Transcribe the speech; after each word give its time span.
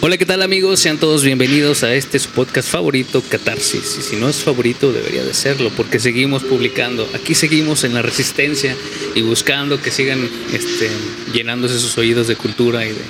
Hola, 0.00 0.16
¿qué 0.16 0.26
tal 0.26 0.42
amigos? 0.42 0.78
Sean 0.78 0.98
todos 0.98 1.24
bienvenidos 1.24 1.82
a 1.82 1.92
este 1.92 2.20
su 2.20 2.28
podcast 2.28 2.70
favorito, 2.70 3.20
Catarsis. 3.28 3.96
Y 3.98 4.02
si 4.02 4.14
no 4.14 4.28
es 4.28 4.36
favorito, 4.36 4.92
debería 4.92 5.24
de 5.24 5.34
serlo, 5.34 5.70
porque 5.76 5.98
seguimos 5.98 6.44
publicando. 6.44 7.08
Aquí 7.14 7.34
seguimos 7.34 7.82
en 7.82 7.94
la 7.94 8.02
resistencia 8.02 8.76
y 9.16 9.22
buscando 9.22 9.82
que 9.82 9.90
sigan 9.90 10.20
este, 10.52 10.88
llenándose 11.32 11.80
sus 11.80 11.98
oídos 11.98 12.28
de 12.28 12.36
cultura 12.36 12.86
y 12.86 12.90
de, 12.90 13.02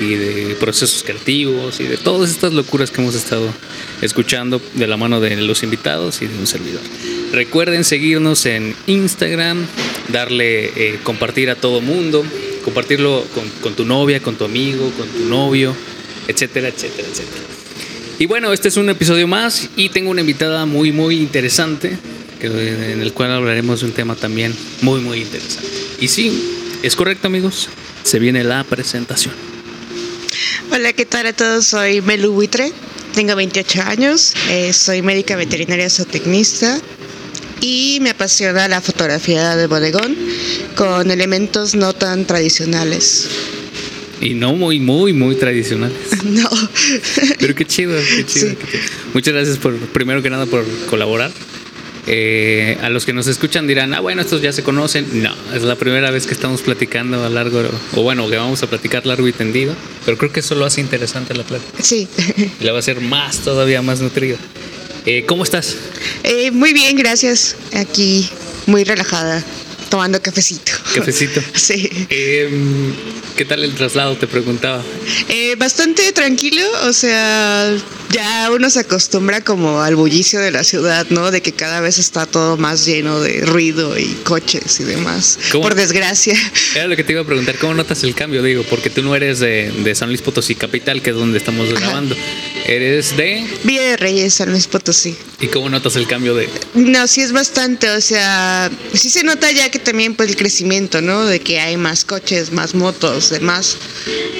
y 0.00 0.14
de 0.14 0.54
procesos 0.54 1.02
creativos 1.02 1.80
y 1.80 1.84
de 1.88 1.96
todas 1.96 2.30
estas 2.30 2.52
locuras 2.52 2.92
que 2.92 3.00
hemos 3.00 3.16
estado 3.16 3.52
escuchando 4.00 4.62
de 4.74 4.86
la 4.86 4.96
mano 4.96 5.20
de 5.20 5.34
los 5.34 5.64
invitados 5.64 6.22
y 6.22 6.28
de 6.28 6.38
un 6.38 6.46
servidor. 6.46 6.82
Recuerden 7.32 7.82
seguirnos 7.82 8.46
en 8.46 8.76
Instagram, 8.86 9.66
darle 10.06 10.66
eh, 10.76 11.00
compartir 11.02 11.50
a 11.50 11.56
todo 11.56 11.80
mundo, 11.80 12.24
compartirlo 12.64 13.26
con, 13.34 13.48
con 13.60 13.74
tu 13.74 13.84
novia, 13.84 14.20
con 14.22 14.36
tu 14.36 14.44
amigo, 14.44 14.88
con 14.96 15.08
tu 15.08 15.24
novio 15.24 15.74
etcétera, 16.28 16.68
etcétera, 16.68 17.08
etcétera. 17.08 17.44
Y 18.18 18.26
bueno, 18.26 18.52
este 18.52 18.68
es 18.68 18.76
un 18.76 18.88
episodio 18.88 19.26
más 19.26 19.68
y 19.76 19.88
tengo 19.88 20.10
una 20.10 20.20
invitada 20.20 20.64
muy, 20.66 20.92
muy 20.92 21.16
interesante, 21.18 21.98
en 22.40 23.00
el 23.00 23.12
cual 23.12 23.32
hablaremos 23.32 23.80
de 23.80 23.86
un 23.86 23.92
tema 23.92 24.14
también 24.14 24.54
muy, 24.80 25.00
muy 25.00 25.22
interesante. 25.22 25.68
Y 26.00 26.08
sí, 26.08 26.78
es 26.82 26.94
correcto 26.96 27.26
amigos, 27.26 27.68
se 28.04 28.18
viene 28.18 28.44
la 28.44 28.64
presentación. 28.64 29.34
Hola, 30.70 30.92
¿qué 30.92 31.06
tal 31.06 31.26
a 31.26 31.32
todos? 31.32 31.66
Soy 31.66 32.00
Melu 32.00 32.32
Buitre, 32.32 32.72
tengo 33.14 33.36
28 33.36 33.82
años, 33.82 34.34
eh, 34.48 34.72
soy 34.72 35.02
médica 35.02 35.36
veterinaria 35.36 35.90
zootecnista 35.90 36.80
y 37.60 37.98
me 38.00 38.10
apasiona 38.10 38.68
la 38.68 38.80
fotografía 38.80 39.54
de 39.56 39.66
bodegón 39.66 40.16
con 40.74 41.10
elementos 41.10 41.74
no 41.74 41.92
tan 41.92 42.24
tradicionales. 42.24 43.28
Y 44.22 44.34
no 44.34 44.54
muy, 44.54 44.78
muy, 44.78 45.12
muy 45.12 45.34
tradicionales. 45.34 45.98
No. 46.24 46.48
Pero 47.38 47.54
qué 47.54 47.66
chido, 47.66 47.98
qué 48.16 48.24
chido. 48.24 48.54
Muchas 49.12 49.34
gracias 49.34 49.58
por, 49.58 49.76
primero 49.76 50.22
que 50.22 50.30
nada, 50.30 50.46
por 50.46 50.64
colaborar. 50.88 51.30
Eh, 52.06 52.78
a 52.80 52.88
los 52.88 53.04
que 53.04 53.12
nos 53.12 53.26
escuchan 53.26 53.66
dirán, 53.66 53.92
ah, 53.92 54.00
bueno, 54.00 54.22
estos 54.22 54.40
ya 54.40 54.52
se 54.52 54.62
conocen. 54.62 55.22
No, 55.22 55.34
es 55.54 55.62
la 55.62 55.74
primera 55.74 56.10
vez 56.10 56.26
que 56.26 56.32
estamos 56.32 56.62
platicando 56.62 57.22
a 57.24 57.28
largo, 57.28 57.62
o 57.94 58.02
bueno, 58.02 58.30
que 58.30 58.36
vamos 58.36 58.62
a 58.62 58.68
platicar 58.68 59.04
largo 59.04 59.26
y 59.26 59.32
tendido. 59.32 59.74
Pero 60.04 60.16
creo 60.16 60.32
que 60.32 60.40
eso 60.40 60.54
lo 60.54 60.64
hace 60.64 60.80
interesante 60.80 61.34
la 61.34 61.42
plática. 61.42 61.82
Sí. 61.82 62.08
Y 62.60 62.64
la 62.64 62.72
va 62.72 62.78
a 62.78 62.80
hacer 62.80 63.00
más, 63.00 63.38
todavía 63.40 63.82
más 63.82 64.00
nutrido. 64.00 64.38
Eh, 65.04 65.24
¿Cómo 65.26 65.42
estás? 65.42 65.76
Eh, 66.22 66.52
muy 66.52 66.72
bien, 66.72 66.96
gracias. 66.96 67.56
Aquí, 67.74 68.28
muy 68.66 68.84
relajada 68.84 69.44
tomando 69.92 70.22
cafecito. 70.22 70.72
Cafecito. 70.94 71.42
Sí. 71.54 71.90
Em, 72.08 72.94
¿Qué 73.36 73.44
tal 73.44 73.62
el 73.62 73.74
traslado? 73.74 74.16
Te 74.16 74.26
preguntaba. 74.26 74.82
Eh, 75.28 75.54
bastante 75.56 76.12
tranquilo, 76.12 76.62
o 76.84 76.94
sea, 76.94 77.76
ya 78.10 78.50
uno 78.50 78.70
se 78.70 78.80
acostumbra 78.80 79.42
como 79.42 79.82
al 79.82 79.94
bullicio 79.94 80.40
de 80.40 80.50
la 80.50 80.64
ciudad, 80.64 81.06
¿no? 81.10 81.30
De 81.30 81.42
que 81.42 81.52
cada 81.52 81.80
vez 81.80 81.98
está 81.98 82.24
todo 82.24 82.56
más 82.56 82.86
lleno 82.86 83.20
de 83.20 83.42
ruido 83.42 83.98
y 83.98 84.06
coches 84.24 84.80
y 84.80 84.84
demás. 84.84 85.38
Por 85.52 85.74
desgracia. 85.74 86.34
Era 86.74 86.88
lo 86.88 86.96
que 86.96 87.04
te 87.04 87.12
iba 87.12 87.20
a 87.20 87.26
preguntar, 87.26 87.56
¿cómo 87.58 87.74
notas 87.74 88.02
el 88.02 88.14
cambio? 88.14 88.42
Digo, 88.42 88.64
porque 88.70 88.88
tú 88.88 89.02
no 89.02 89.14
eres 89.14 89.40
de, 89.40 89.92
San 89.94 90.08
Luis 90.08 90.22
Potosí 90.22 90.54
Capital, 90.54 91.02
que 91.02 91.10
es 91.10 91.16
donde 91.16 91.36
estamos 91.36 91.70
grabando. 91.70 92.16
¿Eres 92.72 93.18
de? 93.18 93.46
Villa 93.64 93.82
de 93.82 93.96
Reyes, 93.98 94.32
San 94.32 94.50
Luis 94.50 94.66
Potosí. 94.66 95.14
¿Y 95.40 95.48
cómo 95.48 95.68
notas 95.68 95.94
el 95.96 96.06
cambio 96.06 96.34
de? 96.34 96.48
No, 96.72 97.06
sí 97.06 97.20
es 97.20 97.32
bastante, 97.32 97.90
o 97.90 98.00
sea, 98.00 98.70
sí 98.94 99.10
se 99.10 99.24
nota 99.24 99.52
ya 99.52 99.70
que 99.70 99.78
también 99.78 100.14
pues 100.14 100.30
el 100.30 100.36
crecimiento, 100.36 101.02
¿no? 101.02 101.26
De 101.26 101.38
que 101.38 101.60
hay 101.60 101.76
más 101.76 102.06
coches, 102.06 102.50
más 102.50 102.74
motos, 102.74 103.28
demás. 103.28 103.76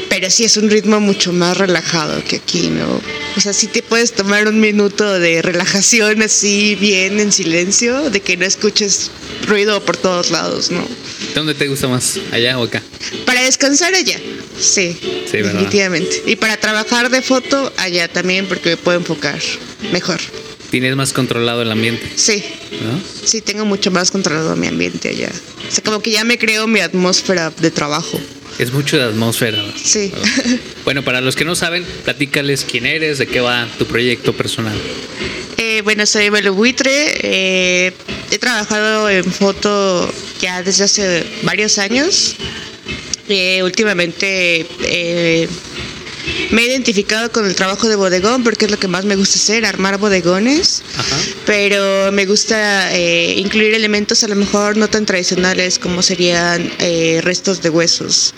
Pero 0.09 0.31
sí 0.31 0.45
es 0.45 0.57
un 0.57 0.71
ritmo 0.71 0.99
mucho 0.99 1.35
más 1.35 1.59
relajado 1.59 2.25
que 2.25 2.37
aquí, 2.37 2.69
¿no? 2.71 3.03
O 3.37 3.41
sea, 3.41 3.53
sí 3.53 3.67
te 3.67 3.83
puedes 3.83 4.13
tomar 4.13 4.49
un 4.49 4.61
minuto 4.61 5.19
de 5.19 5.43
relajación 5.43 6.23
así 6.23 6.75
bien 6.77 7.21
en 7.21 7.33
silencio, 7.33 8.09
de 8.09 8.21
que 8.21 8.39
no 8.39 8.47
escuches 8.47 9.11
ruido 9.47 9.85
por 9.85 9.99
todos 9.99 10.31
lados, 10.31 10.71
¿no? 10.71 10.87
¿Dónde 11.35 11.55
te 11.55 11.69
gusta 11.69 11.89
más? 11.89 12.19
¿Allá 12.31 12.59
o 12.59 12.65
acá? 12.65 12.83
Para 13.27 13.43
descansar 13.43 13.95
allá, 13.95 14.19
sí, 14.59 14.97
sí 15.31 15.37
definitivamente. 15.39 16.23
Y 16.27 16.37
para 16.37 16.57
trabajar 16.57 17.11
de 17.11 17.23
foto 17.23 17.73
allá 17.79 18.09
también, 18.09 18.22
porque 18.49 18.71
me 18.71 18.77
puedo 18.77 18.99
enfocar 18.99 19.41
mejor. 19.93 20.21
¿Tienes 20.71 20.97
más 20.97 21.13
controlado 21.13 21.61
el 21.63 21.71
ambiente? 21.71 22.09
Sí. 22.17 22.43
Sí, 23.25 23.43
tengo 23.43 23.67
mucho 23.67 23.91
más 23.91 24.11
controlado 24.11 24.57
mi 24.57 24.69
ambiente 24.69 25.11
allá. 25.11 25.31
O 25.69 25.71
sea, 25.71 25.85
como 25.85 26.01
que 26.01 26.11
ya 26.11 26.25
me 26.25 26.39
creo 26.39 26.67
mi 26.67 26.81
atmósfera 26.81 27.51
de 27.51 27.71
trabajo. 27.71 28.19
Es 28.59 28.73
mucho 28.73 28.97
de 28.97 29.05
atmósfera. 29.05 29.63
Sí. 29.83 30.13
Bueno, 30.85 31.05
para 31.05 31.21
los 31.21 31.37
que 31.37 31.45
no 31.45 31.55
saben, 31.55 31.85
platícales 32.05 32.67
quién 32.69 32.87
eres, 32.87 33.19
de 33.19 33.27
qué 33.27 33.41
va 33.41 33.69
tu 33.79 33.87
proyecto 33.87 34.33
personal. 34.33 34.77
Eh, 35.59 35.81
bueno, 35.85 36.07
soy 36.07 36.29
Belo 36.29 36.55
Buitre. 36.55 36.91
Eh, 37.23 37.93
he 38.31 38.39
trabajado 38.39 39.09
en 39.09 39.25
foto 39.25 40.13
ya 40.41 40.63
desde 40.63 40.85
hace 40.85 41.25
varios 41.43 41.79
años. 41.79 42.35
Eh, 43.29 43.63
últimamente 43.63 44.67
me 46.53 46.63
he 46.63 46.67
identificado 46.67 47.33
con 47.33 47.47
el 47.47 47.57
trabajo 47.57 47.89
de 47.89 47.97
bodegón 47.97 48.45
porque 48.45 48.67
es 48.67 48.71
lo 48.71 48.79
que 48.79 48.87
más 48.87 49.05
me 49.05 49.17
gusta 49.17 49.37
hacer, 49.37 49.65
armar 49.65 49.99
bodegones. 49.99 50.83
Pero 51.47 52.13
me 52.13 52.27
gusta 52.27 52.95
eh, 52.95 53.35
incluir 53.39 53.75
elementos 53.75 54.23
a 54.23 54.29
lo 54.29 54.37
mejor 54.37 54.77
no 54.77 54.89
tan 54.89 55.07
tradicionales 55.07 55.79
como 55.79 56.03
serían 56.03 56.71
eh, 56.79 57.21
restos 57.23 57.63
de 57.63 57.71
huesos 57.71 58.35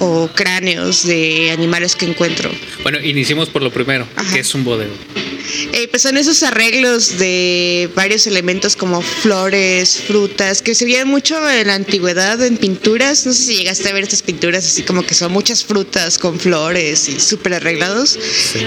o 0.00 0.28
cráneos 0.34 1.06
de 1.06 1.50
animales 1.50 1.94
que 1.94 2.06
encuentro. 2.06 2.50
Bueno, 2.82 3.00
iniciemos 3.00 3.48
por 3.48 3.62
lo 3.62 3.70
primero, 3.70 4.06
¿qué 4.32 4.40
es 4.40 4.54
un 4.54 4.64
bodegón? 4.64 5.27
Eh, 5.72 5.88
pues 5.88 6.02
son 6.02 6.16
esos 6.16 6.42
arreglos 6.42 7.18
de 7.18 7.90
varios 7.94 8.26
elementos 8.26 8.76
como 8.76 9.00
flores, 9.02 10.02
frutas, 10.06 10.62
que 10.62 10.74
se 10.74 10.84
veían 10.84 11.08
mucho 11.08 11.36
en 11.48 11.66
la 11.66 11.74
antigüedad 11.74 12.42
en 12.44 12.56
pinturas. 12.56 13.26
No 13.26 13.32
sé 13.32 13.44
si 13.44 13.56
llegaste 13.56 13.88
a 13.88 13.92
ver 13.92 14.04
estas 14.04 14.22
pinturas 14.22 14.64
así 14.64 14.82
como 14.82 15.02
que 15.02 15.14
son 15.14 15.32
muchas 15.32 15.64
frutas 15.64 16.18
con 16.18 16.38
flores 16.38 17.08
y 17.08 17.20
súper 17.20 17.54
arreglados. 17.54 18.18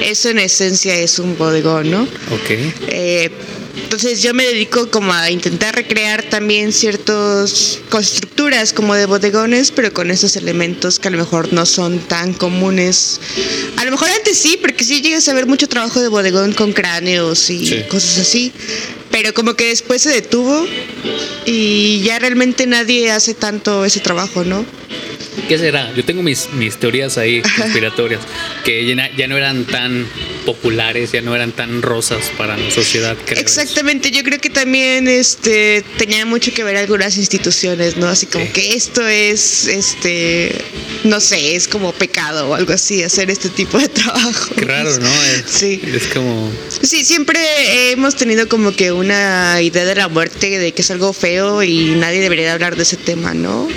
Eso 0.04 0.30
en 0.30 0.40
esencia 0.40 0.96
es 0.96 1.20
un 1.20 1.38
bodegón, 1.38 1.92
¿no? 1.92 2.02
Ok. 2.04 2.50
Eh, 2.88 3.30
entonces 3.76 4.22
yo 4.22 4.34
me 4.34 4.46
dedico 4.46 4.90
como 4.90 5.14
a 5.14 5.30
intentar 5.30 5.76
recrear 5.76 6.24
también 6.24 6.72
ciertas 6.72 7.80
constructuras 7.90 8.74
como 8.74 8.96
de 8.96 9.06
bodegones, 9.06 9.72
pero 9.72 9.94
con 9.94 10.12
esos 10.12 10.36
elementos 10.36 11.00
que 11.00 11.08
a 11.08 11.12
lo 11.12 11.18
mejor 11.18 11.54
no 11.54 11.66
son 11.66 12.00
tan 12.00 12.34
comunes. 12.34 13.20
A 13.78 13.86
lo 13.86 13.92
mejor 13.92 14.10
antes 14.10 14.38
sí, 14.38 14.58
porque 14.62 14.84
sí 14.84 15.02
llegas 15.02 15.28
a 15.30 15.34
ver 15.34 15.46
mucho 15.46 15.68
trabajo 15.68 16.02
de 16.02 16.08
bodegón 16.08 16.54
con 16.54 16.74
cráneos 16.74 17.50
y 17.50 17.84
cosas 17.90 18.20
así, 18.20 18.52
pero 19.10 19.34
como 19.34 19.56
que 19.56 19.68
después 19.68 20.02
se 20.02 20.10
detuvo 20.10 20.66
y 21.46 22.02
ya 22.02 22.20
realmente 22.20 22.68
nadie 22.68 23.12
hace 23.12 23.34
tanto 23.34 23.86
ese 23.86 24.00
trabajo, 24.00 24.44
¿no? 24.44 24.66
¿Qué 25.48 25.58
será? 25.58 25.94
Yo 25.94 26.06
tengo 26.06 26.24
mis, 26.24 26.50
mis 26.54 26.78
teorías 26.78 27.18
ahí 27.18 27.42
conspiratorias, 27.58 28.22
que 28.64 28.86
ya, 28.86 29.28
no 29.28 29.38
eran 29.38 29.66
tan 29.66 30.08
populares, 30.46 31.12
ya 31.12 31.22
no 31.22 31.36
eran 31.36 31.52
tan 31.52 31.82
rosas 31.82 32.32
para 32.38 32.58
la 32.58 32.72
sociedad. 32.72 33.18
Exactamente, 33.28 34.12
yo 34.12 34.24
creo 34.24 34.40
que 34.40 34.50
también 34.50 35.08
este 35.08 35.84
tenía 35.98 36.26
mucho 36.26 36.54
que 36.54 36.64
ver 36.64 36.78
algunas 36.78 37.18
instituciones, 37.18 37.98
¿no? 37.98 38.08
Así 38.08 38.26
como 38.26 38.52
que 38.52 38.74
esto 38.74 39.06
es, 39.06 39.68
este, 39.68 40.52
no 41.04 41.20
sé, 41.20 41.56
es 41.56 41.68
como 41.68 41.92
pecado 41.94 42.50
o 42.50 42.56
algo 42.56 42.74
así, 42.74 43.04
hacer 43.04 43.30
este 43.30 43.50
tipo 43.50 43.78
de 43.78 43.90
trabajo. 43.90 44.56
Qué 44.56 44.66
raro, 44.66 44.98
¿no? 44.98 45.10
sí. 45.46 45.82
Es 45.94 46.08
como... 46.08 46.52
Sí, 46.82 47.04
siempre 47.04 47.92
hemos 47.92 48.16
tenido 48.16 48.48
como 48.48 48.72
que 48.72 48.92
una 48.92 49.62
idea 49.62 49.86
de 49.86 49.96
la 49.96 50.08
muerte, 50.08 50.60
de 50.60 50.72
que 50.72 50.82
es 50.82 50.92
algo 50.92 51.14
feo 51.14 51.64
y 51.64 51.96
nadie 51.96 52.20
debería 52.20 52.54
hablar 52.54 52.76
de 52.76 52.84
ese 52.84 52.98
tema, 52.98 53.34
¿no? 53.34 53.68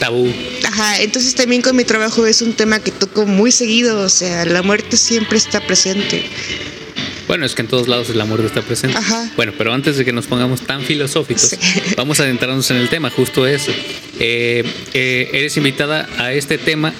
Tabú. 0.00 0.32
Ajá, 0.64 1.00
entonces 1.00 1.36
también 1.36 1.62
con 1.62 1.76
mi 1.76 1.84
trabajo 1.84 2.26
es 2.26 2.42
un 2.42 2.54
tema 2.54 2.80
que 2.80 2.90
toco 2.90 3.26
muy 3.26 3.52
seguido, 3.52 4.00
o 4.00 4.08
sea, 4.08 4.44
la 4.44 4.62
muerte 4.62 4.96
siempre 4.96 5.38
está 5.38 5.60
presente. 5.60 6.24
Bueno, 7.28 7.46
es 7.46 7.54
que 7.54 7.62
en 7.62 7.68
todos 7.68 7.86
lados 7.86 8.08
la 8.16 8.24
muerte 8.24 8.48
está 8.48 8.62
presente. 8.62 8.98
Ajá. 8.98 9.30
Bueno, 9.36 9.52
pero 9.56 9.72
antes 9.72 9.96
de 9.96 10.04
que 10.04 10.12
nos 10.12 10.26
pongamos 10.26 10.62
tan 10.62 10.82
filosóficos, 10.82 11.54
vamos 11.96 12.18
a 12.18 12.24
adentrarnos 12.24 12.68
en 12.72 12.78
el 12.78 12.88
tema, 12.88 13.08
justo 13.08 13.46
eso. 13.46 13.70
Eh, 14.18 14.64
eh, 14.94 15.30
eres 15.32 15.56
invitada 15.56 16.08
a 16.18 16.32
este 16.32 16.58
tema 16.58 16.92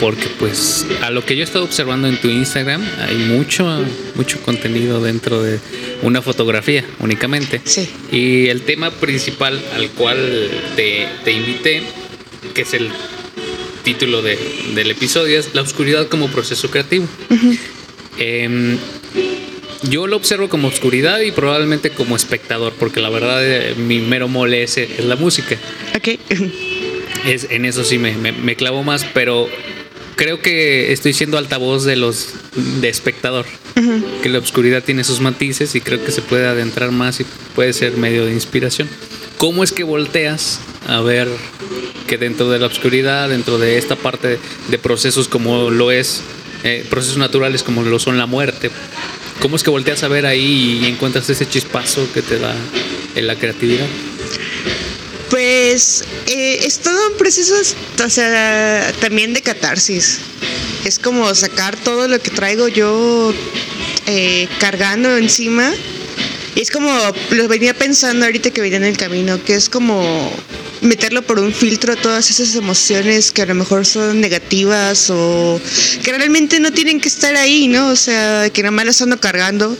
porque 0.00 0.26
pues 0.38 0.86
a 1.02 1.10
lo 1.10 1.24
que 1.24 1.36
yo 1.36 1.42
he 1.42 1.44
estado 1.44 1.64
observando 1.64 2.08
en 2.08 2.18
tu 2.20 2.28
Instagram 2.28 2.82
hay 2.98 3.16
mucho 3.16 3.84
mucho 4.14 4.40
contenido 4.40 5.02
dentro 5.02 5.42
de 5.42 5.60
una 6.00 6.22
fotografía 6.22 6.82
únicamente 7.00 7.60
sí. 7.62 7.90
y 8.10 8.48
el 8.48 8.62
tema 8.62 8.90
principal 8.90 9.62
al 9.74 9.90
cual 9.90 10.50
te, 10.76 11.08
te 11.24 11.32
invité 11.32 11.82
que 12.54 12.62
es 12.62 12.74
el 12.74 12.90
título 13.82 14.22
del 14.22 14.90
episodio, 14.90 15.38
es 15.38 15.54
La 15.54 15.62
oscuridad 15.62 16.08
como 16.08 16.28
proceso 16.28 16.70
creativo. 16.70 17.06
Em, 18.18 18.78
yo 19.88 20.06
lo 20.06 20.16
observo 20.16 20.48
como 20.48 20.68
oscuridad 20.68 21.20
y 21.20 21.32
probablemente 21.32 21.90
como 21.90 22.14
espectador, 22.14 22.72
porque 22.78 23.00
la 23.00 23.10
verdad 23.10 23.40
eh, 23.42 23.74
mi 23.76 23.98
mero 23.98 24.28
mole 24.28 24.62
es, 24.62 24.78
la 25.00 25.16
música. 25.16 25.56
Ok. 25.96 26.08
Es, 27.26 27.46
en 27.50 27.66
eso 27.66 27.84
sí 27.84 27.98
me, 27.98 28.16
me, 28.16 28.56
clavo 28.56 28.82
más, 28.82 29.06
pero 29.14 29.48
creo 30.16 30.40
que 30.40 30.92
estoy 30.92 31.12
siendo 31.12 31.38
altavoz 31.38 31.84
de 31.84 31.94
los 31.94 32.30
de 32.80 32.88
espectador. 32.88 33.46
Que 34.24 34.28
la 34.28 34.40
oscuridad 34.40 34.82
tiene 34.82 35.04
sus 35.04 35.20
matices 35.20 35.76
y 35.76 35.80
creo 35.80 36.04
que 36.04 36.10
se 36.10 36.20
puede 36.20 36.48
adentrar 36.48 36.90
más 36.90 37.20
y 37.20 37.26
puede 37.54 37.74
ser 37.74 37.96
medio 37.96 38.26
de 38.26 38.32
inspiración. 38.32 38.88
¿Cómo 39.38 39.62
es 39.62 39.70
que 39.70 39.84
volteas 39.84 40.58
a 40.88 41.00
ver 41.00 41.28
que 42.06 42.18
dentro 42.18 42.50
de 42.50 42.58
la 42.58 42.66
oscuridad, 42.66 43.28
dentro 43.28 43.58
de 43.58 43.78
esta 43.78 43.96
parte 43.96 44.38
de 44.68 44.78
procesos 44.78 45.28
como 45.28 45.70
lo 45.70 45.90
es, 45.90 46.22
eh, 46.64 46.84
procesos 46.88 47.18
naturales 47.18 47.62
como 47.62 47.82
lo 47.82 47.98
son 47.98 48.18
la 48.18 48.26
muerte, 48.26 48.70
cómo 49.40 49.56
es 49.56 49.62
que 49.62 49.70
volteas 49.70 50.02
a 50.02 50.08
ver 50.08 50.26
ahí 50.26 50.80
y 50.82 50.86
encuentras 50.86 51.28
ese 51.30 51.48
chispazo 51.48 52.06
que 52.12 52.22
te 52.22 52.38
da 52.38 52.54
en 53.14 53.26
la 53.26 53.36
creatividad? 53.36 53.86
Pues 55.30 56.04
eh, 56.26 56.60
es 56.64 56.80
todo 56.80 57.08
un 57.10 57.16
proceso, 57.16 57.54
o 58.04 58.10
sea, 58.10 58.92
también 59.00 59.32
de 59.32 59.40
catarsis. 59.40 60.18
Es 60.84 60.98
como 60.98 61.34
sacar 61.34 61.76
todo 61.76 62.06
lo 62.06 62.18
que 62.20 62.30
traigo 62.30 62.68
yo 62.68 63.32
eh, 64.06 64.46
cargando 64.60 65.16
encima. 65.16 65.72
Y 66.54 66.60
es 66.60 66.70
como, 66.70 66.90
lo 67.30 67.48
venía 67.48 67.72
pensando 67.74 68.26
ahorita 68.26 68.50
que 68.50 68.60
venía 68.60 68.76
en 68.76 68.84
el 68.84 68.96
camino, 68.96 69.42
que 69.42 69.54
es 69.54 69.68
como 69.68 70.30
meterlo 70.82 71.22
por 71.22 71.38
un 71.38 71.52
filtro 71.52 71.96
todas 71.96 72.28
esas 72.28 72.54
emociones 72.56 73.30
que 73.30 73.42
a 73.42 73.46
lo 73.46 73.54
mejor 73.54 73.86
son 73.86 74.20
negativas 74.20 75.08
o 75.10 75.60
que 76.02 76.12
realmente 76.12 76.60
no 76.60 76.72
tienen 76.72 77.00
que 77.00 77.08
estar 77.08 77.36
ahí, 77.36 77.68
¿no? 77.68 77.88
O 77.88 77.96
sea, 77.96 78.50
que 78.50 78.62
nada 78.62 78.72
más 78.72 78.84
las 78.84 79.00
ando 79.00 79.18
cargando 79.18 79.76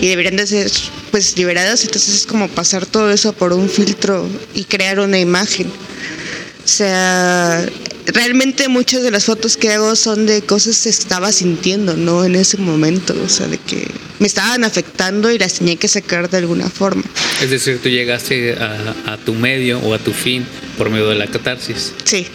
y 0.00 0.08
deberían 0.08 0.36
de 0.36 0.46
ser 0.46 0.70
pues 1.10 1.36
liberadas, 1.36 1.84
entonces 1.84 2.14
es 2.14 2.26
como 2.26 2.48
pasar 2.48 2.84
todo 2.84 3.10
eso 3.10 3.32
por 3.32 3.52
un 3.52 3.68
filtro 3.68 4.28
y 4.54 4.64
crear 4.64 5.00
una 5.00 5.18
imagen. 5.18 5.68
O 5.68 6.68
sea, 6.68 7.66
realmente 8.06 8.68
muchas 8.68 9.02
de 9.02 9.10
las 9.10 9.24
fotos 9.24 9.56
que 9.56 9.70
hago 9.70 9.96
son 9.96 10.26
de 10.26 10.42
cosas 10.42 10.82
que 10.82 10.90
estaba 10.90 11.32
sintiendo, 11.32 11.96
¿no? 11.96 12.24
En 12.24 12.36
ese 12.36 12.58
momento, 12.58 13.14
o 13.24 13.28
sea, 13.28 13.46
de 13.46 13.58
que 13.58 13.88
me 14.20 14.26
estaban 14.26 14.64
afectando 14.64 15.32
y 15.32 15.38
las 15.38 15.54
tenía 15.54 15.76
que 15.76 15.88
sacar 15.88 16.28
de 16.30 16.36
alguna 16.36 16.68
forma. 16.68 17.02
Es 17.42 17.50
decir, 17.50 17.80
tú 17.82 17.88
llegaste 17.88 18.52
a, 18.52 19.16
tu 19.24 19.34
medio 19.34 19.80
o 19.80 19.94
a 19.94 19.98
tu 19.98 20.12
fin 20.12 20.44
por 20.78 20.90
medio 20.90 21.08
de 21.08 21.16
la 21.16 21.26
catarsis. 21.26 21.94
Sí. 22.04 22.26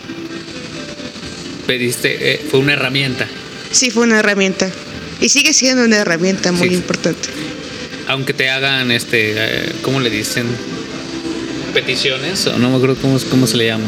Pediste, 1.67 2.33
eh, 2.33 2.41
fue 2.49 2.59
una 2.59 2.73
herramienta. 2.73 3.27
Sí, 3.71 3.91
fue 3.91 4.03
una 4.03 4.19
herramienta. 4.19 4.69
Y 5.21 5.29
sigue 5.29 5.53
siendo 5.53 5.85
una 5.85 5.97
herramienta 5.97 6.51
muy 6.51 6.69
importante. 6.73 7.29
Aunque 8.07 8.33
te 8.33 8.49
hagan, 8.49 8.91
este, 8.91 9.33
eh, 9.35 9.71
¿cómo 9.83 9.99
le 9.99 10.09
dicen? 10.09 10.47
Peticiones, 11.73 12.47
o 12.47 12.57
no 12.57 12.69
me 12.71 12.77
acuerdo 12.77 12.95
cómo, 12.95 13.19
cómo 13.29 13.47
se 13.47 13.57
le 13.57 13.67
llama 13.67 13.85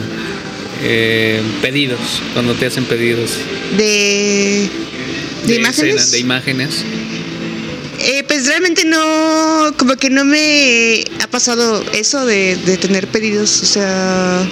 eh, 0.83 1.41
pedidos, 1.61 2.21
cuando 2.33 2.53
te 2.53 2.67
hacen 2.67 2.85
pedidos. 2.85 3.31
De, 3.75 4.69
de, 5.45 5.55
imágenes. 5.55 6.11
de 6.11 6.19
imágenes. 6.19 6.83
Eh, 7.99 8.23
pues 8.27 8.45
realmente 8.47 8.85
no, 8.85 9.73
como 9.77 9.95
que 9.95 10.09
no 10.09 10.23
me 10.23 11.03
ha 11.21 11.27
pasado 11.27 11.83
eso 11.93 12.25
de, 12.25 12.55
de, 12.55 12.77
tener 12.77 13.07
pedidos, 13.07 13.61
o 13.63 13.65
sea, 13.65 14.47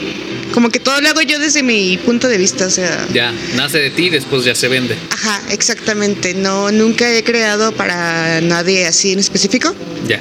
como 0.51 0.69
que 0.69 0.79
todo 0.79 0.99
lo 1.01 1.09
hago 1.09 1.21
yo 1.21 1.37
desde 1.37 1.61
mi 1.61 1.97
punto 1.97 2.27
de 2.27 2.37
vista, 2.37 2.65
o 2.65 2.69
sea. 2.69 3.07
Ya, 3.13 3.33
nace 3.55 3.79
de 3.79 3.91
ti 3.91 4.07
y 4.07 4.09
después 4.09 4.45
ya 4.45 4.55
se 4.55 4.67
vende. 4.67 4.97
Ajá, 5.11 5.41
exactamente, 5.51 6.33
no, 6.33 6.71
nunca 6.71 7.11
he 7.13 7.23
creado 7.23 7.71
para 7.71 8.41
nadie 8.41 8.87
así 8.87 9.11
en 9.11 9.19
específico. 9.19 9.75
Ya. 10.07 10.19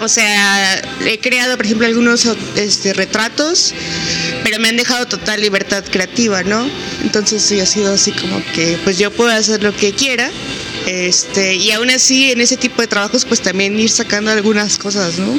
O 0.00 0.08
sea, 0.08 0.80
he 1.06 1.18
creado, 1.18 1.56
por 1.56 1.66
ejemplo, 1.66 1.86
algunos 1.86 2.26
este, 2.56 2.92
retratos, 2.92 3.74
pero 4.44 4.60
me 4.60 4.68
han 4.68 4.76
dejado 4.76 5.06
total 5.06 5.40
libertad 5.40 5.84
creativa, 5.90 6.44
¿no? 6.44 6.68
Entonces 7.02 7.42
sí 7.42 7.58
ha 7.58 7.66
sido 7.66 7.92
así 7.92 8.12
como 8.12 8.40
que, 8.54 8.78
pues 8.84 8.98
yo 8.98 9.10
puedo 9.10 9.30
hacer 9.30 9.62
lo 9.62 9.74
que 9.74 9.92
quiera. 9.92 10.30
Este, 10.86 11.54
y 11.54 11.70
aún 11.72 11.90
así, 11.90 12.30
en 12.30 12.40
ese 12.40 12.56
tipo 12.56 12.80
de 12.80 12.88
trabajos, 12.88 13.24
pues 13.24 13.40
también 13.40 13.78
ir 13.78 13.90
sacando 13.90 14.30
algunas 14.30 14.78
cosas, 14.78 15.18
¿no? 15.18 15.38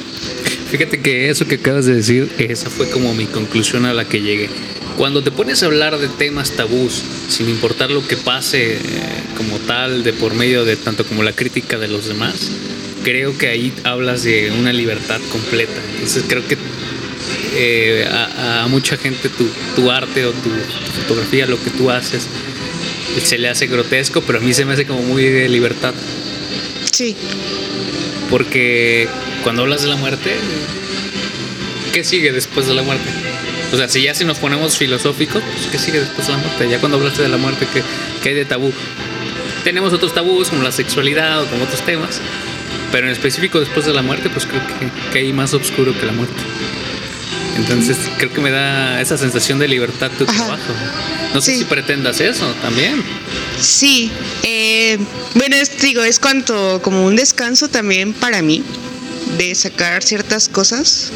Fíjate 0.72 1.02
que 1.02 1.30
eso 1.30 1.48
que 1.48 1.56
acabas 1.56 1.86
de 1.86 1.96
decir, 1.96 2.32
esa 2.38 2.70
fue 2.70 2.90
como 2.90 3.14
mi 3.14 3.26
conclusión 3.26 3.86
a 3.86 3.94
la 3.94 4.06
que 4.06 4.22
llegué. 4.22 4.50
Cuando 4.98 5.24
te 5.24 5.32
pones 5.32 5.64
a 5.64 5.68
hablar 5.68 5.98
de 5.98 6.10
temas 6.10 6.52
tabús, 6.52 7.02
sin 7.30 7.50
importar 7.50 7.90
lo 7.90 8.06
que 8.06 8.18
pase 8.18 8.74
eh, 8.74 8.80
como 9.38 9.58
tal, 9.60 10.04
de 10.04 10.14
por 10.14 10.34
medio 10.34 10.66
de 10.66 10.76
tanto 10.76 11.06
como 11.06 11.24
la 11.24 11.32
crítica 11.32 11.78
de 11.78 11.88
los 11.88 12.08
demás, 12.08 12.52
creo 13.04 13.38
que 13.38 13.48
ahí 13.48 13.74
hablas 13.84 14.24
de 14.24 14.52
una 14.52 14.74
libertad 14.74 15.22
completa. 15.32 15.82
Entonces 15.94 16.26
creo 16.28 16.46
que 16.46 16.58
eh, 17.56 18.08
a, 18.12 18.68
mucha 18.70 18.98
gente 18.98 19.30
tu, 19.76 19.90
arte 19.90 20.26
o 20.26 20.32
tu, 20.32 20.50
fotografía, 21.02 21.46
lo 21.48 21.62
que 21.64 21.70
tú 21.72 21.90
haces, 21.90 22.28
se 23.24 23.38
le 23.38 23.50
hace 23.50 23.68
grotesco, 23.68 24.22
pero 24.22 24.40
a 24.40 24.42
mí 24.42 24.54
se 24.54 24.66
me 24.66 24.74
hace 24.74 24.86
como 24.86 25.02
muy 25.02 25.24
de 25.24 25.50
libertad. 25.50 25.94
Sí. 26.92 27.16
Porque 28.30 29.08
cuando 29.44 29.64
hablas 29.64 29.82
de 29.82 29.88
la 29.88 29.96
muerte, 29.96 30.36
¿qué 31.94 32.04
sigue 32.04 32.32
después 32.32 32.68
de 32.68 32.74
la 32.74 32.84
muerte? 32.84 33.10
O 33.72 33.78
sea, 33.78 33.88
si 33.88 34.02
ya 34.02 34.16
si 34.16 34.26
nos 34.26 34.40
ponemos 34.40 34.78
filosóficos, 34.78 35.44
pues 35.44 35.68
¿qué 35.72 35.78
sigue 35.78 36.00
después 36.00 36.28
de 36.28 36.34
la 36.34 36.40
muerte? 36.40 36.70
Ya 36.70 36.80
cuando 36.80 36.98
hablaste 36.98 37.22
de 37.22 37.30
la 37.30 37.38
muerte, 37.38 37.68
¿qué, 37.72 37.84
qué 38.24 38.30
hay 38.30 38.36
de 38.36 38.46
tabú? 38.46 38.72
Tenemos 39.64 39.94
otros 39.94 40.14
tabús 40.14 40.50
como 40.50 40.64
la 40.64 40.72
sexualidad 40.72 41.44
o 41.44 41.46
como 41.48 41.66
otros 41.66 41.82
temas, 41.82 42.22
pero 42.92 43.08
en 43.08 43.14
específico 43.14 43.60
después 43.60 43.86
de 43.86 43.94
la 43.94 44.02
muerte, 44.02 44.30
pues 44.30 44.46
creo 44.46 44.62
que, 44.66 45.12
que 45.12 45.20
hay 45.20 45.34
más 45.34 45.54
oscuro 45.54 45.94
que 46.00 46.06
la 46.06 46.14
muerte. 46.14 46.42
Entonces 47.58 47.98
creo 48.18 48.32
que 48.32 48.42
me 48.42 48.52
da 48.52 49.02
esa 49.02 49.18
sensación 49.18 49.60
de 49.60 49.68
libertad 49.68 50.12
tu 50.18 50.26
trabajo. 50.26 50.74
No 51.34 51.42
sé 51.42 51.58
si 51.58 51.66
pretendas 51.66 52.20
eso 52.22 52.46
también. 52.62 53.04
Sí, 53.60 54.12
eh, 54.44 54.98
bueno, 55.36 55.56
digo, 55.82 56.04
es 56.04 56.20
cuanto 56.20 56.82
como 56.82 57.06
un 57.06 57.16
descanso 57.16 57.68
también 57.68 58.14
para 58.14 58.42
mí 58.42 58.64
de 59.38 59.54
sacar 59.56 60.04
ciertas 60.04 60.50
cosas. 60.50 61.12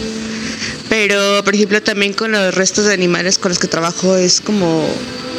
Pero, 0.89 1.43
por 1.43 1.55
ejemplo, 1.55 1.81
también 1.81 2.13
con 2.13 2.31
los 2.31 2.53
restos 2.53 2.85
de 2.85 2.93
animales 2.93 3.39
con 3.39 3.49
los 3.49 3.59
que 3.59 3.67
trabajo 3.67 4.15
es 4.15 4.41
como, 4.41 4.87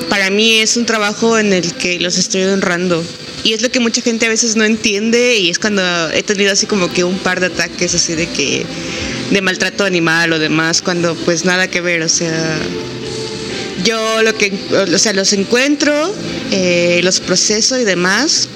para 0.08 0.30
mí 0.30 0.54
es 0.54 0.76
un 0.76 0.86
trabajo 0.86 1.38
en 1.38 1.52
el 1.52 1.72
que 1.74 2.00
los 2.00 2.18
estoy 2.18 2.42
honrando 2.42 3.04
y 3.44 3.52
es 3.52 3.60
lo 3.60 3.70
que 3.70 3.78
mucha 3.78 4.00
gente 4.00 4.26
a 4.26 4.30
veces 4.30 4.56
no 4.56 4.64
entiende 4.64 5.36
y 5.36 5.50
es 5.50 5.58
cuando 5.58 5.82
he 6.10 6.22
tenido 6.22 6.50
así 6.50 6.66
como 6.66 6.90
que 6.90 7.04
un 7.04 7.18
par 7.18 7.40
de 7.40 7.46
ataques 7.46 7.94
así 7.94 8.14
de 8.14 8.26
que 8.26 8.64
de 9.30 9.40
maltrato 9.40 9.84
animal 9.84 10.32
o 10.32 10.38
demás, 10.38 10.82
cuando 10.82 11.14
pues 11.14 11.44
nada 11.44 11.68
que 11.68 11.80
ver, 11.80 12.02
o 12.02 12.08
sea, 12.08 12.58
yo 13.84 14.22
lo 14.22 14.36
que, 14.36 14.52
o 14.72 14.98
sea, 14.98 15.12
los 15.12 15.32
encuentro, 15.32 16.14
eh, 16.50 17.00
los 17.02 17.20
proceso 17.20 17.78
y 17.78 17.84
demás, 17.84 18.48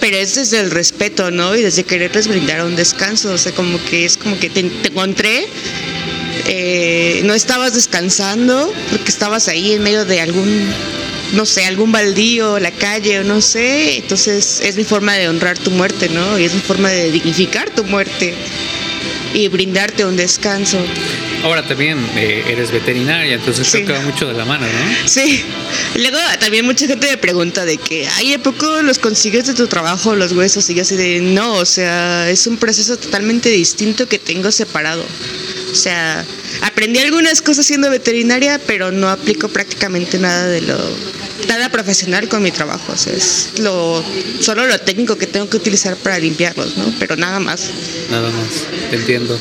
pero 0.00 0.16
es 0.16 0.34
desde 0.34 0.60
el 0.60 0.70
respeto, 0.70 1.30
¿no? 1.30 1.54
Y 1.56 1.62
desde 1.62 1.84
quererles 1.84 2.26
brindar 2.26 2.64
un 2.64 2.74
descanso, 2.74 3.32
o 3.32 3.38
sea, 3.38 3.52
como 3.52 3.82
que 3.84 4.04
es 4.04 4.16
como 4.16 4.38
que 4.38 4.50
te, 4.50 4.60
encontré, 4.60 5.46
eh, 6.46 7.22
no 7.24 7.34
estabas 7.34 7.74
descansando 7.74 8.72
porque 8.90 9.10
estabas 9.10 9.48
ahí 9.48 9.72
en 9.72 9.82
medio 9.82 10.04
de 10.04 10.20
algún 10.20 10.72
no 11.34 11.46
sé, 11.46 11.64
algún 11.64 11.92
baldío, 11.92 12.58
la 12.58 12.70
calle 12.70 13.20
o 13.20 13.24
no 13.24 13.40
sé. 13.40 13.96
Entonces 13.96 14.60
es 14.62 14.76
mi 14.76 14.84
forma 14.84 15.14
de 15.14 15.28
honrar 15.28 15.58
tu 15.58 15.70
muerte, 15.70 16.08
¿no? 16.10 16.38
Y 16.38 16.44
es 16.44 16.52
mi 16.52 16.60
forma 16.60 16.90
de 16.90 17.10
dignificar 17.10 17.70
tu 17.70 17.84
muerte 17.84 18.34
y 19.34 19.48
brindarte 19.48 20.04
un 20.04 20.16
descanso. 20.16 20.78
Ahora 21.42 21.66
también 21.66 21.98
eh, 22.16 22.44
eres 22.48 22.70
veterinaria, 22.70 23.34
entonces 23.34 23.66
sí. 23.66 23.84
creo 23.84 24.00
mucho 24.02 24.26
de 24.28 24.34
la 24.34 24.44
mano, 24.44 24.66
¿no? 24.66 25.08
Sí. 25.08 25.42
Luego 25.96 26.18
también 26.38 26.64
mucha 26.64 26.86
gente 26.86 27.08
me 27.08 27.16
pregunta 27.16 27.64
de 27.64 27.78
que, 27.78 28.06
ay, 28.16 28.34
¿a 28.34 28.38
poco 28.38 28.82
los 28.82 28.98
consigues 28.98 29.46
de 29.46 29.54
tu 29.54 29.66
trabajo 29.66 30.14
los 30.14 30.32
huesos? 30.32 30.68
Y 30.70 30.74
yo 30.74 30.82
así 30.82 30.96
de, 30.96 31.20
no, 31.20 31.54
o 31.54 31.64
sea, 31.64 32.30
es 32.30 32.46
un 32.46 32.58
proceso 32.58 32.96
totalmente 32.96 33.48
distinto 33.48 34.06
que 34.06 34.18
tengo 34.18 34.52
separado. 34.52 35.04
O 35.72 35.74
sea, 35.74 36.24
aprendí 36.60 37.00
algunas 37.00 37.42
cosas 37.42 37.66
siendo 37.66 37.90
veterinaria, 37.90 38.60
pero 38.66 38.92
no 38.92 39.08
aplico 39.08 39.48
prácticamente 39.48 40.18
nada 40.18 40.46
de 40.46 40.60
lo 40.60 40.78
nada 41.52 41.68
profesional 41.68 42.28
con 42.28 42.42
mi 42.42 42.50
trabajo. 42.50 42.92
O 42.92 42.96
sea, 42.96 43.12
es 43.12 43.58
lo 43.58 44.02
solo 44.40 44.66
lo 44.66 44.78
técnico 44.78 45.16
que 45.16 45.26
tengo 45.26 45.48
que 45.48 45.56
utilizar 45.56 45.96
para 45.96 46.18
limpiarlos, 46.18 46.76
¿no? 46.76 46.92
Pero 46.98 47.16
nada 47.16 47.40
más. 47.40 47.70
Nada 48.10 48.30
más, 48.30 48.90
te 48.90 48.96
entiendo. 48.96 49.38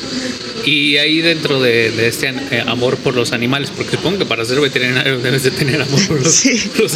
Y 0.65 0.97
ahí 0.97 1.21
dentro 1.21 1.59
de, 1.59 2.07
este 2.07 2.27
eh, 2.51 2.63
amor 2.67 2.97
por 2.97 3.15
los 3.15 3.31
animales, 3.31 3.71
porque 3.75 3.97
supongo 3.97 4.19
que 4.19 4.25
para 4.25 4.45
ser 4.45 4.59
veterinario 4.59 5.17
debes 5.19 5.43
de 5.43 5.51
tener 5.51 5.81
amor 5.81 6.07
por 6.07 6.21
los, 6.21 6.45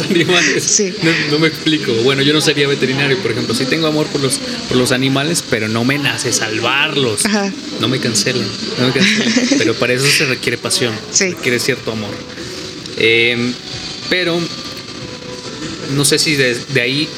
animales. 0.10 0.62
Sí. 0.62 0.94
No, 1.30 1.38
me 1.38 1.48
explico. 1.48 1.92
Bueno, 2.04 2.22
yo 2.22 2.32
no 2.32 2.40
sería 2.40 2.68
veterinario, 2.68 3.18
por 3.18 3.32
ejemplo. 3.32 3.54
Sí 3.54 3.64
tengo 3.64 3.86
amor 3.86 4.06
por 4.06 4.20
los, 4.20 4.38
por 4.68 4.76
los 4.76 4.92
animales, 4.92 5.42
pero 5.48 5.68
no 5.68 5.84
me 5.84 5.98
nace 5.98 6.32
salvarlos. 6.32 7.24
Ajá. 7.24 7.52
No 7.80 7.88
me 7.88 7.98
cancelen. 7.98 8.46
No 8.78 8.88
me 8.88 8.92
pero 9.58 9.74
para 9.74 9.94
eso 9.94 10.06
se 10.06 10.26
requiere 10.26 10.58
pasión. 10.58 10.94
Sí. 11.10 11.30
Requiere 11.30 11.58
cierto 11.58 11.92
amor. 11.92 12.14
Em, 12.98 13.52
pero 14.08 14.40
no 15.94 16.04
sé 16.04 16.18
si 16.18 16.36
de, 16.36 16.54
de 16.54 16.80
ahí 16.80 17.08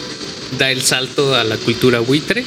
da 0.58 0.70
el 0.70 0.82
salto 0.82 1.34
a 1.34 1.44
la 1.44 1.56
cultura 1.56 2.00
buitre 2.00 2.44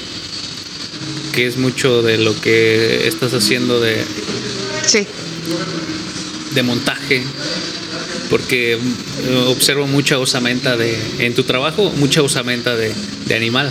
que 1.34 1.48
es 1.48 1.58
mucho 1.58 2.02
de 2.02 2.18
lo 2.18 2.40
que 2.42 3.08
estás 3.08 3.34
haciendo 3.34 3.80
de 3.80 4.04
sí. 4.86 5.08
de 6.54 6.64
montaje 6.64 7.24
porque 8.32 8.74
eh, 8.74 9.46
observo 9.48 9.88
mucha 9.88 10.18
osamenta 10.18 10.78
de, 10.78 10.98
en 11.20 11.36
tu 11.36 11.44
trabajo, 11.44 11.92
mucha 11.98 12.22
osamenta 12.22 12.78
de, 12.78 12.94
de 13.26 13.36
animal. 13.36 13.70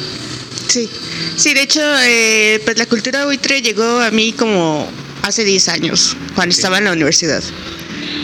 Sí, 0.69 0.89
sí, 1.35 1.55
de 1.55 1.63
hecho, 1.63 1.81
eh, 2.05 2.61
pues 2.63 2.77
la 2.77 2.85
cultura 2.85 3.25
buitre 3.25 3.63
llegó 3.63 4.01
a 4.01 4.11
mí 4.11 4.35
como 4.35 4.87
hace 5.23 5.45
10 5.45 5.69
años, 5.69 6.15
cuando 6.35 6.55
estaba 6.55 6.77
en 6.77 6.85
la 6.85 6.93
universidad. 6.93 7.43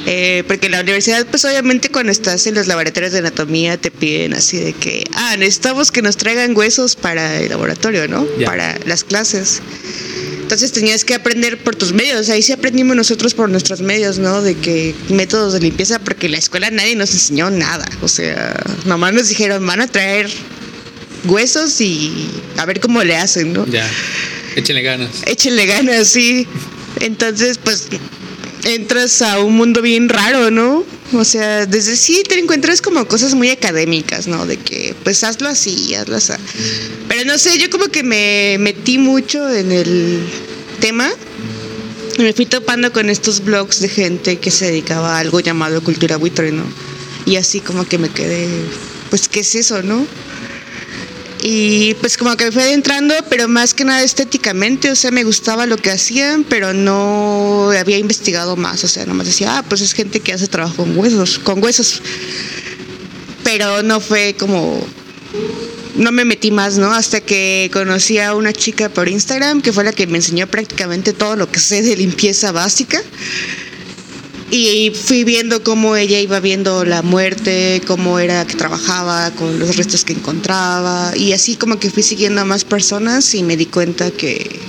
Eh, 0.09 0.45
porque 0.47 0.67
en 0.67 0.73
la 0.73 0.81
universidad, 0.83 1.27
pues 1.27 1.45
obviamente 1.45 1.91
cuando 1.91 2.13
estás 2.13 2.47
en 2.47 2.55
los 2.55 2.69
laboratorios 2.69 3.13
de 3.13 3.19
anatomía 3.19 3.77
te 3.77 3.91
piden 3.91 4.35
así 4.35 4.57
de 4.57 4.73
que, 4.73 5.05
ah, 5.15 5.37
necesitamos 5.37 5.91
que 5.91 6.01
nos 6.01 6.17
traigan 6.17 6.57
huesos 6.57 6.95
para 6.95 7.41
el 7.41 7.49
laboratorio, 7.49 8.07
¿no? 8.07 8.25
Para 8.45 8.79
las 8.87 9.03
clases. 9.03 9.61
Entonces 10.43 10.71
tenías 10.71 11.05
que 11.05 11.15
aprender 11.15 11.59
por 11.59 11.75
tus 11.75 11.93
medios. 11.93 12.29
Ahí 12.29 12.41
sí 12.41 12.53
aprendimos 12.53 12.95
nosotros 12.95 13.35
por 13.35 13.49
nuestros 13.49 13.81
medios, 13.81 14.19
¿no? 14.19 14.43
De 14.43 14.55
que 14.55 14.95
métodos 15.09 15.55
de 15.55 15.59
limpieza, 15.59 15.99
porque 15.99 16.27
en 16.27 16.33
la 16.33 16.39
escuela 16.39 16.71
nadie 16.71 16.95
nos 16.95 17.11
enseñó 17.11 17.51
nada. 17.51 17.85
O 18.01 18.07
sea, 18.07 18.55
nomás 18.85 19.13
nos 19.13 19.29
dijeron, 19.29 19.67
van 19.67 19.81
a 19.81 19.89
traer 19.89 20.31
huesos 21.25 21.81
y 21.81 22.31
a 22.59 22.65
ver 22.65 22.79
cómo 22.79 23.03
le 23.03 23.17
hacen, 23.17 23.53
¿no? 23.53 23.67
Ya, 23.67 23.91
échenle 24.55 24.83
ganas. 24.83 25.11
Échenle 25.27 25.67
ganas, 25.67 26.07
sí. 26.07 26.47
Entonces, 27.01 27.59
pues 27.59 27.89
entras 28.67 29.23
a 29.23 29.39
un 29.39 29.57
mundo 29.57 29.81
bien 29.81 30.09
raro, 30.09 30.51
¿no? 30.51 30.85
O 31.13 31.25
sea, 31.25 31.67
desde 31.67 31.97
sí 31.97 32.25
te 32.29 32.37
encuentras 32.39 32.83
como 32.83 33.07
cosas 33.07 33.35
muy 33.35 33.51
académicas, 33.51 34.27
¿no? 34.27 34.45
De 34.45 34.57
que, 34.57 34.95
pues 35.05 35.23
hazlo 35.23 35.49
así, 35.49 35.95
hazlo 35.95 36.17
así. 36.17 36.33
Pero 37.09 37.25
no 37.25 37.39
sé, 37.39 37.59
yo 37.59 37.71
como 37.71 37.87
que 37.87 38.03
me 38.03 38.57
metí 38.59 38.99
mucho 38.99 39.49
en 39.49 39.71
el 39.71 40.21
tema. 40.81 41.09
Y 42.19 42.23
me 42.23 42.33
fui 42.33 42.47
topando 42.47 42.93
con 42.93 43.09
estos 43.09 43.45
blogs 43.45 43.81
de 43.81 43.89
gente 43.89 44.39
que 44.39 44.51
se 44.51 44.67
dedicaba 44.67 45.17
a 45.17 45.19
algo 45.21 45.41
llamado 45.41 45.83
cultura 45.85 46.17
buitre, 46.17 46.51
¿no? 46.51 46.65
Y 47.25 47.37
así 47.37 47.61
como 47.61 47.87
que 47.87 47.99
me 47.99 48.09
quedé, 48.09 48.49
pues, 49.11 49.29
¿qué 49.29 49.41
es 49.41 49.55
eso, 49.55 49.83
no? 49.83 50.07
Y 51.49 51.95
pues 52.01 52.17
como 52.17 52.37
que 52.37 52.47
me 52.47 52.51
fui 52.51 52.63
adentrando, 52.63 53.15
pero 53.31 53.47
más 53.47 53.73
que 53.73 53.85
nada 53.85 54.03
estéticamente, 54.03 54.91
o 54.91 54.97
sea, 54.97 55.13
me 55.13 55.23
gustaba 55.23 55.65
lo 55.65 55.77
que 55.77 55.93
hacían, 55.93 56.43
pero 56.43 56.73
no 56.73 57.71
había 57.71 57.99
investigado 57.99 58.57
más, 58.57 58.83
o 58.83 58.89
sea, 58.89 59.07
nomás 59.07 59.29
decía, 59.29 59.59
ah, 59.59 59.63
pues 59.63 59.81
es 59.81 59.93
gente 59.93 60.19
que 60.19 60.33
hace 60.33 60.49
trabajo 60.49 60.79
con 60.79 60.99
huesos, 60.99 61.39
con 61.39 61.63
huesos. 61.63 62.03
Pero 63.45 63.85
no 63.85 64.01
fue 64.01 64.35
como, 64.37 64.85
no 65.95 66.11
me 66.11 66.25
metí 66.25 66.51
más, 66.51 66.79
¿no? 66.79 66.93
Hasta 66.93 67.21
que 67.21 67.71
conocí 67.73 68.19
a 68.19 68.35
una 68.35 68.53
chica 68.53 68.89
por 68.89 69.09
Instagram, 69.09 69.63
que 69.63 69.73
fue 69.73 69.85
la 69.85 69.93
que 69.93 70.09
me 70.09 70.17
enseñó 70.17 70.49
prácticamente 70.49 71.13
todo 71.13 71.37
lo 71.37 71.49
que 71.49 71.61
sé 71.61 71.81
de 71.81 71.95
limpieza 71.95 72.51
básica. 72.51 73.01
Y 74.51 74.93
fui 74.95 75.25
viendo 75.25 75.63
cómo 75.65 75.97
ella 75.97 76.21
iba 76.21 76.39
viendo 76.39 76.85
la 76.85 77.03
muerte, 77.03 77.83
cómo 77.87 78.21
era 78.21 78.47
que 78.47 78.55
trabajaba 78.55 79.31
con 79.33 79.59
los 79.59 79.77
restos 79.77 80.05
que 80.05 80.13
encontraba. 80.13 81.13
Y 81.17 81.33
así 81.33 81.57
como 81.57 81.81
que 81.81 81.91
fui 81.91 82.03
siguiendo 82.03 82.41
a 82.41 82.45
más 82.45 82.65
personas 82.65 83.35
y 83.35 83.43
me 83.43 83.57
di 83.57 83.67
cuenta 83.67 84.11
que, 84.13 84.61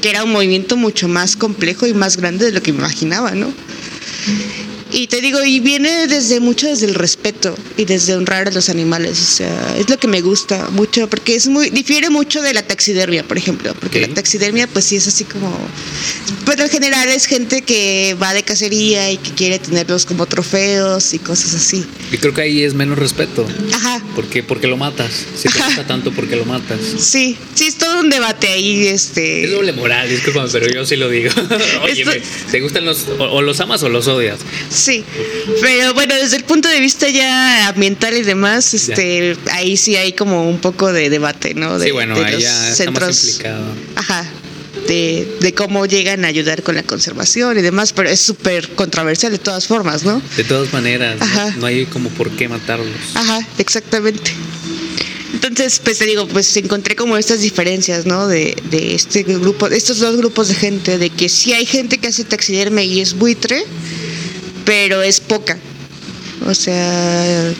que 0.00 0.10
era 0.10 0.22
un 0.22 0.32
movimiento 0.32 0.76
mucho 0.76 1.08
más 1.08 1.34
complejo 1.36 1.86
y 1.86 1.94
más 1.94 2.16
grande 2.16 2.46
de 2.46 2.52
lo 2.52 2.62
que 2.62 2.72
me 2.72 2.78
imaginaba, 2.78 3.32
¿no? 3.32 3.52
Y 4.96 5.08
te 5.08 5.20
digo, 5.20 5.42
y 5.42 5.58
viene 5.58 6.06
desde 6.06 6.38
mucho 6.38 6.68
desde 6.68 6.86
el 6.86 6.94
respeto 6.94 7.52
y 7.76 7.84
desde 7.84 8.14
honrar 8.14 8.46
a 8.46 8.52
los 8.52 8.68
animales. 8.68 9.20
O 9.20 9.36
sea, 9.36 9.76
es 9.76 9.90
lo 9.90 9.98
que 9.98 10.06
me 10.06 10.20
gusta 10.20 10.70
mucho, 10.70 11.10
porque 11.10 11.34
es 11.34 11.48
muy, 11.48 11.70
difiere 11.70 12.10
mucho 12.10 12.40
de 12.40 12.54
la 12.54 12.62
taxidermia, 12.62 13.24
por 13.24 13.36
ejemplo. 13.36 13.74
Porque 13.80 14.00
la 14.00 14.14
taxidermia, 14.14 14.68
pues 14.68 14.84
sí 14.84 14.94
es 14.94 15.08
así 15.08 15.24
como. 15.24 15.52
Pues 16.44 16.60
en 16.60 16.68
general 16.68 17.08
es 17.08 17.26
gente 17.26 17.62
que 17.62 18.16
va 18.22 18.32
de 18.34 18.44
cacería 18.44 19.10
y 19.10 19.16
que 19.16 19.32
quiere 19.32 19.58
tenerlos 19.58 20.06
como 20.06 20.26
trofeos 20.26 21.12
y 21.12 21.18
cosas 21.18 21.54
así. 21.54 21.84
Y 22.12 22.18
creo 22.18 22.32
que 22.32 22.42
ahí 22.42 22.62
es 22.62 22.74
menos 22.74 22.96
respeto. 22.96 23.44
Ajá. 23.72 23.93
Porque, 24.14 24.42
porque 24.42 24.66
lo 24.66 24.76
matas. 24.76 25.10
Si 25.36 25.48
te 25.48 25.58
gusta 25.58 25.84
tanto 25.86 26.12
porque 26.12 26.36
lo 26.36 26.44
matas. 26.44 26.78
Sí, 26.98 27.36
sí, 27.54 27.66
es 27.66 27.76
todo 27.78 28.00
un 28.00 28.10
debate 28.10 28.48
ahí, 28.48 28.86
este. 28.86 29.44
Es 29.44 29.50
doble 29.50 29.72
moral, 29.72 30.08
discúlpame, 30.08 30.48
pero 30.52 30.66
yo 30.72 30.84
sí 30.86 30.96
lo 30.96 31.08
digo. 31.08 31.30
Oye, 31.82 32.02
Esto- 32.02 32.12
¿te 32.50 32.60
gustan 32.60 32.84
los. 32.84 33.06
O, 33.18 33.24
o 33.24 33.42
los 33.42 33.58
amas 33.60 33.82
o 33.82 33.88
los 33.88 34.06
odias? 34.06 34.38
Sí, 34.70 35.04
pero 35.60 35.94
bueno, 35.94 36.14
desde 36.14 36.36
el 36.36 36.44
punto 36.44 36.68
de 36.68 36.80
vista 36.80 37.08
ya 37.08 37.68
ambiental 37.68 38.16
y 38.16 38.22
demás, 38.22 38.72
este, 38.74 39.36
ahí 39.52 39.76
sí 39.76 39.96
hay 39.96 40.12
como 40.12 40.48
un 40.48 40.58
poco 40.60 40.92
de 40.92 41.10
debate, 41.10 41.54
¿no? 41.54 41.78
De, 41.78 41.86
sí, 41.86 41.92
bueno, 41.92 42.18
de 42.18 42.24
ahí 42.24 42.32
los 42.34 42.42
ya 42.42 42.70
está 42.70 42.90
más 42.90 43.24
implicado. 43.24 43.64
Ajá. 43.96 44.30
De, 44.88 45.38
de 45.40 45.54
cómo 45.54 45.86
llegan 45.86 46.24
a 46.24 46.28
ayudar 46.28 46.62
con 46.62 46.74
la 46.74 46.82
conservación 46.82 47.58
y 47.58 47.62
demás, 47.62 47.92
pero 47.94 48.10
es 48.10 48.20
súper 48.20 48.68
controversial 48.74 49.32
de 49.32 49.38
todas 49.38 49.66
formas, 49.66 50.04
¿no? 50.04 50.20
De 50.36 50.44
todas 50.44 50.72
maneras, 50.74 51.16
no- 51.56 51.66
hay 51.66 51.86
como 51.86 52.10
por 52.10 52.30
qué 52.30 52.48
matarlos. 52.48 52.88
Ajá, 53.14 53.46
exactamente. 53.58 54.30
Entonces, 55.32 55.80
pues 55.82 55.98
te 55.98 56.04
digo, 56.06 56.26
pues 56.28 56.56
encontré 56.56 56.96
como 56.96 57.16
estas 57.16 57.40
diferencias, 57.40 58.06
¿no? 58.06 58.28
De, 58.28 58.56
de 58.70 58.94
este 58.94 59.22
grupo, 59.24 59.68
de 59.68 59.76
estos 59.76 59.98
dos 59.98 60.16
grupos 60.16 60.48
de 60.48 60.54
gente, 60.54 60.98
de 60.98 61.10
que 61.10 61.28
sí 61.28 61.52
hay 61.52 61.66
gente 61.66 61.98
que 61.98 62.08
hace 62.08 62.24
taxidermia 62.24 62.84
y 62.84 63.00
es 63.00 63.14
buitre, 63.14 63.64
pero 64.64 65.02
es 65.02 65.20
poca. 65.20 65.58
O 66.46 66.54
sea, 66.54 67.52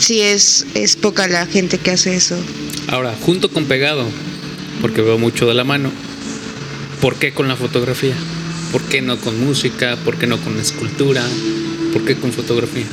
sí 0.00 0.20
es, 0.20 0.66
es 0.74 0.96
poca 0.96 1.26
la 1.28 1.46
gente 1.46 1.78
que 1.78 1.90
hace 1.92 2.14
eso. 2.16 2.36
Ahora, 2.88 3.14
junto 3.24 3.50
con 3.50 3.66
pegado, 3.66 4.06
porque 4.80 5.00
veo 5.02 5.18
mucho 5.18 5.46
de 5.46 5.54
la 5.54 5.64
mano, 5.64 5.90
¿por 7.04 7.16
qué 7.16 7.34
con 7.34 7.48
la 7.48 7.54
fotografía? 7.54 8.14
¿Por 8.72 8.80
qué 8.84 9.02
no 9.02 9.20
con 9.20 9.38
música? 9.38 9.98
¿Por 10.06 10.16
qué 10.16 10.26
no 10.26 10.40
con 10.40 10.58
escultura? 10.58 11.22
¿Por 11.92 12.02
qué 12.06 12.16
con 12.16 12.32
fotografía? 12.32 12.86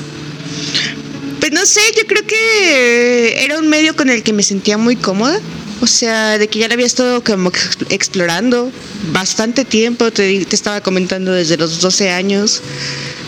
Pues 1.40 1.54
no 1.54 1.66
sé, 1.66 1.80
yo 1.98 2.06
creo 2.06 2.28
que 2.28 3.42
era 3.46 3.58
un 3.58 3.70
medio 3.70 3.96
con 3.96 4.10
el 4.10 4.22
que 4.22 4.34
me 4.34 4.44
sentía 4.44 4.78
muy 4.78 4.98
cómoda. 4.98 5.40
O 5.80 5.88
sea, 5.88 6.38
de 6.38 6.50
que 6.50 6.60
ya 6.60 6.68
lo 6.68 6.74
había 6.74 6.86
estado 6.88 7.24
como 7.24 7.48
ex- 7.52 7.78
explorando 7.90 8.70
bastante 9.14 9.64
tiempo. 9.64 10.12
Te 10.12 10.44
estaba 10.52 10.82
comentando 10.82 11.32
desde 11.32 11.56
los 11.56 11.80
12 11.80 12.10
años 12.12 12.62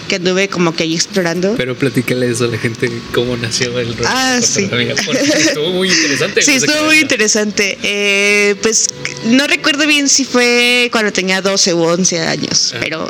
que 0.07 0.15
anduve 0.15 0.47
como 0.49 0.75
que 0.75 0.83
ahí 0.83 0.93
explorando. 0.95 1.55
Pero 1.57 1.75
platícale 1.77 2.29
eso 2.29 2.45
a 2.45 2.47
la 2.47 2.57
gente, 2.57 2.89
cómo 3.13 3.35
nació 3.37 3.77
el 3.79 3.95
rol 3.97 4.05
Ah, 4.07 4.39
sí. 4.41 4.69
estuvo 4.71 5.71
muy 5.71 5.89
interesante. 5.89 6.41
Sí, 6.43 6.51
estuvo 6.53 6.83
muy 6.85 6.99
interesante. 6.99 7.77
Eh, 7.83 8.55
pues 8.61 8.87
no 9.25 9.47
recuerdo 9.47 9.87
bien 9.87 10.09
si 10.09 10.25
fue 10.25 10.89
cuando 10.91 11.11
tenía 11.11 11.41
12 11.41 11.73
u 11.73 11.81
11 11.83 12.19
años, 12.21 12.73
Ah. 12.75 12.79
pero 12.81 13.09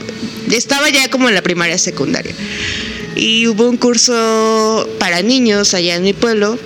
estaba 0.51 0.89
ya 0.89 1.09
como 1.09 1.29
en 1.29 1.35
la 1.35 1.41
primaria 1.41 1.77
secundaria. 1.77 2.33
Y 3.15 3.45
hubo 3.47 3.69
un 3.69 3.77
curso 3.77 4.89
para 4.99 5.21
niños 5.21 5.73
allá 5.73 5.95
en 5.95 6.03
mi 6.03 6.13
pueblo, 6.13 6.57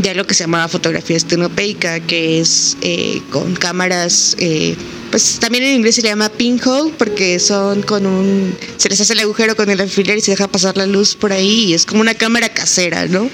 ya 0.00 0.14
lo 0.14 0.26
que 0.26 0.34
se 0.34 0.44
llamaba 0.44 0.66
fotografía 0.68 1.16
estenopeica, 1.16 2.00
que 2.00 2.40
es 2.40 2.76
eh, 2.80 3.20
con 3.30 3.54
cámaras, 3.54 4.34
eh, 4.38 4.74
pues 5.14 5.38
también 5.38 5.62
en 5.62 5.76
inglés 5.76 5.94
se 5.94 6.02
le 6.02 6.08
llama 6.08 6.28
pinhole, 6.28 6.92
porque 6.98 7.38
son 7.38 7.82
con 7.82 8.04
un, 8.04 8.52
se 8.78 8.88
les 8.88 9.00
hace 9.00 9.12
el 9.12 9.20
agujero 9.20 9.54
con 9.54 9.70
el 9.70 9.80
alfiler 9.80 10.18
y 10.18 10.20
se 10.20 10.32
deja 10.32 10.48
pasar 10.48 10.76
la 10.76 10.86
luz 10.86 11.14
por 11.14 11.32
ahí, 11.32 11.66
y 11.66 11.74
es 11.74 11.86
como 11.86 12.00
una 12.00 12.14
cámara 12.14 12.48
casera, 12.48 13.06
¿no? 13.06 13.30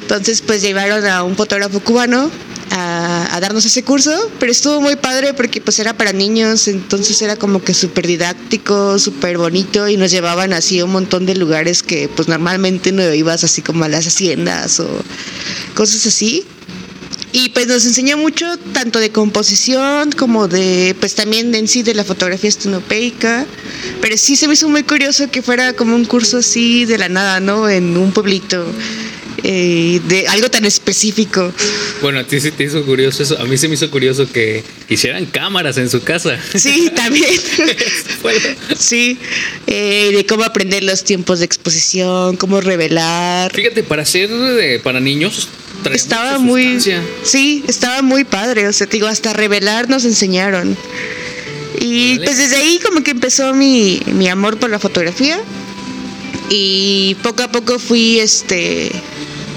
Entonces, 0.00 0.40
pues 0.40 0.62
llevaron 0.62 1.06
a 1.06 1.24
un 1.24 1.36
fotógrafo 1.36 1.80
cubano 1.80 2.30
a, 2.70 3.38
darnos 3.38 3.66
ese 3.66 3.82
curso, 3.82 4.12
pero 4.40 4.50
estuvo 4.50 4.80
muy 4.80 4.96
padre 4.96 5.34
porque 5.34 5.60
pues 5.60 5.78
era 5.78 5.94
para 5.94 6.14
niños, 6.14 6.66
entonces 6.68 7.20
era 7.20 7.36
como 7.36 7.62
que 7.62 7.74
súper 7.74 8.06
didáctico, 8.06 8.98
súper 8.98 9.36
bonito 9.36 9.90
y 9.90 9.98
nos 9.98 10.10
llevaban 10.10 10.54
así 10.54 10.78
a 10.78 10.86
un 10.86 10.92
montón 10.92 11.26
de 11.26 11.34
lugares 11.34 11.82
que 11.82 12.08
pues 12.08 12.28
normalmente 12.28 12.92
no 12.92 13.12
ibas 13.12 13.44
así 13.44 13.60
como 13.60 13.84
a 13.84 13.88
las 13.88 14.06
haciendas 14.06 14.80
o 14.80 14.88
cosas 15.74 16.06
así. 16.06 16.46
Y 17.32 17.48
pues 17.50 17.66
nos 17.66 17.84
enseñó 17.86 18.18
mucho 18.18 18.44
tanto 18.74 18.98
de 18.98 19.10
composición 19.10 20.12
como 20.12 20.48
de, 20.48 20.94
pues 21.00 21.14
también 21.14 21.54
en 21.54 21.66
sí 21.66 21.82
de 21.82 21.94
la 21.94 22.04
fotografía 22.04 22.48
estenopeica. 22.50 23.46
Pero 24.02 24.16
sí 24.18 24.36
se 24.36 24.46
me 24.48 24.54
hizo 24.54 24.68
muy 24.68 24.82
curioso 24.82 25.30
que 25.30 25.40
fuera 25.42 25.72
como 25.72 25.96
un 25.96 26.04
curso 26.04 26.38
así 26.38 26.84
de 26.84 26.98
la 26.98 27.08
nada, 27.08 27.40
¿no? 27.40 27.70
En 27.70 27.96
un 27.96 28.12
pueblito, 28.12 28.66
eh, 29.44 30.00
de 30.08 30.28
algo 30.28 30.50
tan 30.50 30.66
específico. 30.66 31.52
Bueno, 32.02 32.18
a 32.20 32.24
ti 32.24 32.38
sí 32.38 32.50
te 32.50 32.64
hizo 32.64 32.84
curioso 32.84 33.22
eso. 33.22 33.38
A 33.40 33.44
mí 33.44 33.56
se 33.56 33.66
me 33.66 33.74
hizo 33.76 33.90
curioso 33.90 34.30
que 34.30 34.62
hicieran 34.90 35.24
cámaras 35.26 35.78
en 35.78 35.88
su 35.88 36.02
casa. 36.02 36.38
Sí, 36.54 36.90
también. 36.94 37.32
Fue- 38.20 38.56
sí, 38.78 39.16
eh, 39.66 40.10
de 40.14 40.26
cómo 40.26 40.44
aprender 40.44 40.84
los 40.84 41.02
tiempos 41.02 41.38
de 41.38 41.46
exposición, 41.46 42.36
cómo 42.36 42.60
revelar. 42.60 43.52
Fíjate, 43.54 43.82
para 43.82 44.04
ser 44.04 44.28
de- 44.28 44.80
para 44.80 45.00
niños, 45.00 45.48
Estaba 45.90 46.38
muy, 46.38 46.80
sí, 47.24 47.64
estaba 47.66 48.02
muy 48.02 48.24
padre, 48.24 48.68
o 48.68 48.72
sea, 48.72 48.86
te 48.86 48.96
digo, 48.96 49.06
hasta 49.06 49.32
revelar 49.32 49.88
nos 49.88 50.04
enseñaron. 50.04 50.76
Y 51.80 52.18
pues 52.18 52.38
desde 52.38 52.56
ahí 52.56 52.78
como 52.84 53.02
que 53.02 53.10
empezó 53.10 53.54
mi, 53.54 54.00
mi 54.06 54.28
amor 54.28 54.58
por 54.58 54.70
la 54.70 54.78
fotografía 54.78 55.40
y 56.48 57.16
poco 57.22 57.42
a 57.42 57.50
poco 57.50 57.78
fui 57.78 58.20
este 58.20 58.92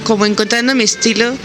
como 0.04 0.26
encontrando 0.26 0.74
mi 0.76 0.84
estilo 0.84 1.36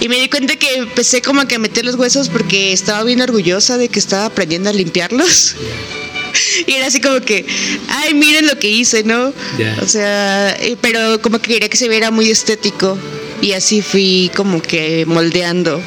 y 0.00 0.08
me 0.08 0.20
di 0.20 0.28
cuenta 0.28 0.56
que 0.56 0.74
empecé 0.76 1.22
como 1.22 1.46
que 1.46 1.56
a 1.56 1.58
meter 1.58 1.84
los 1.84 1.96
huesos 1.96 2.28
porque 2.28 2.72
estaba 2.72 3.02
bien 3.04 3.20
orgullosa 3.20 3.78
de 3.78 3.88
que 3.88 3.98
estaba 3.98 4.26
aprendiendo 4.26 4.70
a 4.70 4.72
limpiarlos. 4.72 5.56
y 6.66 6.72
era 6.72 6.86
así 6.86 7.00
como 7.00 7.20
que, 7.20 7.46
ay, 7.88 8.14
miren 8.14 8.46
lo 8.46 8.58
que 8.58 8.70
hice, 8.70 9.02
¿no? 9.02 9.32
O 9.82 9.86
sea, 9.86 10.56
pero 10.80 11.20
como 11.20 11.40
que 11.40 11.54
quería 11.54 11.68
que 11.68 11.76
se 11.76 11.88
viera 11.88 12.10
muy 12.10 12.30
estético 12.30 12.98
y 13.42 13.52
así 13.52 13.82
fui 13.82 14.30
como 14.34 14.62
que 14.62 15.04
moldeando. 15.04 15.82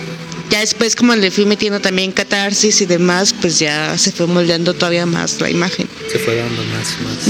Ya 0.51 0.59
después 0.59 0.95
como 0.95 1.15
le 1.15 1.31
fui 1.31 1.45
metiendo 1.45 1.79
también 1.79 2.11
catarsis 2.11 2.81
y 2.81 2.85
demás, 2.85 3.33
pues 3.41 3.57
ya 3.57 3.97
se 3.97 4.11
fue 4.11 4.27
moldeando 4.27 4.75
todavía 4.75 5.07
más 5.07 5.41
la 5.41 5.49
imagen. 5.49 5.87
Se 6.11 6.19
fue 6.19 6.35
dando 6.35 6.61
más, 6.65 6.97
más. 7.01 7.27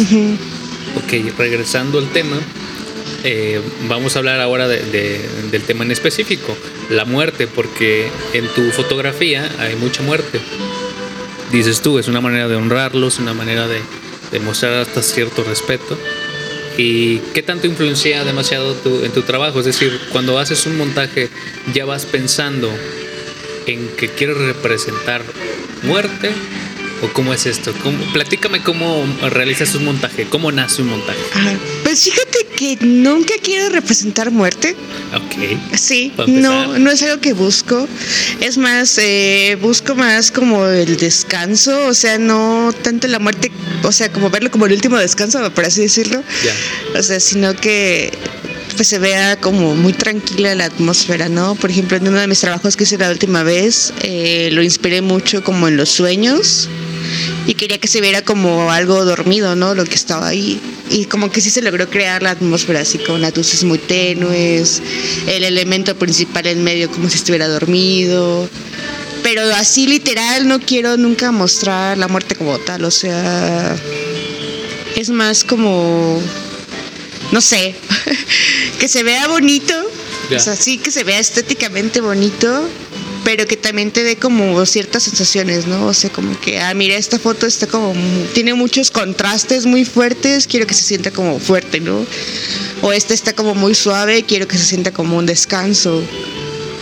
Ok, 0.98 1.38
regresando 1.38 2.00
al 2.00 2.12
tema, 2.12 2.38
eh, 3.24 3.62
vamos 3.88 4.16
a 4.16 4.20
hablar 4.20 4.42
ahora 4.42 4.68
del 4.68 5.64
tema 5.66 5.86
en 5.86 5.92
específico, 5.92 6.58
la 6.90 7.06
muerte, 7.06 7.48
porque 7.48 8.10
en 8.34 8.48
tu 8.50 8.70
fotografía 8.72 9.50
hay 9.60 9.76
mucha 9.76 10.04
muerte. 10.04 10.42
Dices 11.52 11.82
tú, 11.82 12.00
es 12.00 12.08
una 12.08 12.20
manera 12.20 12.48
de 12.48 12.56
honrarlos, 12.56 13.20
una 13.20 13.34
manera 13.34 13.68
de, 13.68 13.80
de 14.32 14.40
mostrar 14.40 14.74
hasta 14.74 15.02
cierto 15.02 15.44
respeto. 15.44 15.98
¿Y 16.78 17.20
qué 17.34 17.42
tanto 17.42 17.68
influencia 17.68 18.24
demasiado 18.24 18.76
en 19.04 19.12
tu 19.12 19.22
trabajo? 19.22 19.60
Es 19.60 19.66
decir, 19.66 20.00
cuando 20.12 20.40
haces 20.40 20.66
un 20.66 20.78
montaje, 20.78 21.30
ya 21.74 21.86
vas 21.86 22.06
pensando 22.06 22.70
en 23.66 23.88
que 23.98 24.10
quieres 24.10 24.38
representar 24.38 25.24
muerte 25.84 26.32
¿O 27.02 27.08
cómo 27.10 27.34
es 27.34 27.46
esto? 27.46 27.74
¿Cómo, 27.84 27.98
platícame 28.14 28.62
cómo 28.62 29.06
realizas 29.30 29.76
un 29.76 29.86
montaje, 29.86 30.26
cómo 30.26 30.52
nace 30.52 30.82
un 30.82 30.90
montaje. 30.90 31.20
Pues 31.86 32.04
fíjate 32.04 32.48
que 32.58 32.84
nunca 32.84 33.36
quiero 33.44 33.70
representar 33.70 34.32
muerte. 34.32 34.76
Ok. 35.14 35.78
Sí, 35.78 36.12
no, 36.26 36.80
no 36.80 36.90
es 36.90 37.04
algo 37.04 37.22
que 37.22 37.34
busco. 37.34 37.88
Es 38.42 38.58
más, 38.58 38.98
eh, 38.98 39.56
busco 39.62 39.94
más 39.94 40.32
como 40.32 40.66
el 40.66 40.98
descanso, 40.98 41.86
o 41.86 41.94
sea, 41.94 42.18
no 42.18 42.74
tanto 42.82 43.08
la 43.08 43.20
muerte, 43.20 43.52
o 43.84 43.92
sea, 43.92 44.12
como 44.12 44.32
verlo 44.32 44.50
como 44.50 44.66
el 44.66 44.74
último 44.74 44.98
descanso, 44.98 45.48
por 45.52 45.64
así 45.64 45.82
decirlo. 45.82 46.24
O 46.98 47.04
sea, 47.04 47.20
sino 47.20 47.56
que 47.56 48.12
pues 48.76 48.88
se 48.88 48.98
vea 48.98 49.40
como 49.40 49.76
muy 49.76 49.94
tranquila 49.94 50.56
la 50.56 50.66
atmósfera, 50.66 51.30
¿no? 51.30 51.54
Por 51.54 51.70
ejemplo, 51.70 51.98
en 51.98 52.08
uno 52.08 52.20
de 52.20 52.26
mis 52.26 52.40
trabajos 52.40 52.76
que 52.76 52.86
hice 52.86 52.98
la 52.98 53.12
última 53.12 53.44
vez, 53.44 53.94
eh, 54.02 54.50
lo 54.54 54.64
inspiré 54.64 55.04
mucho 55.04 55.44
como 55.44 55.68
en 55.68 55.78
los 55.78 55.90
sueños 55.90 56.68
y 57.48 57.54
quería 57.54 57.78
que 57.78 57.88
se 57.88 58.02
viera 58.02 58.24
como 58.24 58.72
algo 58.72 59.06
dormido, 59.06 59.56
¿no? 59.56 59.76
Lo 59.76 59.86
que 59.86 59.96
estaba 59.96 60.28
ahí. 60.28 60.60
Y 60.90 61.06
como 61.06 61.32
que 61.32 61.42
sí 61.42 61.50
se 61.50 61.62
logró 61.62 61.90
crear 61.90 62.24
la 62.24 62.32
atmósfera 62.32 62.82
así 62.82 62.98
con 63.00 63.22
las 63.22 63.36
luces 63.36 63.64
muy 63.64 63.78
tenues, 63.78 64.82
el 65.28 65.44
elemento 65.44 65.96
principal 65.96 66.48
en 66.48 66.64
medio 66.64 66.90
como 66.90 67.10
si 67.10 67.18
estuviera 67.18 67.48
dormido. 67.48 68.50
Pero 69.24 69.42
así 69.56 69.88
literal 69.88 70.48
no 70.48 70.60
quiero 70.60 70.98
nunca 70.98 71.32
mostrar 71.32 71.98
la 71.98 72.08
muerte 72.08 72.36
como 72.36 72.60
tal, 72.60 72.84
o 72.84 72.92
sea, 72.92 73.76
es 74.96 75.10
más 75.10 75.44
como, 75.44 76.22
no 77.32 77.42
sé, 77.42 77.76
que 78.80 78.88
se 78.88 79.02
vea 79.02 79.28
bonito, 79.28 79.74
o 80.30 80.40
sea, 80.40 80.56
sí 80.56 80.78
que 80.78 80.92
se 80.92 81.04
vea 81.04 81.18
estéticamente 81.18 82.02
bonito, 82.02 82.70
pero 83.26 83.48
que 83.48 83.58
también 83.58 83.92
te 83.92 84.04
dé 84.04 84.18
como 84.18 84.64
ciertas 84.68 85.04
sensaciones, 85.04 85.66
¿no? 85.66 85.88
O 85.88 85.94
sea, 85.94 86.12
como 86.12 86.40
que, 86.40 86.60
ah, 86.60 86.74
mira, 86.76 86.96
esta 86.96 87.18
foto 87.18 87.48
está 87.48 87.66
como, 87.66 87.94
tiene 88.36 88.54
muchos 88.54 88.92
contrastes 88.92 89.66
muy 89.66 89.84
fuertes, 89.84 90.46
quiero 90.46 90.68
que 90.68 90.76
se 90.76 90.84
sienta 90.84 91.10
como 91.10 91.40
fuerte, 91.40 91.80
¿no? 91.80 92.06
O 92.84 92.94
esta 92.94 93.16
está 93.16 93.34
como 93.34 93.56
muy 93.56 93.74
suave, 93.74 94.24
quiero 94.24 94.48
que 94.48 94.58
se 94.60 94.66
sienta 94.66 94.92
como 94.92 95.18
un 95.18 95.26
descanso. 95.26 96.04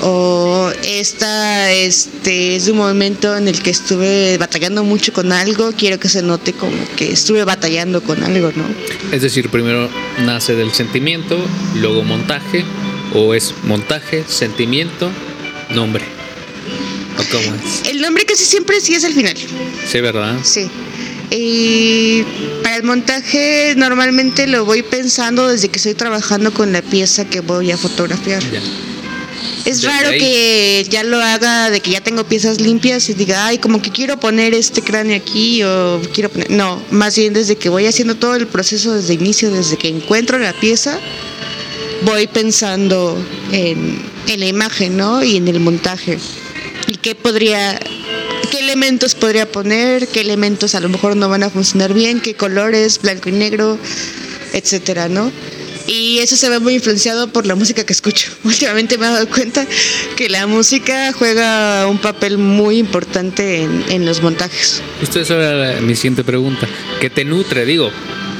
O 0.01 0.69
esta 0.83 1.71
este, 1.71 2.57
es 2.57 2.67
un 2.67 2.75
momento 2.75 3.37
en 3.37 3.47
el 3.47 3.61
que 3.61 3.69
estuve 3.69 4.37
batallando 4.37 4.83
mucho 4.83 5.13
con 5.13 5.31
algo, 5.31 5.71
quiero 5.71 5.97
que 5.97 6.09
se 6.09 6.21
note 6.21 6.51
como 6.51 6.75
que 6.97 7.13
estuve 7.13 7.45
batallando 7.45 8.03
con 8.03 8.21
algo, 8.21 8.51
¿no? 8.53 8.65
Es 9.13 9.21
decir, 9.21 9.49
primero 9.49 9.89
nace 10.25 10.55
del 10.55 10.73
sentimiento, 10.73 11.37
luego 11.75 12.03
montaje, 12.03 12.65
o 13.13 13.33
es 13.33 13.53
montaje, 13.63 14.25
sentimiento, 14.27 15.09
nombre. 15.69 16.22
El 17.85 18.01
nombre 18.01 18.25
casi 18.25 18.45
siempre 18.45 18.79
sí 18.81 18.95
es 18.95 19.03
el 19.03 19.13
final. 19.13 19.35
Sí, 19.89 20.01
¿verdad? 20.01 20.37
Sí. 20.43 20.69
Y 21.31 22.23
para 22.61 22.75
el 22.75 22.83
montaje 22.83 23.73
normalmente 23.75 24.45
lo 24.45 24.65
voy 24.65 24.83
pensando 24.83 25.47
desde 25.47 25.69
que 25.69 25.77
estoy 25.77 25.95
trabajando 25.95 26.53
con 26.53 26.71
la 26.71 26.81
pieza 26.81 27.25
que 27.25 27.39
voy 27.39 27.71
a 27.71 27.77
fotografiar. 27.77 28.43
Es 29.65 29.81
raro 29.83 30.09
que 30.11 30.85
ya 30.89 31.03
lo 31.03 31.21
haga 31.21 31.69
de 31.69 31.79
que 31.79 31.91
ya 31.91 32.01
tengo 32.01 32.25
piezas 32.25 32.59
limpias 32.59 33.09
y 33.09 33.13
diga, 33.13 33.47
ay, 33.47 33.57
como 33.57 33.81
que 33.81 33.91
quiero 33.91 34.19
poner 34.19 34.53
este 34.53 34.81
cráneo 34.81 35.15
aquí 35.15 35.63
o 35.63 36.01
quiero 36.13 36.29
poner... 36.29 36.51
No, 36.51 36.83
más 36.91 37.15
bien 37.15 37.33
desde 37.33 37.55
que 37.55 37.69
voy 37.69 37.85
haciendo 37.85 38.15
todo 38.15 38.35
el 38.35 38.45
proceso 38.45 38.93
desde 38.93 39.13
inicio, 39.13 39.49
desde 39.51 39.77
que 39.77 39.87
encuentro 39.87 40.37
la 40.37 40.53
pieza, 40.53 40.99
voy 42.03 42.27
pensando 42.27 43.17
en, 43.51 44.01
en 44.27 44.39
la 44.39 44.47
imagen, 44.47 44.97
¿no? 44.97 45.23
Y 45.23 45.37
en 45.37 45.47
el 45.47 45.61
montaje 45.61 46.19
qué 47.03 47.13
podría 47.13 47.79
qué 48.49 48.59
elementos 48.59 49.13
podría 49.13 49.51
poner, 49.51 50.07
qué 50.07 50.21
elementos 50.21 50.73
a 50.73 50.79
lo 50.79 50.89
mejor 50.89 51.15
no 51.15 51.29
van 51.29 51.43
a 51.43 51.49
funcionar 51.49 51.93
bien, 51.93 52.21
qué 52.21 52.33
colores, 52.33 53.01
blanco 53.01 53.29
y 53.29 53.33
negro, 53.33 53.77
etcétera, 54.53 55.09
¿no? 55.09 55.31
Y 55.85 56.19
eso 56.19 56.37
se 56.37 56.49
ve 56.49 56.59
muy 56.59 56.75
influenciado 56.75 57.27
por 57.27 57.45
la 57.45 57.55
música 57.55 57.85
que 57.85 57.91
escucho. 57.91 58.31
Últimamente 58.43 58.97
me 58.97 59.05
he 59.05 59.09
dado 59.09 59.27
cuenta 59.27 59.67
que 60.15 60.29
la 60.29 60.47
música 60.47 61.11
juega 61.13 61.87
un 61.87 61.97
papel 61.97 62.37
muy 62.37 62.77
importante 62.77 63.63
en, 63.63 64.05
los 64.05 64.21
montajes. 64.21 64.81
Esto 65.01 65.19
es 65.19 65.29
ahora 65.29 65.81
mi 65.81 65.95
siguiente 65.95 66.23
pregunta. 66.23 66.67
¿Qué 67.01 67.09
te 67.09 67.25
nutre? 67.25 67.65
Digo, 67.65 67.91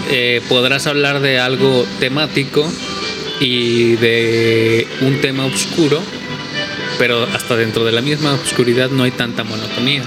eh, 0.09 0.41
podrás 0.47 0.87
hablar 0.87 1.19
de 1.19 1.39
algo 1.39 1.85
temático 1.99 2.71
y 3.41 3.95
de 3.97 4.87
un 5.01 5.19
tema 5.19 5.45
oscuro, 5.45 6.01
pero 6.97 7.23
hasta 7.33 7.55
dentro 7.55 7.85
de 7.85 7.91
la 7.91 8.01
misma 8.01 8.33
oscuridad 8.33 8.89
no 8.89 9.03
hay 9.03 9.11
tanta 9.11 9.43
monotonía. 9.43 10.03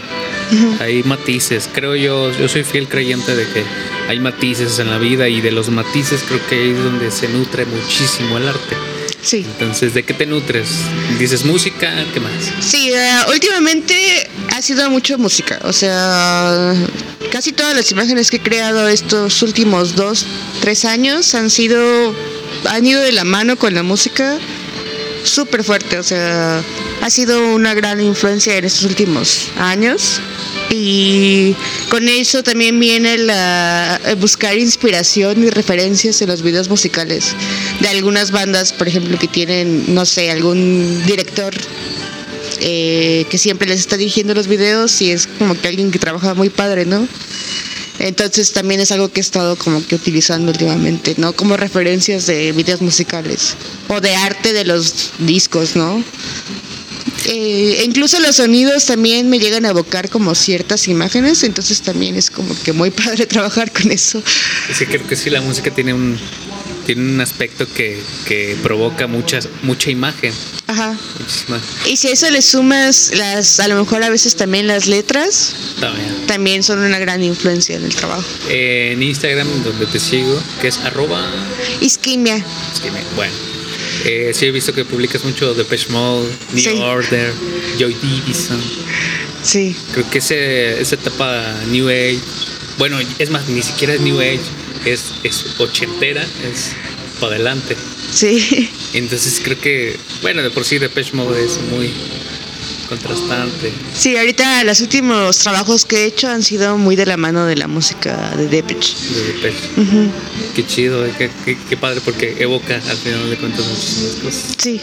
Hay 0.81 1.03
matices, 1.03 1.69
creo 1.73 1.97
yo, 1.97 2.31
yo 2.39 2.49
soy 2.49 2.63
fiel 2.63 2.87
creyente 2.87 3.35
de 3.35 3.49
que 3.49 3.65
hay 4.09 4.21
matices 4.21 4.79
en 4.79 4.91
la 4.91 4.99
vida 4.99 5.29
y 5.29 5.41
de 5.41 5.51
los 5.51 5.71
matices 5.71 6.23
creo 6.27 6.41
que 6.49 6.71
es 6.71 6.79
donde 6.79 7.11
se 7.11 7.29
nutre 7.29 7.67
muchísimo 7.67 8.39
el 8.39 8.49
arte. 8.49 8.77
Sí. 9.21 9.39
Entonces, 9.39 9.93
¿de 9.93 10.05
qué 10.05 10.15
te 10.15 10.25
nutres? 10.25 10.69
¿Dices 11.19 11.45
música? 11.45 11.93
¿Qué 12.15 12.21
más? 12.21 12.33
Sí, 12.61 12.93
eh, 12.93 13.11
últimamente 13.33 14.29
ha 14.51 14.63
sido 14.63 14.89
mucho 14.89 15.19
música. 15.19 15.59
O 15.65 15.73
sea, 15.73 16.73
casi 17.33 17.51
todas 17.51 17.75
las 17.75 17.91
imágenes 17.91 18.31
que 18.31 18.37
he 18.37 18.41
creado 18.41 18.87
estos 18.87 19.43
últimos 19.43 19.97
dos, 19.97 20.27
tres 20.61 20.85
años 20.85 21.35
han 21.35 21.51
sido, 21.51 22.15
han 22.67 22.87
ido 22.87 23.03
de 23.03 23.11
la 23.11 23.25
mano 23.25 23.57
con 23.57 23.75
la 23.75 23.83
música 23.83 24.39
súper 25.27 25.65
fuerte, 25.65 25.99
o 25.99 26.03
sea, 26.03 26.63
ha 27.03 27.11
sido 27.11 27.55
una 27.55 27.75
gran 27.75 28.01
influencia 28.01 28.57
en 28.57 28.65
estos 28.65 28.85
últimos 28.85 29.51
años 29.59 30.21
y 30.71 31.55
con 31.91 32.09
eso 32.09 32.43
también 32.43 32.79
viene 32.81 33.19
la 33.19 34.01
buscar 34.19 34.57
inspiración 34.59 35.45
y 35.45 35.51
referencias 35.51 36.21
en 36.23 36.29
los 36.29 36.43
videos 36.43 36.69
musicales 36.69 37.35
de 37.81 37.89
algunas 37.89 38.31
bandas, 38.31 38.73
por 38.73 38.89
ejemplo, 38.89 39.19
que 39.19 39.29
tienen, 39.29 39.95
no 39.95 40.07
sé, 40.07 40.31
algún 40.31 41.03
director 41.07 41.55
eh, 42.61 43.27
que 43.31 43.39
siempre 43.39 43.69
les 43.69 43.81
está 43.81 43.97
dirigiendo 43.97 44.35
los 44.35 44.47
videos 44.47 45.03
y 45.03 45.11
es 45.11 45.27
como 45.27 45.61
que 45.61 45.69
alguien 45.69 45.91
que 45.91 45.99
trabaja 45.99 46.35
muy 46.35 46.49
padre, 46.49 46.87
¿no? 46.87 47.07
Entonces 47.99 48.53
también 48.53 48.81
es 48.81 48.93
algo 48.93 49.11
que 49.11 49.21
he 49.21 49.23
estado 49.23 49.57
como 49.57 49.85
que 49.87 49.95
utilizando 49.95 50.53
últimamente, 50.53 51.15
¿no? 51.17 51.33
Como 51.33 51.57
referencias 51.57 52.27
de 52.27 52.53
videos 52.53 52.83
musicales 52.83 53.57
o 53.89 54.01
de 54.01 54.15
arte 54.15 54.53
de 54.53 54.65
los 54.65 55.13
discos, 55.19 55.77
¿no? 55.77 56.03
Eh, 57.25 57.83
incluso 57.85 58.21
los 58.21 58.37
sonidos 58.37 58.85
también 58.87 59.29
me 59.29 59.39
llegan 59.39 59.65
a 59.65 59.71
evocar 59.71 60.09
como 60.11 60.35
ciertas 60.35 60.87
imágenes, 60.89 61.43
entonces 61.43 61.81
también 61.81 62.17
es 62.17 62.31
como 62.31 62.55
que 62.63 62.73
muy 62.73 62.91
padre 63.05 63.27
trabajar 63.27 63.73
con 63.73 63.91
eso. 63.91 64.23
Sí, 64.77 64.87
creo 64.87 65.07
que 65.07 65.17
sí, 65.17 65.31
la 65.31 65.41
música 65.41 65.71
tiene 65.71 65.95
un, 65.95 66.19
tiene 66.87 67.03
un 67.03 67.21
aspecto 67.21 67.67
que, 67.67 68.01
que 68.27 68.57
provoca 68.63 69.09
muchas, 69.09 69.49
mucha 69.63 69.91
imagen. 69.91 70.33
Ajá. 70.69 70.97
Y 71.85 71.97
si 71.97 72.09
a 72.09 72.13
eso 72.13 72.31
le 72.31 72.41
sumas 72.41 73.11
las, 73.13 73.59
a 73.59 73.67
lo 73.67 73.77
mejor 73.77 74.05
a 74.05 74.09
veces 74.09 74.37
también 74.37 74.69
las 74.69 74.87
letras, 74.87 75.53
también, 76.29 76.63
son 76.63 76.79
una 76.79 77.01
gran 77.01 77.25
influencia 77.25 77.77
en 77.77 77.85
el 77.85 77.95
trabajo. 77.95 78.25
en 78.49 79.03
Instagram, 79.03 79.49
donde 79.65 79.87
te 79.87 79.99
sigo, 79.99 80.41
que 80.61 80.69
es 80.69 80.79
arroba... 80.79 81.29
Isquimia. 81.81 82.37
Isquimia, 82.73 83.03
bueno. 83.17 83.35
Eh, 84.05 84.31
sí 84.33 84.47
he 84.47 84.53
visto 84.53 84.73
que 84.73 84.85
publicas 84.85 85.25
mucho 85.25 85.55
de 85.55 85.65
Mode, 85.89 86.29
New 86.53 86.83
Order, 86.83 87.33
Joy 87.79 87.95
Division. 87.95 88.61
Sí. 89.43 89.75
Creo 89.93 90.09
que 90.09 90.19
ese, 90.19 90.81
esa 90.81 90.95
etapa 90.95 91.53
New 91.69 91.89
Age, 91.89 92.21
bueno, 92.79 92.99
es 93.19 93.31
más, 93.31 93.49
ni 93.49 93.63
siquiera 93.63 93.95
es 93.95 94.01
New 94.01 94.21
Age, 94.21 94.41
es, 94.87 95.13
es 95.23 95.45
ochentera, 95.59 96.23
es 96.23 96.73
para 97.21 97.35
adelante. 97.35 97.77
Sí. 98.13 98.71
Entonces 98.95 99.41
creo 99.43 99.61
que, 99.61 99.99
bueno, 100.23 100.43
de 100.43 100.51
por 100.51 100.65
sí 100.65 100.79
Depeche 100.79 101.13
Mode 101.13 101.45
es 101.45 101.61
muy, 101.71 101.93
contrastante. 102.87 103.73
Sí, 103.95 104.17
ahorita 104.17 104.65
los 104.65 104.81
últimos 104.81 105.39
trabajos 105.39 105.85
que 105.85 106.05
he 106.05 106.07
hecho 106.07 106.29
han 106.29 106.43
sido 106.43 106.79
muy 106.79 106.97
de 106.97 107.07
la 107.07 107.17
mano 107.17 107.47
de 107.47 107.57
la 107.57 107.69
música 107.69 108.35
de 108.37 108.49
Depeche. 108.49 108.95
De 109.11 109.23
Depeche. 109.33 109.69
Qué 110.55 110.67
chido, 110.67 111.05
eh, 111.05 111.13
qué, 111.19 111.31
qué, 111.45 111.59
qué, 111.69 111.77
padre, 111.77 112.01
porque 112.05 112.37
evoca 112.39 112.77
al 112.77 112.97
final 112.97 113.29
de 113.29 113.37
cuentas 113.37 113.67
muchísimas 113.67 114.15
cosas. 114.17 114.55
Sí. 114.59 114.81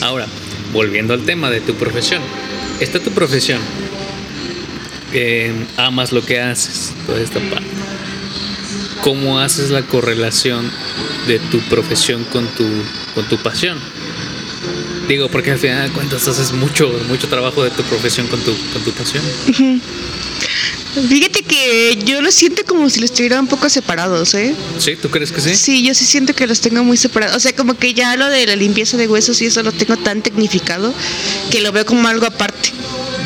Ahora, 0.00 0.26
volviendo 0.72 1.14
al 1.14 1.24
tema 1.24 1.50
de 1.50 1.60
tu 1.60 1.74
profesión. 1.74 2.22
Esta 2.80 3.00
tu 3.00 3.10
profesión. 3.10 3.60
Eh, 5.12 5.52
amas 5.76 6.10
lo 6.10 6.24
que 6.26 6.40
haces, 6.40 6.92
toda 7.06 7.20
esta 7.20 7.38
parte. 7.38 7.68
¿Cómo 9.04 9.38
haces 9.38 9.68
la 9.68 9.82
correlación 9.82 10.70
de 11.26 11.38
tu 11.38 11.60
profesión 11.68 12.24
con 12.24 12.46
tu, 12.54 12.64
con 13.14 13.28
tu 13.28 13.36
pasión? 13.36 13.78
Digo, 15.06 15.28
porque 15.28 15.50
al 15.50 15.58
final 15.58 15.88
de 15.88 15.92
cuentas 15.92 16.26
haces 16.26 16.52
mucho, 16.52 16.90
mucho 17.06 17.28
trabajo 17.28 17.62
de 17.62 17.70
tu 17.70 17.82
profesión 17.82 18.26
con 18.28 18.40
tu, 18.40 18.56
con 18.72 18.82
tu 18.82 18.92
pasión. 18.92 19.22
Fíjate 21.08 21.42
que 21.42 21.98
yo 22.06 22.22
lo 22.22 22.32
siento 22.32 22.62
como 22.64 22.88
si 22.88 22.98
los 23.00 23.12
tuviera 23.12 23.38
un 23.38 23.46
poco 23.46 23.68
separados, 23.68 24.32
¿eh? 24.32 24.54
¿Sí? 24.78 24.96
¿Tú 24.96 25.10
crees 25.10 25.32
que 25.32 25.42
sí? 25.42 25.54
Sí, 25.54 25.82
yo 25.82 25.92
sí 25.92 26.06
siento 26.06 26.34
que 26.34 26.46
los 26.46 26.62
tengo 26.62 26.82
muy 26.82 26.96
separados. 26.96 27.36
O 27.36 27.40
sea, 27.40 27.54
como 27.54 27.76
que 27.76 27.92
ya 27.92 28.16
lo 28.16 28.30
de 28.30 28.46
la 28.46 28.56
limpieza 28.56 28.96
de 28.96 29.06
huesos 29.06 29.42
y 29.42 29.46
eso 29.46 29.62
lo 29.62 29.72
tengo 29.72 29.98
tan 29.98 30.22
tecnificado 30.22 30.94
que 31.50 31.60
lo 31.60 31.72
veo 31.72 31.84
como 31.84 32.08
algo 32.08 32.24
aparte. 32.24 32.70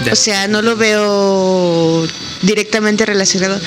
Ya. 0.05 0.12
O 0.12 0.17
sea, 0.17 0.49
no 0.49 0.61
lo 0.61 0.75
veo 0.75 2.05
directamente 2.43 3.07
relacionado. 3.07 3.61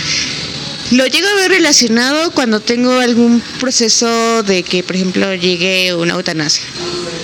Lo 0.92 1.06
llego 1.08 1.28
a 1.28 1.36
ver 1.36 1.52
relacionado 1.52 2.32
cuando 2.32 2.60
tengo 2.60 2.92
algún 3.00 3.42
proceso 3.60 4.44
de 4.44 4.64
que, 4.64 4.84
por 4.84 4.96
ejemplo, 4.96 5.34
llegue 5.36 5.94
una 5.96 6.14
eutanasia. 6.14 6.64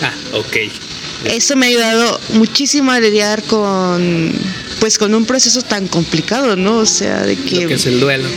Ah, 0.01 0.13
ok. 0.34 0.56
Eso 1.25 1.56
me 1.56 1.65
ha 1.65 1.69
ayudado 1.69 2.19
muchísimo 2.34 2.91
a 2.91 2.99
lidiar 2.99 3.43
con 3.43 4.34
pues 4.80 4.97
con 4.97 5.15
un 5.15 5.25
proceso 5.25 5.63
tan 5.63 5.88
complicado, 5.88 6.56
¿no? 6.56 6.77
O 6.77 6.86
sea, 6.86 7.23
de 7.23 7.36
que, 7.36 7.62
Lo 7.62 7.67
que 7.67 7.73
es 7.73 7.86
el 7.88 7.99
duelo. 7.99 8.30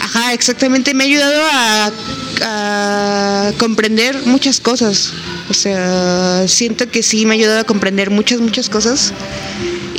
Ajá, 0.00 0.32
exactamente, 0.32 0.92
me 0.92 1.04
ha 1.04 1.06
ayudado 1.06 1.42
a, 1.50 1.92
a 2.42 3.52
comprender 3.58 4.20
muchas 4.26 4.60
cosas. 4.60 5.12
O 5.48 5.54
sea, 5.54 6.46
siento 6.48 6.90
que 6.90 7.02
sí 7.02 7.26
me 7.26 7.34
ha 7.34 7.36
ayudado 7.38 7.60
a 7.60 7.64
comprender 7.64 8.10
muchas, 8.10 8.40
muchas 8.40 8.68
cosas. 8.68 9.12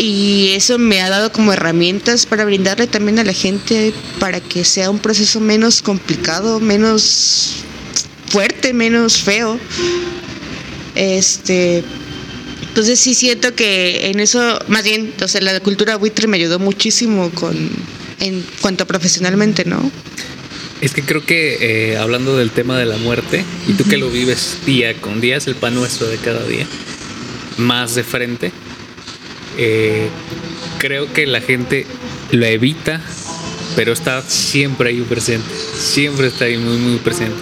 Y 0.08 0.52
eso 0.52 0.78
me 0.78 1.02
ha 1.02 1.10
dado 1.10 1.32
como 1.32 1.52
herramientas 1.52 2.28
para 2.28 2.46
brindarle 2.46 2.86
también 2.86 3.18
a 3.18 3.24
la 3.24 3.34
gente 3.34 3.92
para 4.20 4.40
que 4.40 4.64
sea 4.64 4.92
un 4.92 5.00
proceso 5.00 5.40
menos 5.40 5.82
complicado, 5.82 6.60
menos 6.60 7.64
fuerte, 8.28 8.72
menos 8.72 9.18
feo. 9.18 9.60
Este, 10.94 11.84
entonces 12.68 13.00
sí 13.00 13.16
siento 13.16 13.56
que 13.56 14.12
en 14.12 14.20
eso, 14.20 14.60
más 14.68 14.84
bien, 14.84 15.12
o 15.24 15.28
sea, 15.28 15.42
la 15.42 15.60
cultura 15.60 15.96
buitre 15.96 16.28
me 16.28 16.38
ayudó 16.38 16.60
muchísimo 16.60 17.32
con 17.32 17.56
en 18.20 18.46
cuanto 18.62 18.86
profesionalmente, 18.86 19.66
¿no? 19.66 19.92
Es 20.82 20.94
que 20.94 21.02
creo 21.02 21.26
que 21.26 21.94
eh, 21.94 21.98
hablando 21.98 22.38
del 22.38 22.52
tema 22.52 22.78
de 22.78 22.86
la 22.86 22.98
muerte, 22.98 23.44
y 23.68 23.74
tú 23.74 23.86
que 23.86 23.98
lo 23.98 24.12
vives 24.12 24.60
día 24.68 24.94
con 25.02 25.20
día, 25.20 25.38
es 25.38 25.48
el 25.48 25.56
pan 25.56 25.74
nuestro 25.74 26.06
de 26.06 26.18
cada 26.18 26.46
día, 26.46 26.68
más 27.58 27.96
de 27.96 28.04
frente, 28.04 28.52
eh, 29.58 30.08
creo 30.80 31.12
que 31.14 31.26
la 31.26 31.42
gente 31.42 31.86
lo 32.32 32.46
evita, 32.46 33.02
pero 33.76 33.94
está 33.94 34.22
siempre 34.22 34.90
ahí 34.90 35.02
presente, 35.02 35.48
siempre 35.80 36.28
está 36.28 36.46
ahí 36.46 36.58
muy, 36.58 36.78
muy 36.78 36.98
presente. 37.00 37.36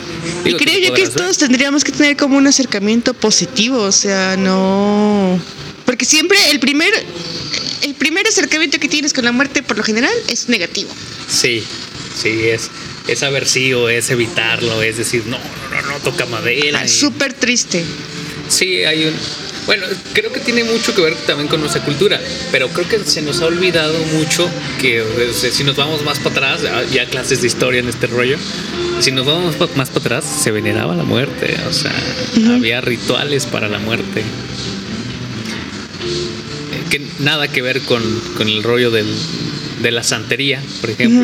Y 0.45 0.53
creo 0.53 0.79
yo 0.79 0.93
que 0.93 1.07
todos 1.09 1.37
tendríamos 1.37 1.83
que 1.83 1.91
tener 1.91 2.15
como 2.17 2.37
un 2.37 2.47
acercamiento 2.47 3.13
positivo, 3.13 3.79
o 3.81 3.91
sea, 3.91 4.35
no... 4.37 5.39
Porque 5.85 6.05
siempre 6.05 6.37
el 6.51 6.59
primer, 6.59 6.91
el 7.81 7.93
primer 7.95 8.25
acercamiento 8.27 8.79
que 8.79 8.87
tienes 8.87 9.13
con 9.13 9.25
la 9.25 9.31
muerte 9.31 9.61
por 9.63 9.77
lo 9.77 9.83
general 9.83 10.13
es 10.29 10.47
negativo. 10.49 10.89
Sí, 11.29 11.63
sí, 12.21 12.47
es, 12.47 12.69
es 13.07 13.21
aversivo, 13.21 13.89
es 13.89 14.09
evitarlo, 14.09 14.81
es 14.81 14.97
decir, 14.97 15.23
no, 15.27 15.37
no, 15.37 15.81
no, 15.81 15.87
no 15.89 15.99
toca 15.99 16.25
madera. 16.25 16.79
Ah, 16.79 16.85
y- 16.85 16.89
Súper 16.89 17.33
triste. 17.33 17.83
Sí, 18.47 18.83
hay 18.85 19.05
un... 19.05 19.13
Bueno, 19.65 19.85
creo 20.13 20.31
que 20.33 20.41
tiene 20.41 20.63
mucho 20.65 20.93
que 20.93 21.01
ver 21.01 21.15
también 21.25 21.47
con 21.47 21.61
nuestra 21.61 21.83
cultura, 21.85 22.19
pero 22.51 22.67
creo 22.69 22.87
que 22.87 22.99
se 23.05 23.21
nos 23.21 23.39
ha 23.41 23.45
olvidado 23.45 23.97
mucho 24.13 24.49
que 24.81 25.01
o 25.01 25.33
sea, 25.33 25.51
si 25.51 25.63
nos 25.63 25.75
vamos 25.77 26.03
más 26.03 26.19
para 26.19 26.53
atrás, 26.55 26.61
ya- 26.63 26.83
ya 26.83 27.05
clases 27.09 27.39
de 27.41 27.47
historia 27.47 27.79
en 27.79 27.87
este 27.87 28.07
rollo, 28.07 28.37
si 28.99 29.11
nos 29.11 29.25
vamos 29.25 29.45
más 29.45 29.55
pa- 29.55 29.69
más 29.77 29.89
para 29.89 30.17
atrás, 30.17 30.25
se 30.43 30.51
veneraba 30.51 30.95
la 30.95 31.03
muerte, 31.03 31.55
o 31.69 31.73
sea, 31.73 31.93
había 32.53 32.81
rituales 32.81 33.45
para 33.45 33.69
la 33.69 33.79
muerte. 33.79 34.19
Eh, 34.19 34.23
Que 36.89 37.01
nada 37.19 37.47
que 37.47 37.61
ver 37.61 37.79
con, 37.81 38.03
con 38.37 38.47
el 38.49 38.63
rollo 38.63 38.91
del, 38.91 39.07
de 39.81 39.91
la 39.91 40.03
santería, 40.03 40.61
por 40.81 40.89
ejemplo, 40.89 41.21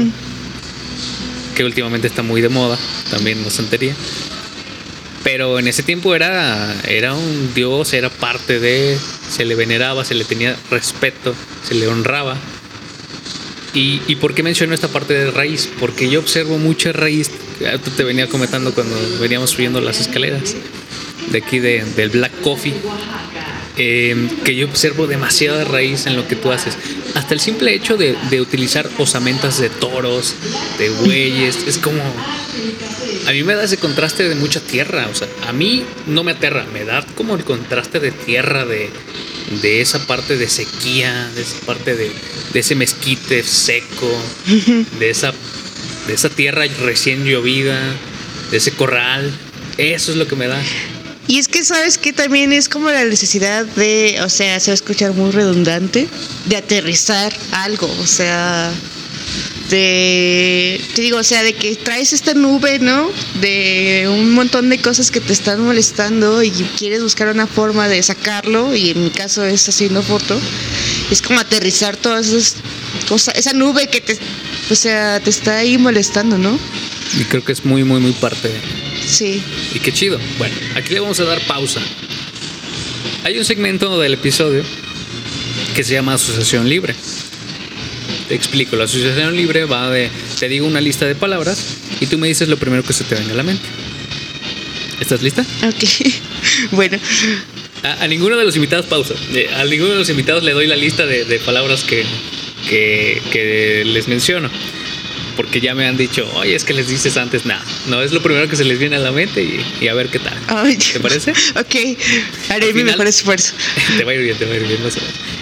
que 1.56 1.64
últimamente 1.66 2.08
está 2.08 2.24
muy 2.24 2.40
de 2.42 2.50
moda, 2.50 2.78
también 3.12 3.44
la 3.44 3.50
santería. 3.52 3.94
Pero 5.24 5.60
en 5.60 5.68
ese 5.68 5.84
tiempo 5.84 6.16
era, 6.16 6.74
era 6.88 7.14
un 7.14 7.54
dios, 7.54 7.92
era 7.94 8.10
parte 8.10 8.60
de, 8.60 8.98
se 9.30 9.44
le 9.46 9.56
veneraba, 9.56 10.06
se 10.06 10.16
le 10.16 10.24
tenía 10.24 10.56
respeto, 10.72 11.36
se 11.68 11.76
le 11.76 11.88
honraba. 11.88 12.38
¿Y, 13.74 14.02
y 14.08 14.16
por 14.16 14.34
qué 14.34 14.42
menciono 14.44 14.74
esta 14.74 14.88
parte 14.88 15.14
de 15.14 15.30
raíz? 15.32 15.70
Porque 15.80 16.10
yo 16.10 16.20
observo 16.22 16.58
mucha 16.58 16.92
raíz, 16.94 17.30
ya 17.60 17.78
tú 17.78 17.92
te 17.92 18.04
venía 18.04 18.28
comentando 18.28 18.74
cuando 18.74 18.96
veníamos 19.20 19.52
subiendo 19.52 19.82
las 19.82 20.00
escaleras 20.00 20.56
de 21.32 21.38
aquí 21.38 21.60
de- 21.60 21.84
del 21.96 22.10
Black 22.10 22.32
Coffee, 22.42 22.74
eh, 23.78 24.16
que 24.44 24.56
yo 24.56 24.66
observo 24.68 25.06
demasiada 25.06 25.66
raíz 25.66 26.06
en 26.08 26.16
lo 26.16 26.28
que 26.28 26.36
tú 26.36 26.52
haces. 26.52 26.76
Hasta 27.14 27.34
el 27.34 27.40
simple 27.42 27.74
hecho 27.76 27.98
de, 27.98 28.16
de 28.32 28.42
utilizar 28.42 28.90
osamentas 28.98 29.60
de 29.60 29.70
toros, 29.70 30.34
de 30.80 30.90
bueyes, 30.90 31.58
es 31.68 31.78
como... 31.78 32.02
A 33.30 33.32
mí 33.32 33.44
me 33.44 33.54
da 33.54 33.64
ese 33.64 33.78
contraste 33.78 34.28
de 34.28 34.34
mucha 34.34 34.60
tierra, 34.60 35.08
o 35.08 35.14
sea, 35.14 35.28
a 35.48 35.54
mí 35.54 35.86
no 36.08 36.24
me 36.24 36.32
aterra, 36.32 36.66
me 36.74 36.84
da 36.84 37.06
como 37.14 37.36
el 37.36 37.44
contraste 37.44 38.00
de 38.00 38.10
tierra, 38.10 38.66
de, 38.66 38.90
de 39.62 39.82
esa 39.82 40.00
parte 40.08 40.36
de 40.36 40.50
sequía, 40.50 41.30
de 41.36 41.44
esa 41.44 41.60
parte 41.64 41.96
de, 41.96 42.12
de 42.52 42.60
ese 42.60 42.74
mezquite 42.74 43.44
seco, 43.44 44.12
de 44.98 45.12
esa, 45.12 45.32
de 46.08 46.14
esa 46.16 46.30
tierra 46.30 46.66
recién 46.82 47.24
llovida, 47.24 47.80
de 48.50 48.58
ese 48.58 48.72
corral, 48.72 49.32
eso 49.78 50.10
es 50.10 50.18
lo 50.18 50.28
que 50.28 50.36
me 50.36 50.48
da. 50.48 50.60
Y 51.28 51.38
es 51.38 51.48
que 51.48 51.64
sabes 51.64 52.00
que 52.00 52.14
también 52.14 52.52
es 52.52 52.68
como 52.68 52.90
la 52.90 53.06
necesidad 53.06 53.64
de, 53.64 54.22
o 54.24 54.30
sea, 54.30 54.60
se 54.60 54.72
va 54.72 54.74
a 54.74 54.74
escuchar 54.74 55.14
muy 55.14 55.30
redundante, 55.30 56.08
de 56.48 56.56
aterrizar 56.56 57.32
algo, 57.52 57.96
o 58.02 58.08
sea, 58.08 58.74
de, 59.70 60.82
te 60.96 61.02
digo, 61.02 61.18
o 61.18 61.24
sea, 61.24 61.44
de 61.44 61.54
que 61.54 61.76
traes 61.76 62.14
esta 62.14 62.34
nube, 62.34 62.80
¿no? 62.80 63.12
De 63.42 64.08
un 64.10 64.32
montón 64.32 64.70
de 64.70 64.80
cosas 64.80 65.12
que 65.12 65.22
te 65.22 65.34
están 65.34 65.64
molestando 65.64 66.44
y 66.44 66.52
quieres 66.52 67.04
buscar 67.04 67.28
una 67.30 67.48
forma 67.48 67.88
de 67.88 68.02
sacarlo, 68.04 68.76
y 68.76 68.92
en 68.92 69.04
mi 69.04 69.10
caso 69.10 69.46
es 69.46 69.68
haciendo 69.70 70.02
foto, 70.02 70.40
es 71.12 71.22
como 71.22 71.40
aterrizar 71.40 71.98
todas 71.98 72.28
esas 72.28 72.56
cosas, 73.08 73.36
esa 73.36 73.54
nube 73.54 73.88
que 73.88 74.02
te, 74.02 74.18
o 74.70 74.76
sea, 74.76 75.20
te 75.20 75.30
está 75.30 75.58
ahí 75.58 75.78
molestando, 75.78 76.38
¿no? 76.38 76.60
Y 77.20 77.24
creo 77.24 77.44
que 77.44 77.52
es 77.52 77.66
muy, 77.66 77.84
muy, 77.84 78.00
muy 78.00 78.14
parte. 78.14 78.52
Sí. 79.08 79.42
Y 79.74 79.80
qué 79.80 79.92
chido. 79.92 80.20
Bueno, 80.38 80.56
aquí 80.76 80.94
le 80.94 81.00
vamos 81.00 81.20
a 81.20 81.24
dar 81.24 81.42
pausa. 81.48 81.82
Hay 83.24 83.38
un 83.38 83.46
segmento 83.46 84.00
del 84.00 84.14
episodio 84.14 84.64
que 85.76 85.84
se 85.84 85.94
llama 85.94 86.14
Asociación 86.14 86.70
Libre. 86.70 86.96
Te 88.30 88.36
explico, 88.36 88.76
la 88.76 88.84
asociación 88.86 89.36
libre 89.36 89.66
va 89.66 89.90
de, 89.90 90.10
te 90.40 90.48
digo 90.48 90.66
una 90.68 90.80
lista 90.80 91.06
de 91.06 91.16
palabras 91.16 91.78
y 92.00 92.06
tú 92.06 92.18
me 92.18 92.28
dices 92.28 92.48
lo 92.48 92.58
primero 92.58 92.84
que 92.84 92.94
se 92.94 93.04
te 93.04 93.16
venga 93.16 93.34
a 93.34 93.36
la 93.36 93.44
mente. 93.44 93.68
¿Estás 95.02 95.22
lista? 95.24 95.44
Ok. 95.68 95.84
bueno, 96.72 96.98
A, 97.84 98.04
a 98.04 98.08
ninguno 98.08 98.38
de 98.38 98.46
los 98.46 98.56
invitados, 98.56 98.86
pausa. 98.86 99.16
Eh, 99.34 99.50
A 99.56 99.66
ninguno 99.66 99.94
de 99.94 99.98
los 100.00 100.10
invitados 100.10 100.44
le 100.44 100.52
doy 100.54 100.68
la 100.68 100.76
lista 100.76 101.06
de, 101.08 101.26
de 101.26 101.40
palabras 101.40 101.84
que, 101.84 102.06
que, 102.70 103.20
que 103.32 103.84
les 103.86 104.08
menciono. 104.08 104.50
Porque 105.40 105.62
ya 105.62 105.74
me 105.74 105.88
han 105.88 105.96
dicho, 105.96 106.30
oye, 106.36 106.54
es 106.54 106.66
que 106.66 106.74
les 106.74 106.90
dices 106.90 107.16
antes 107.16 107.46
nada. 107.46 107.64
No, 107.88 108.02
es 108.04 108.12
lo 108.12 108.22
primero 108.22 108.50
que 108.50 108.58
se 108.58 108.66
les 108.66 108.78
viene 108.78 108.98
a 108.98 109.00
la 109.00 109.14
mente 109.14 109.42
y, 109.42 109.66
y 109.80 109.88
a 109.88 109.94
ver 109.94 110.10
qué 110.10 110.20
tal. 110.20 110.38
Ay, 110.50 110.76
¿Te 110.76 111.00
parece? 111.00 111.32
Ok, 111.32 111.76
haré 112.50 112.66
Al 112.66 112.74
mi 112.74 112.80
final- 112.82 112.86
mejor 112.88 113.08
esfuerzo. 113.08 113.54
te 113.98 114.04
va 114.04 114.12
a 114.12 114.16
ir 114.16 114.22
bien, 114.22 114.38
te 114.38 114.44
va 114.44 114.52
a 114.52 114.58
ir 114.58 114.68
bien. 114.68 114.84
ver. 114.84 114.92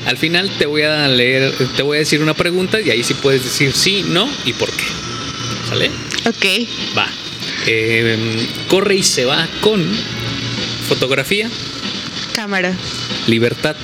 Al 0.05 0.17
final 0.19 0.51
te 0.59 0.67
voy 0.67 0.83
a 0.83 1.07
leer, 1.07 1.51
te 1.75 1.81
voy 1.81 1.97
a 1.97 1.99
decir 2.01 2.21
una 2.21 2.35
pregunta 2.35 2.79
y 2.79 2.91
ahí 2.91 3.03
sí 3.03 3.15
puedes 3.15 3.43
decir 3.43 3.73
sí, 3.73 4.05
no 4.07 4.29
y 4.45 4.53
por 4.53 4.69
qué. 4.71 4.83
¿Sale? 5.67 5.89
Ok, 6.27 6.45
Va. 6.95 7.09
Eh, 7.65 8.47
corre 8.67 8.97
y 8.97 9.03
se 9.03 9.25
va 9.25 9.47
con 9.61 9.83
fotografía, 10.87 11.49
cámara, 12.35 12.71
libertad, 13.25 13.75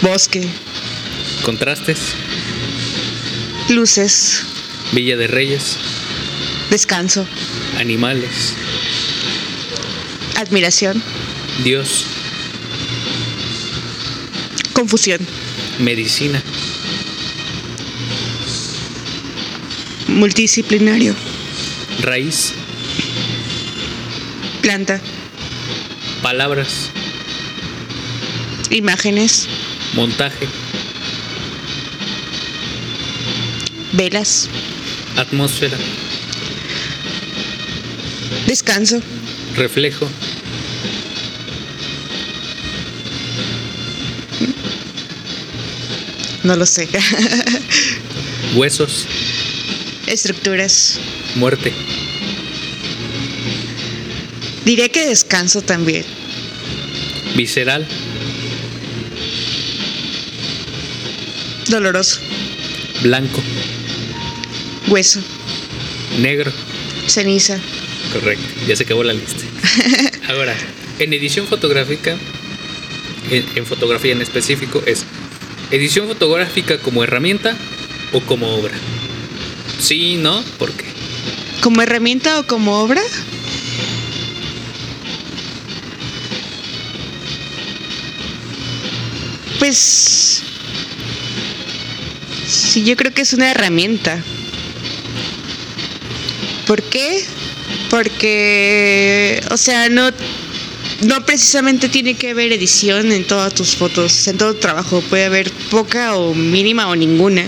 bosque, 0.00 0.48
contrastes, 1.44 1.98
luces, 3.68 4.42
Villa 4.92 5.16
de 5.16 5.26
Reyes, 5.26 5.76
descanso, 6.70 7.26
animales, 7.78 8.54
admiración, 10.36 11.02
Dios, 11.62 12.06
Confusión. 14.74 15.20
Medicina. 15.78 16.42
Multidisciplinario. 20.08 21.14
Raíz. 22.00 22.54
Planta. 24.62 25.00
Palabras. 26.22 26.90
Imágenes. 28.70 29.48
Montaje. 29.94 30.48
Velas. 33.96 34.48
Atmósfera. 35.16 35.76
Descanso. 38.48 39.00
Reflejo. 39.54 40.08
No 46.42 46.56
lo 46.56 46.66
sé. 46.66 46.88
Huesos. 48.56 49.06
Estructuras. 50.08 50.98
Muerte. 51.36 51.72
Diré 54.64 54.90
que 54.90 55.06
descanso 55.06 55.62
también. 55.62 56.04
Visceral. 57.36 57.86
Doloroso. 61.68 62.20
Blanco. 63.02 63.42
Hueso. 64.88 65.20
Negro. 66.20 66.52
Ceniza. 67.06 67.58
Correcto. 68.12 68.44
Ya 68.66 68.76
se 68.76 68.84
acabó 68.84 69.02
la 69.02 69.12
lista. 69.12 69.44
Ahora, 70.28 70.54
en 70.98 71.12
edición 71.12 71.46
fotográfica, 71.46 72.16
en, 73.30 73.44
en 73.54 73.66
fotografía 73.66 74.12
en 74.12 74.22
específico, 74.22 74.82
es 74.86 75.04
edición 75.70 76.06
fotográfica 76.06 76.78
como 76.78 77.02
herramienta 77.02 77.56
o 78.12 78.20
como 78.20 78.54
obra. 78.54 78.74
Sí, 79.78 80.16
¿no? 80.16 80.42
¿Por 80.58 80.72
qué? 80.72 80.84
¿Como 81.60 81.82
herramienta 81.82 82.38
o 82.40 82.46
como 82.46 82.78
obra? 82.80 83.02
Pues... 89.58 90.42
Sí, 92.46 92.84
yo 92.84 92.96
creo 92.96 93.12
que 93.12 93.22
es 93.22 93.32
una 93.32 93.50
herramienta. 93.50 94.22
¿Por 96.66 96.82
qué? 96.82 97.24
Porque, 97.90 99.40
o 99.50 99.56
sea, 99.56 99.88
no, 99.88 100.10
no 101.02 101.24
precisamente 101.26 101.88
tiene 101.88 102.14
que 102.14 102.30
haber 102.30 102.52
edición 102.52 103.12
en 103.12 103.26
todas 103.26 103.54
tus 103.54 103.76
fotos, 103.76 104.26
en 104.28 104.38
todo 104.38 104.54
trabajo. 104.54 105.02
Puede 105.02 105.24
haber 105.24 105.50
poca 105.70 106.16
o 106.16 106.34
mínima 106.34 106.88
o 106.88 106.96
ninguna 106.96 107.44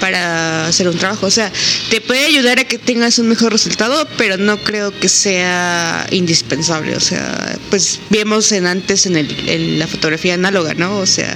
para 0.00 0.66
hacer 0.66 0.88
un 0.88 0.96
trabajo. 0.98 1.26
O 1.26 1.30
sea, 1.30 1.50
te 1.90 2.00
puede 2.00 2.24
ayudar 2.26 2.58
a 2.58 2.64
que 2.64 2.78
tengas 2.78 3.18
un 3.18 3.28
mejor 3.28 3.52
resultado, 3.52 4.06
pero 4.16 4.36
no 4.36 4.58
creo 4.58 4.92
que 4.98 5.08
sea 5.08 6.06
indispensable. 6.10 6.96
O 6.96 7.00
sea, 7.00 7.58
pues 7.70 8.00
vemos 8.10 8.52
en 8.52 8.66
antes 8.66 9.06
en, 9.06 9.16
el, 9.16 9.48
en 9.48 9.78
la 9.78 9.86
fotografía 9.86 10.34
análoga, 10.34 10.74
¿no? 10.74 10.98
O 10.98 11.06
sea, 11.06 11.34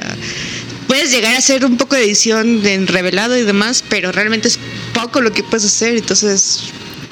puedes 0.86 1.10
llegar 1.10 1.34
a 1.34 1.38
hacer 1.38 1.64
un 1.64 1.76
poco 1.76 1.96
de 1.96 2.04
edición 2.04 2.64
en 2.66 2.86
revelado 2.86 3.36
y 3.36 3.42
demás, 3.42 3.84
pero 3.88 4.12
realmente 4.12 4.48
es 4.48 4.58
poco 4.92 5.20
lo 5.20 5.32
que 5.32 5.42
puedes 5.42 5.64
hacer. 5.64 5.96
Entonces, 5.96 6.60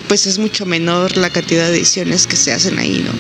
pues 0.09 0.27
es 0.27 0.39
mucho 0.39 0.67
menor 0.67 1.17
la 1.17 1.31
cantidad 1.31 1.69
de 1.69 1.77
ediciones 1.77 2.27
que 2.27 2.37
se 2.37 2.53
hacen 2.53 2.79
ahí, 2.79 3.05
¿no? 3.05 3.13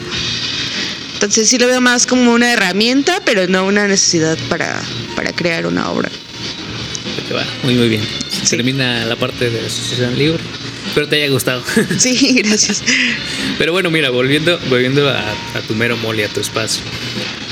Entonces 1.14 1.48
sí 1.48 1.58
lo 1.58 1.66
veo 1.66 1.80
más 1.80 2.06
como 2.06 2.32
una 2.32 2.52
herramienta, 2.52 3.22
pero 3.24 3.46
no 3.46 3.64
una 3.66 3.88
necesidad 3.88 4.38
para, 4.48 4.82
para 5.14 5.32
crear 5.32 5.66
una 5.66 5.90
obra. 5.90 6.10
Muy, 7.62 7.74
muy 7.74 7.88
bien. 7.88 8.02
Sí. 8.28 8.56
Termina 8.56 9.04
la 9.04 9.16
parte 9.16 9.50
de 9.50 9.60
la 9.60 9.66
asociación 9.66 10.16
libre. 10.16 10.42
Espero 10.86 11.08
te 11.08 11.16
haya 11.16 11.32
gustado. 11.32 11.62
Sí, 11.98 12.40
gracias. 12.44 12.82
Pero 13.58 13.72
bueno, 13.72 13.90
mira, 13.90 14.10
volviendo, 14.10 14.58
volviendo 14.68 15.08
a, 15.08 15.18
a 15.18 15.60
tu 15.66 15.74
mero 15.74 15.96
mole, 15.96 16.24
a 16.24 16.28
tu 16.28 16.40
espacio. 16.40 16.82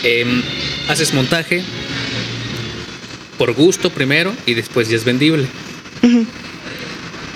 Em, 0.02 0.42
haces 0.88 1.12
montaje 1.14 1.64
por 3.38 3.52
gusto 3.52 3.90
primero 3.90 4.34
y 4.46 4.54
después 4.54 4.88
ya 4.88 4.96
es 4.96 5.04
vendible. 5.04 5.46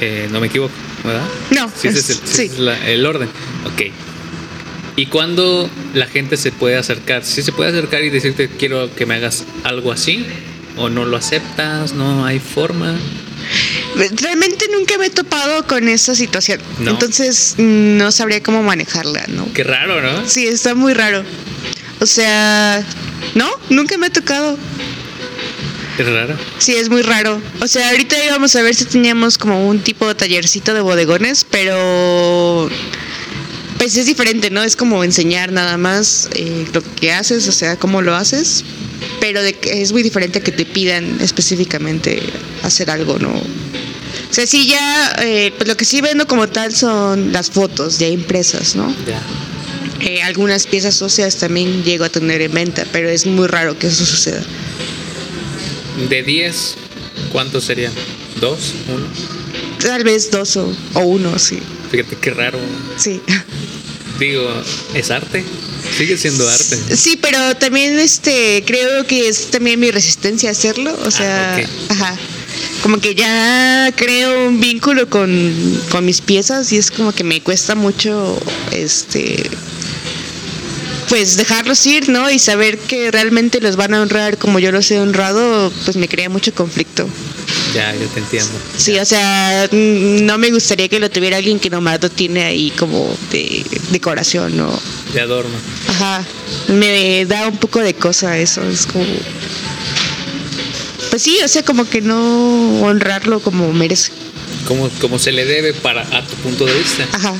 Eh, 0.00 0.28
no 0.30 0.40
me 0.40 0.46
equivoco, 0.46 0.72
¿verdad? 1.04 1.26
No, 1.50 1.70
Sí, 1.80 1.88
ese 1.88 1.98
es 2.00 2.10
el, 2.10 2.16
sí, 2.24 2.42
es 2.42 2.58
la- 2.58 2.88
el 2.88 3.04
orden. 3.06 3.28
Ok. 3.66 3.82
¿Y 4.96 5.06
cuándo 5.06 5.70
la 5.94 6.06
gente 6.06 6.36
se 6.36 6.50
puede 6.50 6.76
acercar? 6.76 7.24
Si 7.24 7.42
se 7.42 7.52
puede 7.52 7.70
acercar 7.70 8.02
y 8.02 8.10
decirte, 8.10 8.48
quiero 8.48 8.92
que 8.94 9.06
me 9.06 9.14
hagas 9.14 9.44
algo 9.62 9.92
así, 9.92 10.26
o 10.76 10.88
no 10.88 11.04
lo 11.04 11.16
aceptas, 11.16 11.92
no 11.94 12.24
hay 12.26 12.40
forma. 12.40 12.96
Realmente 14.20 14.66
nunca 14.76 14.98
me 14.98 15.06
he 15.06 15.10
topado 15.10 15.66
con 15.66 15.88
esa 15.88 16.14
situación. 16.14 16.60
No. 16.80 16.90
Entonces 16.90 17.54
no 17.58 18.10
sabría 18.12 18.42
cómo 18.42 18.62
manejarla, 18.62 19.24
¿no? 19.28 19.50
Qué 19.54 19.64
raro, 19.64 20.02
¿no? 20.02 20.28
Sí, 20.28 20.46
está 20.46 20.74
muy 20.74 20.94
raro. 20.94 21.22
O 22.00 22.06
sea, 22.06 22.84
no, 23.34 23.48
nunca 23.70 23.96
me 23.98 24.06
ha 24.06 24.10
tocado. 24.10 24.58
Es 25.98 26.06
raro. 26.06 26.36
Sí, 26.58 26.76
es 26.76 26.88
muy 26.88 27.02
raro. 27.02 27.40
O 27.60 27.66
sea, 27.66 27.90
ahorita 27.90 28.24
íbamos 28.24 28.54
a 28.54 28.62
ver 28.62 28.74
si 28.74 28.84
teníamos 28.84 29.36
como 29.36 29.68
un 29.68 29.80
tipo 29.80 30.06
de 30.06 30.14
tallercito 30.14 30.72
de 30.72 30.80
bodegones, 30.80 31.44
pero 31.50 32.70
pues 33.78 33.96
es 33.96 34.06
diferente, 34.06 34.50
¿no? 34.50 34.62
Es 34.62 34.76
como 34.76 35.02
enseñar 35.02 35.50
nada 35.52 35.76
más 35.76 36.28
eh, 36.34 36.66
lo 36.72 36.82
que 36.82 37.12
haces, 37.12 37.48
o 37.48 37.52
sea, 37.52 37.76
cómo 37.76 38.02
lo 38.02 38.14
haces, 38.14 38.64
pero 39.20 39.42
de 39.42 39.56
es 39.64 39.92
muy 39.92 40.02
diferente 40.02 40.38
a 40.38 40.42
que 40.42 40.52
te 40.52 40.64
pidan 40.64 41.20
específicamente 41.20 42.20
hacer 42.62 42.90
algo, 42.90 43.18
¿no? 43.18 43.30
O 43.30 44.34
sea, 44.34 44.46
sí 44.46 44.66
ya, 44.66 45.16
eh, 45.20 45.52
pues 45.56 45.68
lo 45.68 45.76
que 45.76 45.84
sí 45.84 46.00
vendo 46.00 46.26
como 46.26 46.48
tal 46.48 46.74
son 46.74 47.32
las 47.32 47.50
fotos 47.50 47.98
ya 47.98 48.08
impresas, 48.08 48.76
¿no? 48.76 48.94
Ya. 49.06 49.20
Eh, 50.00 50.22
algunas 50.22 50.66
piezas 50.66 51.00
óseas 51.02 51.36
también 51.36 51.82
llego 51.82 52.04
a 52.04 52.08
tener 52.08 52.40
en 52.40 52.52
venta, 52.52 52.84
pero 52.92 53.08
es 53.08 53.26
muy 53.26 53.48
raro 53.48 53.78
que 53.78 53.88
eso 53.88 54.04
suceda. 54.04 54.42
De 56.08 56.22
10, 56.22 56.74
¿cuántos 57.32 57.64
serían? 57.64 57.92
¿Dos? 58.40 58.58
¿Uno? 58.88 59.06
Tal 59.80 60.04
vez 60.04 60.30
dos 60.30 60.56
o, 60.56 60.72
o 60.94 61.00
uno, 61.00 61.38
sí. 61.38 61.58
Fíjate 61.90 62.16
qué 62.16 62.30
raro. 62.30 62.58
Sí. 62.96 63.20
Digo, 64.18 64.48
¿es 64.94 65.10
arte? 65.10 65.44
Sigue 65.96 66.16
siendo 66.16 66.48
arte. 66.48 66.76
Sí, 66.96 67.18
pero 67.20 67.56
también 67.56 67.98
este 67.98 68.62
creo 68.66 69.06
que 69.06 69.28
es 69.28 69.46
también 69.50 69.78
mi 69.80 69.90
resistencia 69.90 70.48
a 70.48 70.52
hacerlo, 70.52 70.96
o 71.04 71.10
sea, 71.10 71.54
Ah, 71.54 71.60
ok. 71.60 71.90
ajá. 71.90 72.16
Como 72.82 73.00
que 73.00 73.14
ya 73.14 73.92
creo 73.96 74.48
un 74.48 74.60
vínculo 74.60 75.08
con, 75.08 75.80
con 75.90 76.04
mis 76.04 76.20
piezas 76.20 76.72
y 76.72 76.76
es 76.78 76.90
como 76.90 77.12
que 77.12 77.24
me 77.24 77.40
cuesta 77.42 77.74
mucho 77.74 78.38
este 78.72 79.48
pues 81.08 81.36
dejarlos 81.36 81.84
ir, 81.86 82.08
¿no? 82.08 82.30
Y 82.30 82.38
saber 82.38 82.78
que 82.78 83.10
realmente 83.10 83.60
los 83.60 83.76
van 83.76 83.94
a 83.94 84.02
honrar 84.02 84.38
como 84.38 84.58
yo 84.58 84.72
los 84.72 84.90
he 84.90 84.98
honrado, 84.98 85.72
pues 85.84 85.96
me 85.96 86.08
crea 86.08 86.28
mucho 86.28 86.54
conflicto. 86.54 87.08
Ya, 87.74 87.94
yo 87.94 88.06
te 88.08 88.20
entiendo. 88.20 88.50
Sí, 88.76 88.98
o 88.98 89.04
sea, 89.04 89.68
no 89.72 90.38
me 90.38 90.50
gustaría 90.50 90.88
que 90.88 90.98
lo 90.98 91.10
tuviera 91.10 91.36
alguien 91.38 91.58
que 91.58 91.70
nomás 91.70 92.00
lo 92.02 92.10
tiene 92.10 92.44
ahí 92.44 92.70
como 92.72 93.16
de 93.30 93.64
decoración, 93.90 94.56
¿no? 94.56 94.78
De 95.12 95.20
adorno. 95.20 95.56
Ajá, 95.88 96.24
me 96.68 97.24
da 97.26 97.48
un 97.48 97.56
poco 97.56 97.80
de 97.80 97.94
cosa 97.94 98.38
eso, 98.38 98.62
es 98.68 98.86
como... 98.86 99.04
Pues 101.10 101.22
sí, 101.22 101.38
o 101.42 101.48
sea, 101.48 101.62
como 101.62 101.88
que 101.88 102.02
no 102.02 102.80
honrarlo 102.82 103.40
como 103.40 103.72
merece. 103.72 104.12
Como, 104.66 104.90
como 105.00 105.18
se 105.18 105.32
le 105.32 105.46
debe 105.46 105.72
para 105.72 106.02
a 106.02 106.26
tu 106.26 106.34
punto 106.36 106.66
de 106.66 106.74
vista. 106.74 107.06
Ajá, 107.12 107.34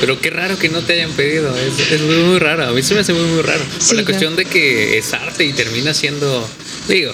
Pero 0.00 0.20
qué 0.20 0.30
raro 0.30 0.58
que 0.58 0.68
no 0.68 0.82
te 0.82 0.94
hayan 0.94 1.10
pedido. 1.12 1.56
Es, 1.56 1.90
es 1.90 2.00
muy, 2.02 2.16
muy 2.16 2.38
raro. 2.38 2.66
A 2.66 2.72
mí 2.72 2.82
se 2.82 2.94
me 2.94 3.00
hace 3.00 3.12
muy, 3.12 3.24
muy 3.24 3.42
raro. 3.42 3.62
Sí, 3.78 3.88
Por 3.88 3.96
la 3.96 4.04
cuestión 4.04 4.36
de 4.36 4.44
que 4.44 4.98
es 4.98 5.12
arte 5.12 5.44
y 5.44 5.52
termina 5.52 5.92
siendo. 5.92 6.48
Digo, 6.88 7.12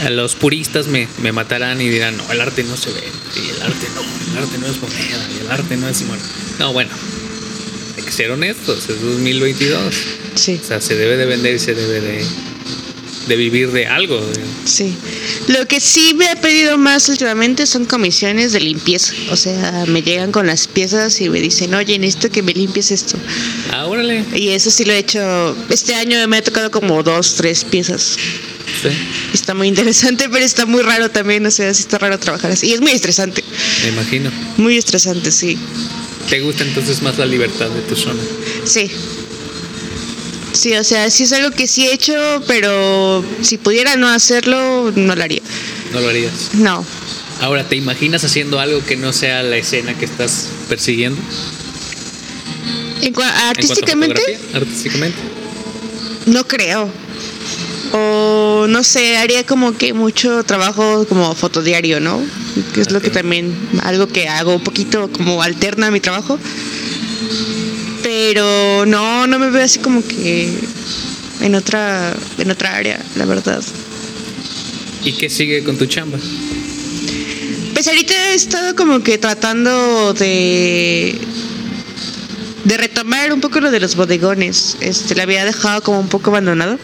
a 0.00 0.10
los 0.10 0.34
puristas 0.34 0.86
me, 0.86 1.08
me 1.22 1.32
matarán 1.32 1.80
y 1.80 1.88
dirán: 1.88 2.16
No, 2.16 2.30
el 2.30 2.40
arte 2.40 2.62
no 2.64 2.76
se 2.76 2.90
ve. 2.92 3.02
Y 3.36 3.50
el 3.50 3.62
arte 3.62 3.86
no. 3.94 4.02
El 4.32 4.44
arte 4.44 4.58
no 4.58 4.66
es 4.66 4.80
moneda. 4.80 5.28
Y 5.34 5.44
el 5.44 5.50
arte 5.50 5.76
no 5.76 5.88
es. 5.88 6.06
Bueno, 6.06 6.22
no, 6.58 6.72
bueno. 6.72 6.90
Hay 7.96 8.02
que 8.02 8.12
ser 8.12 8.30
honestos. 8.30 8.88
Es 8.88 9.00
2022. 9.00 9.94
sí, 10.34 10.60
O 10.62 10.66
sea, 10.66 10.80
se 10.80 10.96
debe 10.96 11.16
de 11.16 11.26
vender 11.26 11.54
y 11.54 11.58
se 11.58 11.74
debe 11.74 12.00
de, 12.00 12.24
de 13.30 13.36
vivir 13.36 13.70
de 13.70 13.86
algo. 13.86 14.20
sí. 14.64 14.92
Lo 15.46 15.66
que 15.66 15.80
sí 15.80 16.14
me 16.16 16.28
ha 16.28 16.36
pedido 16.36 16.78
más 16.78 17.08
últimamente 17.08 17.64
son 17.64 17.84
comisiones 17.84 18.52
de 18.52 18.60
limpieza. 18.60 19.14
O 19.30 19.36
sea, 19.36 19.84
me 19.86 20.02
llegan 20.02 20.32
con 20.32 20.48
las 20.48 20.66
piezas 20.66 21.20
y 21.20 21.30
me 21.30 21.40
dicen, 21.40 21.72
oye, 21.74 21.96
necesito 21.98 22.28
que 22.30 22.42
me 22.42 22.52
limpies 22.52 22.90
esto. 22.90 23.16
Ah, 23.72 23.86
órale. 23.86 24.24
Y 24.34 24.48
eso 24.48 24.70
sí 24.70 24.84
lo 24.84 24.92
he 24.92 24.98
hecho. 24.98 25.56
Este 25.70 25.94
año 25.94 26.26
me 26.26 26.38
ha 26.38 26.42
tocado 26.42 26.72
como 26.72 27.02
dos, 27.04 27.36
tres 27.36 27.64
piezas. 27.64 28.16
Sí, 28.82 28.88
Está 29.32 29.54
muy 29.54 29.68
interesante, 29.68 30.28
pero 30.28 30.44
está 30.44 30.66
muy 30.66 30.82
raro 30.82 31.08
también. 31.08 31.46
O 31.46 31.50
sea, 31.52 31.72
sí 31.72 31.82
está 31.82 31.98
raro 31.98 32.18
trabajar 32.18 32.50
así. 32.50 32.66
Y 32.68 32.72
es 32.72 32.80
muy 32.80 32.90
estresante. 32.90 33.44
me 33.84 33.88
imagino. 33.90 34.30
Muy 34.56 34.76
estresante, 34.76 35.30
sí. 35.30 35.56
¿Te 36.28 36.40
gusta 36.40 36.64
entonces 36.64 37.00
más 37.02 37.16
la 37.16 37.26
libertad 37.26 37.70
de 37.70 37.82
tu 37.82 37.94
zona? 37.94 38.22
Sí. 38.64 38.90
Sí, 40.52 40.74
o 40.74 40.84
sea, 40.84 41.10
sí 41.10 41.22
es 41.24 41.32
algo 41.32 41.50
que 41.52 41.66
sí 41.66 41.86
he 41.86 41.92
hecho, 41.92 42.14
pero 42.46 43.24
si 43.42 43.56
pudiera 43.56 43.96
no 43.96 44.08
hacerlo, 44.08 44.92
no 44.94 45.14
lo 45.14 45.22
haría. 45.22 45.42
No 45.92 46.00
lo 46.00 46.08
harías. 46.08 46.50
No. 46.54 46.84
Ahora, 47.40 47.64
¿te 47.64 47.76
imaginas 47.76 48.22
haciendo 48.24 48.60
algo 48.60 48.84
que 48.84 48.96
no 48.96 49.12
sea 49.12 49.42
la 49.42 49.56
escena 49.56 49.96
que 49.96 50.04
estás 50.04 50.48
persiguiendo? 50.68 51.20
En 53.00 53.14
En 53.14 53.22
artísticamente, 53.22 54.38
Artísticamente. 54.52 55.18
no 56.26 56.46
creo. 56.46 56.90
O 57.92 58.66
no 58.68 58.84
sé, 58.84 59.16
haría 59.16 59.44
como 59.44 59.76
que 59.76 59.94
mucho 59.94 60.44
trabajo 60.44 61.06
como 61.08 61.34
fotodiario, 61.34 61.98
¿no? 61.98 62.22
Que 62.74 62.82
es 62.82 62.90
lo 62.92 63.00
que 63.00 63.10
también, 63.10 63.56
algo 63.82 64.06
que 64.06 64.28
hago 64.28 64.54
un 64.54 64.62
poquito 64.62 65.10
como 65.10 65.42
alterna 65.42 65.86
a 65.86 65.90
mi 65.90 66.00
trabajo. 66.00 66.38
Pero 68.22 68.84
no, 68.84 69.26
no 69.26 69.38
me 69.38 69.48
veo 69.48 69.64
así 69.64 69.78
como 69.78 70.06
que 70.06 70.52
en 71.40 71.54
otra, 71.54 72.14
en 72.36 72.50
otra 72.50 72.76
área, 72.76 73.02
la 73.16 73.24
verdad. 73.24 73.62
¿Y 75.02 75.12
qué 75.12 75.30
sigue 75.30 75.64
con 75.64 75.78
tu 75.78 75.86
chamba? 75.86 76.18
Pues 77.72 77.88
ahorita 77.88 78.12
he 78.32 78.34
estado 78.34 78.76
como 78.76 79.02
que 79.02 79.16
tratando 79.16 80.12
de 80.12 81.18
de 82.64 82.76
retomar 82.76 83.32
un 83.32 83.40
poco 83.40 83.60
lo 83.60 83.70
de 83.70 83.80
los 83.80 83.96
bodegones. 83.96 84.76
Este, 84.80 85.14
la 85.14 85.22
había 85.22 85.46
dejado 85.46 85.82
como 85.82 85.98
un 85.98 86.08
poco 86.08 86.28
abandonado. 86.28 86.78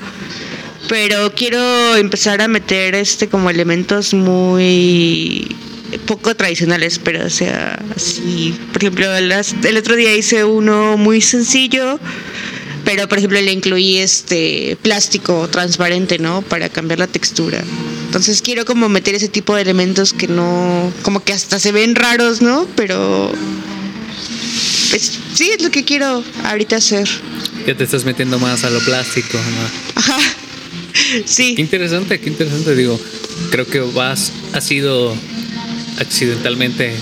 Pero 0.88 1.35
quiero 1.35 1.96
empezar 1.96 2.40
a 2.40 2.49
meter 2.49 2.94
este 2.94 3.29
como 3.29 3.51
elementos 3.51 4.14
muy 4.14 5.55
poco 6.07 6.35
tradicionales, 6.35 6.99
pero 7.03 7.25
o 7.25 7.31
sea, 7.31 7.79
así, 7.94 8.55
por 8.72 8.83
ejemplo, 8.83 9.20
las- 9.20 9.55
el 9.64 9.77
otro 9.77 9.96
día 9.96 10.14
hice 10.14 10.44
uno 10.44 10.96
muy 10.96 11.20
sencillo, 11.20 11.99
pero 12.85 13.09
por 13.09 13.18
ejemplo 13.18 13.40
le 13.40 13.53
incluí 13.53 13.96
este 13.96 14.77
plástico 14.83 15.49
transparente, 15.49 16.18
¿no? 16.18 16.42
Para 16.42 16.68
cambiar 16.68 16.99
la 17.01 17.07
textura. 17.07 17.62
Entonces 18.07 18.42
quiero 18.42 18.64
como 18.64 18.88
meter 18.88 19.14
ese 19.14 19.29
tipo 19.29 19.55
de 19.57 19.62
elementos 19.62 20.12
que 20.12 20.29
no, 20.29 20.92
como 21.03 21.22
que 21.25 21.33
hasta 21.33 21.59
se 21.59 21.72
ven 21.72 21.94
raros, 21.96 22.40
¿no? 22.42 22.66
Pero 22.77 23.33
pues 24.90 25.12
sí 25.35 25.51
es 25.55 25.62
lo 25.62 25.70
que 25.70 25.85
quiero 25.85 26.22
ahorita 26.44 26.77
hacer. 26.77 27.09
Ya 27.66 27.77
te 27.77 27.85
estás 27.85 28.05
metiendo 28.05 28.38
más 28.38 28.64
a 28.64 28.70
lo 28.70 28.79
plástico. 28.81 29.37
¿no? 29.38 30.01
Ajá. 30.01 30.18
Qué 31.12 31.22
Sí. 31.27 31.55
interesante, 31.59 32.18
qué 32.20 32.31
interesante. 32.31 32.75
Digo, 32.75 32.99
creo 33.51 33.66
que 33.66 33.81
vas, 33.81 34.33
has 34.55 34.64
sido 34.64 35.14
accidentalmente 35.98 36.94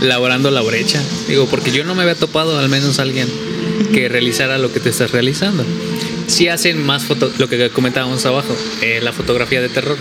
laborando 0.00 0.50
la 0.50 0.60
brecha. 0.60 1.02
Digo, 1.26 1.46
porque 1.46 1.72
yo 1.72 1.84
no 1.84 1.94
me 1.94 2.02
había 2.02 2.14
topado 2.14 2.58
al 2.58 2.68
menos 2.68 2.98
alguien 2.98 3.28
que 3.92 4.08
realizara 4.08 4.58
lo 4.58 4.72
que 4.72 4.80
te 4.80 4.90
estás 4.90 5.10
realizando. 5.10 5.64
Sí 6.26 6.48
hacen 6.48 6.84
más 6.84 7.04
foto, 7.04 7.32
lo 7.38 7.48
que 7.48 7.70
comentábamos 7.70 8.24
abajo, 8.26 8.54
eh, 8.82 9.00
la 9.02 9.12
fotografía 9.12 9.60
de 9.60 9.68
terror, 9.68 9.96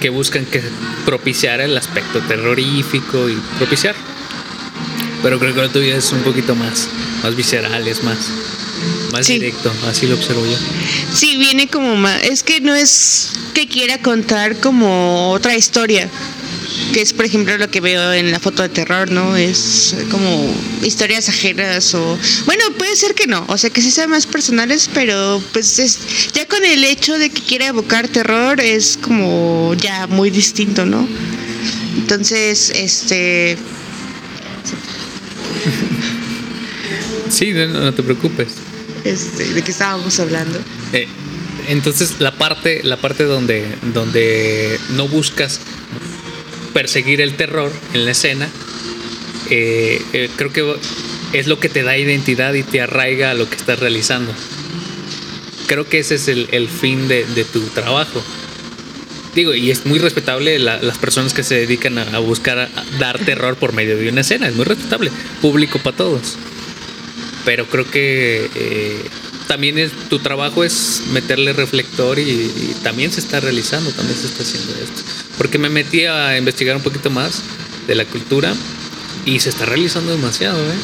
que 0.00 0.10
buscan 0.10 0.44
que 0.44 0.62
propiciar 1.04 1.60
el 1.60 1.76
aspecto 1.76 2.20
terrorífico 2.20 3.28
y 3.28 3.34
propiciar. 3.58 3.94
Pero 5.22 5.38
creo 5.38 5.54
que 5.54 5.60
lo 5.62 5.70
tuyo 5.70 5.94
es 5.96 6.12
un 6.12 6.20
poquito 6.22 6.54
más, 6.54 6.88
más 7.22 7.34
visceral, 7.36 7.86
es 7.86 8.02
más, 8.02 8.18
más 9.12 9.24
Sí. 9.26 9.34
directo, 9.34 9.72
así 9.88 10.06
lo 10.06 10.16
observo 10.16 10.44
yo. 10.44 10.56
Sí, 11.14 11.36
viene 11.36 11.68
como 11.68 11.94
más. 11.96 12.22
Es 12.24 12.42
que 12.42 12.60
no 12.60 12.74
es 12.74 13.30
que 13.54 13.68
quiera 13.68 13.98
contar 13.98 14.56
como 14.60 15.30
otra 15.30 15.56
historia. 15.56 16.08
Que 16.92 17.00
es, 17.00 17.12
por 17.12 17.24
ejemplo, 17.24 17.56
lo 17.56 17.70
que 17.70 17.80
veo 17.80 18.12
en 18.12 18.30
la 18.30 18.38
foto 18.38 18.62
de 18.62 18.68
terror, 18.68 19.10
¿no? 19.10 19.36
Es 19.36 19.94
como 20.10 20.54
historias 20.82 21.28
ajenas 21.28 21.94
o. 21.94 22.18
Bueno, 22.44 22.64
puede 22.76 22.94
ser 22.96 23.14
que 23.14 23.26
no. 23.26 23.44
O 23.48 23.56
sea, 23.56 23.70
que 23.70 23.80
sí 23.80 23.90
sean 23.90 24.10
más 24.10 24.26
personales, 24.26 24.90
pero 24.92 25.42
pues 25.52 25.78
es. 25.78 25.98
Ya 26.34 26.46
con 26.46 26.64
el 26.64 26.84
hecho 26.84 27.18
de 27.18 27.30
que 27.30 27.40
quiera 27.40 27.66
evocar 27.68 28.08
terror 28.08 28.60
es 28.60 28.98
como 29.00 29.74
ya 29.74 30.06
muy 30.06 30.30
distinto, 30.30 30.84
¿no? 30.84 31.08
Entonces, 31.96 32.70
este. 32.74 33.56
Sí, 37.30 37.52
no, 37.52 37.66
no 37.66 37.94
te 37.94 38.02
preocupes. 38.02 38.48
este 39.04 39.54
¿De 39.54 39.62
qué 39.62 39.70
estábamos 39.70 40.20
hablando? 40.20 40.60
Eh, 40.92 41.08
entonces 41.68 42.20
la 42.20 42.32
parte, 42.36 42.82
la 42.82 42.98
parte 42.98 43.24
donde, 43.24 43.66
donde 43.94 44.78
no 44.90 45.08
buscas 45.08 45.60
perseguir 46.72 47.20
el 47.20 47.34
terror 47.36 47.72
en 47.94 48.04
la 48.04 48.10
escena, 48.12 48.48
eh, 49.50 50.00
eh, 50.12 50.30
creo 50.36 50.52
que 50.52 50.74
es 51.32 51.46
lo 51.46 51.58
que 51.60 51.68
te 51.68 51.82
da 51.82 51.96
identidad 51.96 52.54
y 52.54 52.62
te 52.62 52.80
arraiga 52.80 53.30
a 53.30 53.34
lo 53.34 53.48
que 53.48 53.56
estás 53.56 53.78
realizando. 53.78 54.32
Creo 55.66 55.88
que 55.88 55.98
ese 56.00 56.16
es 56.16 56.28
el, 56.28 56.48
el 56.52 56.68
fin 56.68 57.08
de, 57.08 57.24
de 57.24 57.44
tu 57.44 57.60
trabajo. 57.68 58.22
Digo, 59.34 59.54
y 59.54 59.70
es 59.70 59.86
muy 59.86 59.98
respetable 59.98 60.58
la- 60.58 60.82
las 60.82 60.98
personas 60.98 61.32
que 61.32 61.42
se 61.42 61.54
dedican 61.54 61.96
a, 61.98 62.18
buscar 62.18 62.68
dar 62.98 63.18
terror 63.18 63.56
por 63.56 63.72
medio 63.72 63.96
de 63.96 64.08
una 64.10 64.20
escena. 64.20 64.48
Es 64.48 64.54
muy 64.54 64.66
respetable. 64.66 65.10
Público 65.40 65.78
para 65.78 65.96
todos. 65.96 66.36
Pero 67.46 67.66
creo 67.66 67.90
que 67.90 68.50
eh, 68.54 69.00
también 69.48 69.78
es, 69.78 69.90
tu 70.10 70.18
trabajo 70.18 70.64
es 70.64 71.02
meterle 71.12 71.54
reflector 71.54 72.18
y, 72.18 72.22
y 72.22 72.76
también 72.82 73.10
se 73.10 73.20
está 73.20 73.40
realizando, 73.40 73.90
también 73.92 74.18
se 74.18 74.26
está 74.26 74.42
haciendo 74.42 74.74
esto. 74.74 75.02
Porque 75.38 75.58
me 75.58 75.68
metí 75.68 76.04
a 76.06 76.36
investigar 76.36 76.76
un 76.76 76.82
poquito 76.82 77.10
más 77.10 77.42
de 77.86 77.94
la 77.94 78.04
cultura 78.04 78.54
y 79.24 79.40
se 79.40 79.48
está 79.50 79.64
realizando 79.66 80.10
demasiado, 80.12 80.58
¿eh? 80.60 80.74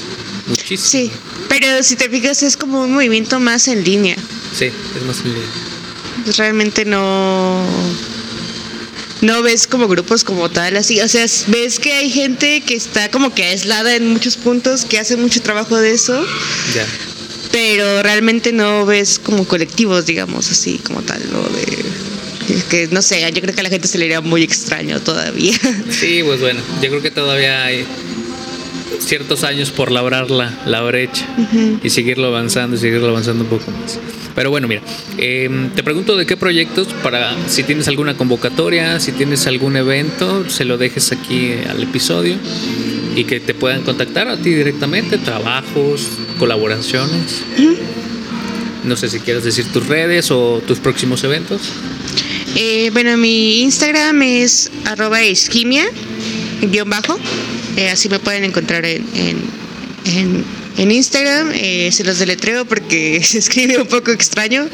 Muchísimo. 0.46 0.88
Sí, 0.88 1.12
pero 1.48 1.82
si 1.82 1.96
te 1.96 2.08
fijas 2.08 2.42
es 2.42 2.56
como 2.56 2.82
un 2.82 2.92
movimiento 2.94 3.38
más 3.40 3.68
en 3.68 3.84
línea. 3.84 4.16
Sí, 4.56 4.66
es 4.66 5.02
más 5.06 5.18
en 5.20 5.34
línea. 5.34 6.36
realmente 6.36 6.84
no 6.84 7.64
no 9.20 9.42
ves 9.42 9.66
como 9.66 9.88
grupos 9.88 10.22
como 10.24 10.48
tal 10.48 10.76
así 10.76 11.00
o 11.00 11.08
sea 11.08 11.26
ves 11.48 11.78
que 11.80 11.92
hay 11.92 12.08
gente 12.10 12.60
que 12.60 12.74
está 12.76 13.10
como 13.10 13.34
que 13.34 13.44
aislada 13.44 13.96
en 13.96 14.08
muchos 14.12 14.36
puntos 14.36 14.84
que 14.84 14.98
hace 14.98 15.16
mucho 15.16 15.40
trabajo 15.42 15.76
de 15.76 15.92
eso 15.92 16.24
Ya. 16.74 16.86
pero 17.50 18.02
realmente 18.02 18.52
no 18.52 18.86
ves 18.86 19.18
como 19.18 19.44
colectivos 19.46 20.06
digamos 20.06 20.50
así 20.50 20.78
como 20.84 21.02
tal 21.02 21.20
¿no? 21.32 21.42
de 21.48 21.84
que 22.70 22.88
no 22.90 23.02
sé 23.02 23.20
yo 23.32 23.40
creo 23.40 23.54
que 23.54 23.60
a 23.60 23.64
la 23.64 23.70
gente 23.70 23.88
se 23.88 23.98
le 23.98 24.06
iría 24.06 24.20
muy 24.20 24.42
extraño 24.42 25.00
todavía 25.00 25.58
Sí, 25.90 26.22
pues 26.24 26.40
bueno, 26.40 26.60
yo 26.82 26.88
creo 26.88 27.02
que 27.02 27.10
todavía 27.10 27.64
hay 27.64 27.84
ciertos 29.00 29.44
años 29.44 29.70
por 29.70 29.90
labrar 29.90 30.30
la, 30.30 30.52
la 30.66 30.82
brecha 30.82 31.26
y 31.82 31.90
seguirlo 31.90 32.28
avanzando 32.28 32.76
y 32.76 32.78
seguirlo 32.78 33.08
avanzando 33.08 33.44
un 33.44 33.50
poco 33.50 33.70
más. 33.70 33.98
Pero 34.34 34.50
bueno, 34.50 34.68
mira, 34.68 34.82
eh, 35.16 35.70
te 35.74 35.82
pregunto 35.82 36.16
de 36.16 36.26
qué 36.26 36.36
proyectos, 36.36 36.88
para 37.02 37.34
si 37.48 37.62
tienes 37.64 37.88
alguna 37.88 38.16
convocatoria, 38.16 39.00
si 39.00 39.12
tienes 39.12 39.46
algún 39.46 39.76
evento, 39.76 40.48
se 40.48 40.64
lo 40.64 40.78
dejes 40.78 41.10
aquí 41.10 41.54
al 41.68 41.82
episodio 41.82 42.36
y 43.16 43.24
que 43.24 43.40
te 43.40 43.54
puedan 43.54 43.82
contactar 43.82 44.28
a 44.28 44.36
ti 44.36 44.50
directamente, 44.50 45.18
trabajos, 45.18 46.08
colaboraciones. 46.38 47.42
No 48.84 48.96
sé 48.96 49.08
si 49.08 49.18
quieres 49.20 49.42
decir 49.42 49.66
tus 49.72 49.86
redes 49.86 50.30
o 50.30 50.62
tus 50.66 50.78
próximos 50.78 51.24
eventos. 51.24 51.72
Eh, 52.60 52.90
bueno 52.92 53.16
mi 53.16 53.60
Instagram 53.62 54.20
es 54.22 54.68
arroba 54.84 55.22
isquimia 55.22 55.86
guion 56.60 56.90
bajo 56.90 57.16
Eh, 57.76 57.88
así 57.88 58.08
me 58.08 58.18
pueden 58.18 58.42
encontrar 58.42 58.84
en, 58.84 59.06
en, 59.14 59.36
en, 60.06 60.44
en 60.76 60.90
Instagram 60.90 61.52
Eh, 61.54 61.90
se 61.92 62.02
los 62.02 62.18
deletreo 62.18 62.64
porque 62.64 63.22
se 63.24 63.38
escribe 63.38 63.78
un 63.78 63.86
poco 63.86 64.10
extraño 64.10 64.68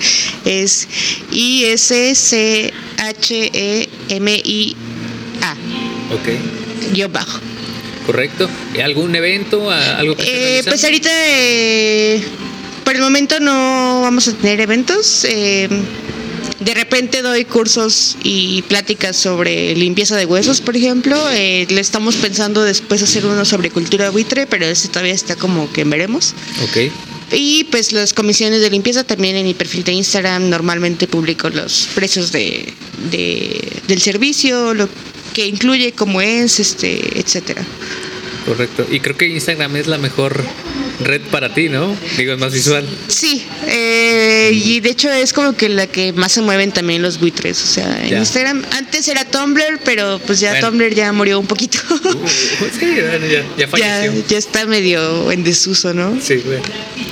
es 0.46 0.88
I 1.30 1.64
S 1.66 2.14
C 2.14 2.72
H 2.96 3.50
E 3.52 3.88
M 4.08 4.32
I 4.32 4.74
A 5.42 5.52
Ok, 6.14 6.92
guion 6.94 7.12
bajo 7.12 7.38
correcto. 8.06 8.48
¿Y 8.74 8.80
¿Algún 8.80 9.14
evento? 9.14 9.70
¿Algo 9.70 10.16
que 10.16 10.58
Eh, 10.58 10.62
pues 10.64 10.84
ahorita, 10.84 11.10
eh, 11.10 12.22
por 12.84 12.94
el 12.94 13.00
momento 13.00 13.40
no 13.40 14.00
vamos 14.02 14.28
a 14.28 14.32
tener 14.34 14.60
eventos. 14.60 15.26
De 16.64 16.74
repente 16.74 17.22
doy 17.22 17.44
cursos 17.44 18.16
y 18.22 18.62
pláticas 18.62 19.16
sobre 19.16 19.74
limpieza 19.76 20.16
de 20.16 20.26
huesos, 20.26 20.60
por 20.60 20.76
ejemplo. 20.76 21.16
Eh, 21.32 21.66
le 21.68 21.80
estamos 21.80 22.16
pensando 22.16 22.62
después 22.62 23.02
hacer 23.02 23.26
uno 23.26 23.44
sobre 23.44 23.70
cultura 23.70 24.10
buitre, 24.10 24.46
pero 24.46 24.64
ese 24.66 24.88
todavía 24.88 25.12
está 25.14 25.36
como 25.36 25.70
que 25.72 25.84
veremos. 25.84 26.34
Ok. 26.62 26.90
Y 27.32 27.64
pues 27.64 27.92
las 27.92 28.12
comisiones 28.12 28.60
de 28.60 28.70
limpieza 28.70 29.02
también 29.04 29.36
en 29.36 29.44
mi 29.46 29.54
perfil 29.54 29.82
de 29.84 29.92
Instagram 29.92 30.48
normalmente 30.50 31.06
publico 31.08 31.48
los 31.50 31.88
precios 31.94 32.32
de, 32.32 32.72
de- 33.10 33.72
del 33.88 34.00
servicio, 34.00 34.74
lo 34.74 34.88
que 35.32 35.46
incluye, 35.46 35.92
cómo 35.92 36.20
es, 36.20 36.60
este, 36.60 37.18
etcétera. 37.18 37.64
Correcto. 38.46 38.86
Y 38.90 39.00
creo 39.00 39.16
que 39.16 39.26
Instagram 39.26 39.74
es 39.76 39.86
la 39.86 39.98
mejor 39.98 40.44
red 41.00 41.20
para 41.30 41.52
ti, 41.52 41.68
¿no? 41.68 41.96
Digo, 42.16 42.32
es 42.34 42.38
más 42.38 42.52
visual. 42.52 42.86
Sí, 43.08 43.44
eh, 43.66 44.50
y 44.52 44.80
de 44.80 44.90
hecho 44.90 45.10
es 45.10 45.32
como 45.32 45.54
que 45.56 45.68
la 45.68 45.86
que 45.86 46.12
más 46.12 46.32
se 46.32 46.40
mueven 46.42 46.72
también 46.72 47.02
los 47.02 47.18
buitres. 47.18 47.62
O 47.62 47.66
sea, 47.66 48.00
en 48.02 48.10
Ya. 48.10 48.18
Instagram, 48.18 48.62
antes 48.72 49.08
era 49.08 49.24
Tumblr, 49.24 49.80
pero 49.84 50.20
pues 50.26 50.40
ya 50.40 50.50
Bueno. 50.52 50.68
Tumblr 50.68 50.94
ya 50.94 51.12
murió 51.12 51.38
un 51.40 51.46
poquito. 51.46 51.78
Uh, 51.90 52.26
sí, 52.78 52.86
bueno, 53.00 53.26
ya, 53.26 53.40
ya 53.42 53.46
ya, 53.58 53.68
falleció. 53.68 54.24
ya 54.28 54.38
está 54.38 54.66
medio 54.66 55.30
en 55.32 55.42
desuso, 55.44 55.92
¿no? 55.94 56.18
Sí, 56.20 56.36
bueno. 56.44 56.62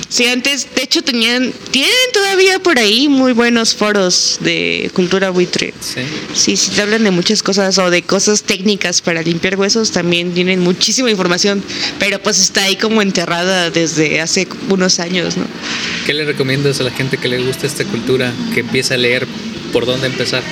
Sí, 0.07 0.27
antes, 0.27 0.67
de 0.75 0.83
hecho, 0.83 1.01
tenían, 1.03 1.51
tienen 1.71 1.91
todavía 2.13 2.59
por 2.59 2.77
ahí 2.77 3.07
muy 3.09 3.33
buenos 3.33 3.73
foros 3.73 4.37
de 4.41 4.91
cultura 4.93 5.31
buitre. 5.31 5.73
Sí. 5.81 6.01
Sí, 6.35 6.55
sí, 6.57 6.71
te 6.75 6.81
hablan 6.83 7.03
de 7.03 7.09
muchas 7.11 7.41
cosas 7.41 7.77
o 7.79 7.89
de 7.89 8.03
cosas 8.03 8.43
técnicas 8.43 9.01
para 9.01 9.23
limpiar 9.23 9.57
huesos, 9.59 9.91
también 9.91 10.31
tienen 10.33 10.59
muchísima 10.59 11.09
información, 11.09 11.63
pero 11.97 12.21
pues 12.21 12.39
está 12.39 12.63
ahí 12.63 12.75
como 12.75 13.01
enterrada 13.01 13.71
desde 13.73 14.21
hace 14.21 14.47
unos 14.69 14.99
años, 14.99 15.37
¿no? 15.37 15.45
¿Qué 16.05 16.13
le 16.13 16.25
recomiendas 16.25 16.79
a 16.79 16.83
la 16.83 16.91
gente 16.91 17.17
que 17.17 17.27
le 17.27 17.39
gusta 17.39 17.67
esta 17.67 17.85
cultura, 17.85 18.33
que 18.53 18.61
empiece 18.61 18.93
a 18.93 18.97
leer 18.97 19.27
por 19.71 19.85
dónde 19.85 20.07
empezar? 20.07 20.43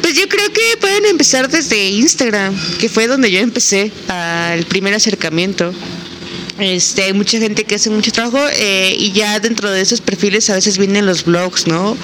Pues 0.00 0.14
yo 0.14 0.28
creo 0.28 0.52
que 0.52 0.76
pueden 0.80 1.06
empezar 1.06 1.48
desde 1.48 1.88
Instagram, 1.90 2.54
que 2.78 2.88
fue 2.88 3.06
donde 3.06 3.30
yo 3.30 3.38
empecé 3.40 3.92
al 4.08 4.64
primer 4.64 4.94
acercamiento. 4.94 5.72
Este, 6.58 7.04
hay 7.04 7.12
mucha 7.12 7.38
gente 7.38 7.64
que 7.64 7.76
hace 7.76 7.90
mucho 7.90 8.12
trabajo 8.12 8.38
eh, 8.54 8.94
y 8.98 9.12
ya 9.12 9.40
dentro 9.40 9.70
de 9.70 9.80
esos 9.80 10.00
perfiles 10.00 10.48
a 10.50 10.54
veces 10.54 10.78
vienen 10.78 11.06
los 11.06 11.24
blogs, 11.24 11.66
¿no? 11.66 11.96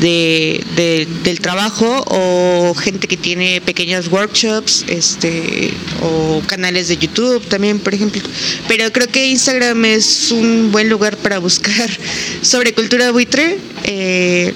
De, 0.00 0.64
de- 0.76 1.06
del 1.24 1.40
trabajo 1.40 2.02
o 2.06 2.74
gente 2.74 3.06
que 3.06 3.18
tiene 3.18 3.60
pequeños 3.60 4.08
workshops, 4.08 4.84
este, 4.88 5.72
o 6.02 6.40
canales 6.46 6.88
de 6.88 6.96
YouTube 6.96 7.44
también, 7.48 7.78
por 7.78 7.92
ejemplo. 7.94 8.22
Pero 8.66 8.90
creo 8.92 9.08
que 9.08 9.26
Instagram 9.26 9.84
es 9.84 10.30
un 10.32 10.72
buen 10.72 10.88
lugar 10.88 11.18
para 11.18 11.38
buscar 11.38 11.90
sobre 12.42 12.72
cultura 12.72 13.10
buitre. 13.10 13.58
Eh, 13.84 14.54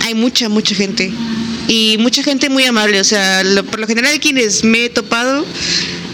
hay 0.00 0.14
mucha, 0.14 0.48
mucha 0.48 0.74
gente. 0.74 1.12
Y 1.68 1.96
mucha 2.00 2.22
gente 2.24 2.48
muy 2.50 2.64
amable. 2.64 3.00
O 3.00 3.04
sea, 3.04 3.44
lo- 3.44 3.64
por 3.64 3.78
lo 3.78 3.86
general 3.86 4.18
quienes 4.18 4.64
me 4.64 4.86
he 4.86 4.90
topado 4.90 5.46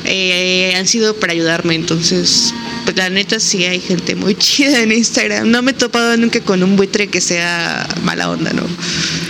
eh, 0.04 0.74
han 0.76 0.86
sido 0.86 1.14
para 1.16 1.32
ayudarme. 1.32 1.74
Entonces, 1.76 2.52
la 2.96 3.10
neta 3.10 3.38
sí 3.40 3.64
hay 3.64 3.80
gente 3.80 4.14
muy 4.14 4.34
chida 4.38 4.80
en 4.82 4.92
Instagram. 4.92 5.50
No 5.50 5.62
me 5.62 5.70
he 5.72 5.74
topado 5.74 6.16
nunca 6.16 6.40
con 6.40 6.62
un 6.62 6.76
buitre 6.76 7.08
que 7.08 7.20
sea 7.20 7.86
mala 8.04 8.30
onda, 8.30 8.52
¿no? 8.52 8.62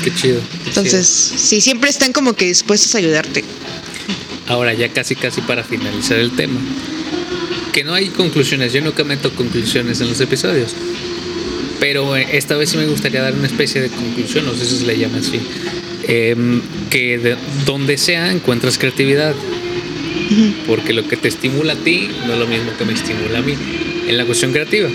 Qué 0.05 0.15
chido. 0.15 0.41
qué 0.41 0.69
Entonces, 0.69 1.07
sí, 1.07 1.61
siempre 1.61 1.91
están 1.91 2.13
como 2.13 2.35
que 2.35 2.47
dispuestos 2.47 2.95
a 2.95 2.99
ayudarte. 2.99 3.43
chido. 3.43 3.53
Ahora 4.49 4.75
ya 4.75 4.89
casi 4.89 5.15
casi 5.15 5.41
para 5.43 5.63
finalizar 5.63 6.19
el 6.19 6.33
tema. 6.33 6.59
Que 7.73 7.85
no 7.85 7.95
hay 7.95 8.09
conclusiones, 8.09 8.73
yo 8.73 8.81
nunca 8.81 9.05
meto 9.05 9.31
conclusiones 9.35 10.01
en 10.01 10.09
los 10.09 10.21
episodios. 10.21 10.75
Pero 11.79 12.17
eh, 12.17 12.27
esta 12.33 12.57
vez 12.57 12.71
sí 12.71 12.77
me 12.77 12.87
gustaría 12.87 13.23
dar 13.23 13.33
una 13.33 13.47
especie 13.47 13.81
de 13.81 13.89
conclusión, 13.89 14.45
no 14.45 14.55
sé 14.55 14.67
si 14.67 14.79
se 14.79 14.87
le 14.87 14.99
llama 14.99 15.19
así. 15.19 15.41
Em, 16.09 16.61
que 16.91 17.19
de- 17.19 17.37
donde 17.65 17.97
sea 17.97 18.33
encuentras 18.33 18.77
creatividad. 18.77 19.35
Porque 20.67 20.93
lo 20.93 21.07
que 21.07 21.17
te 21.17 21.29
estimula 21.29 21.75
a 21.75 21.77
ti 21.77 22.09
no 22.27 22.35
es 22.35 22.39
lo 22.39 22.47
mismo 22.47 22.73
que 22.79 22.85
me 22.85 22.93
estimula 22.93 23.39
a 23.39 23.43
mí 23.43 23.55
en 24.07 24.17
la 24.17 24.25
cuestión 24.25 24.53
creativa. 24.53 24.89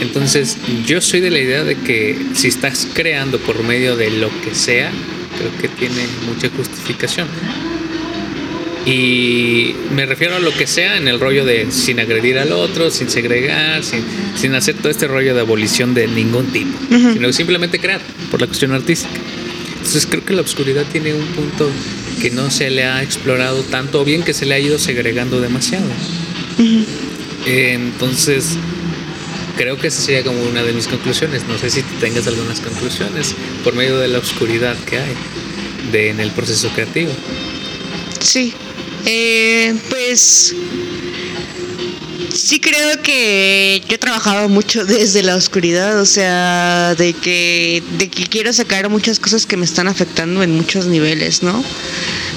Entonces, 0.00 0.58
yo 0.86 1.00
soy 1.00 1.20
de 1.20 1.30
la 1.30 1.38
idea 1.38 1.64
de 1.64 1.76
que 1.76 2.16
si 2.34 2.48
estás 2.48 2.86
creando 2.92 3.38
por 3.38 3.62
medio 3.62 3.96
de 3.96 4.10
lo 4.10 4.28
que 4.42 4.54
sea, 4.54 4.90
creo 5.38 5.50
que 5.60 5.68
tiene 5.68 6.06
mucha 6.26 6.48
justificación. 6.50 7.28
Y 8.84 9.74
me 9.92 10.06
refiero 10.06 10.36
a 10.36 10.38
lo 10.38 10.52
que 10.52 10.66
sea 10.68 10.96
en 10.96 11.08
el 11.08 11.18
rollo 11.18 11.44
de 11.44 11.72
sin 11.72 11.98
agredir 11.98 12.38
al 12.38 12.52
otro, 12.52 12.90
sin 12.90 13.10
segregar, 13.10 13.82
sin, 13.82 14.04
sin 14.36 14.54
hacer 14.54 14.76
todo 14.76 14.90
este 14.90 15.08
rollo 15.08 15.34
de 15.34 15.40
abolición 15.40 15.92
de 15.92 16.06
ningún 16.06 16.46
tipo, 16.52 16.78
sino 16.88 17.32
simplemente 17.32 17.80
crear 17.80 18.00
por 18.30 18.40
la 18.40 18.46
cuestión 18.46 18.72
artística. 18.72 19.18
Entonces 19.78 20.06
creo 20.06 20.24
que 20.24 20.34
la 20.34 20.42
oscuridad 20.42 20.84
tiene 20.92 21.14
un 21.14 21.26
punto 21.26 21.68
que 22.20 22.30
no 22.30 22.50
se 22.50 22.70
le 22.70 22.84
ha 22.84 23.02
explorado 23.02 23.62
tanto 23.62 24.00
o 24.00 24.04
bien 24.04 24.22
que 24.22 24.34
se 24.34 24.46
le 24.46 24.54
ha 24.54 24.58
ido 24.58 24.78
segregando 24.78 25.40
demasiado. 25.40 25.86
Eh, 27.46 27.72
Entonces 27.74 28.56
creo 29.56 29.78
que 29.78 29.88
esa 29.88 30.00
sería 30.02 30.22
como 30.22 30.42
una 30.42 30.62
de 30.62 30.72
mis 30.72 30.86
conclusiones. 30.86 31.42
No 31.48 31.58
sé 31.58 31.70
si 31.70 31.82
tengas 32.00 32.26
algunas 32.26 32.60
conclusiones 32.60 33.34
por 33.64 33.74
medio 33.74 33.98
de 33.98 34.08
la 34.08 34.18
oscuridad 34.18 34.76
que 34.84 34.98
hay 34.98 35.14
de, 35.92 36.10
en 36.10 36.20
el 36.20 36.30
proceso 36.30 36.68
creativo. 36.70 37.12
Sí. 38.20 38.54
Eh, 39.04 39.74
pues 39.88 40.54
sí 42.36 42.60
creo 42.60 43.02
que 43.02 43.82
yo 43.88 43.94
he 43.94 43.98
trabajado 43.98 44.48
mucho 44.48 44.84
desde 44.86 45.22
la 45.22 45.36
oscuridad, 45.36 46.00
o 46.00 46.06
sea, 46.06 46.94
de 46.94 47.12
que, 47.12 47.82
de 47.98 48.08
que 48.08 48.26
quiero 48.26 48.52
sacar 48.52 48.88
muchas 48.88 49.18
cosas 49.18 49.46
que 49.46 49.56
me 49.56 49.64
están 49.64 49.88
afectando 49.88 50.42
en 50.42 50.52
muchos 50.52 50.86
niveles, 50.86 51.42
¿no? 51.42 51.64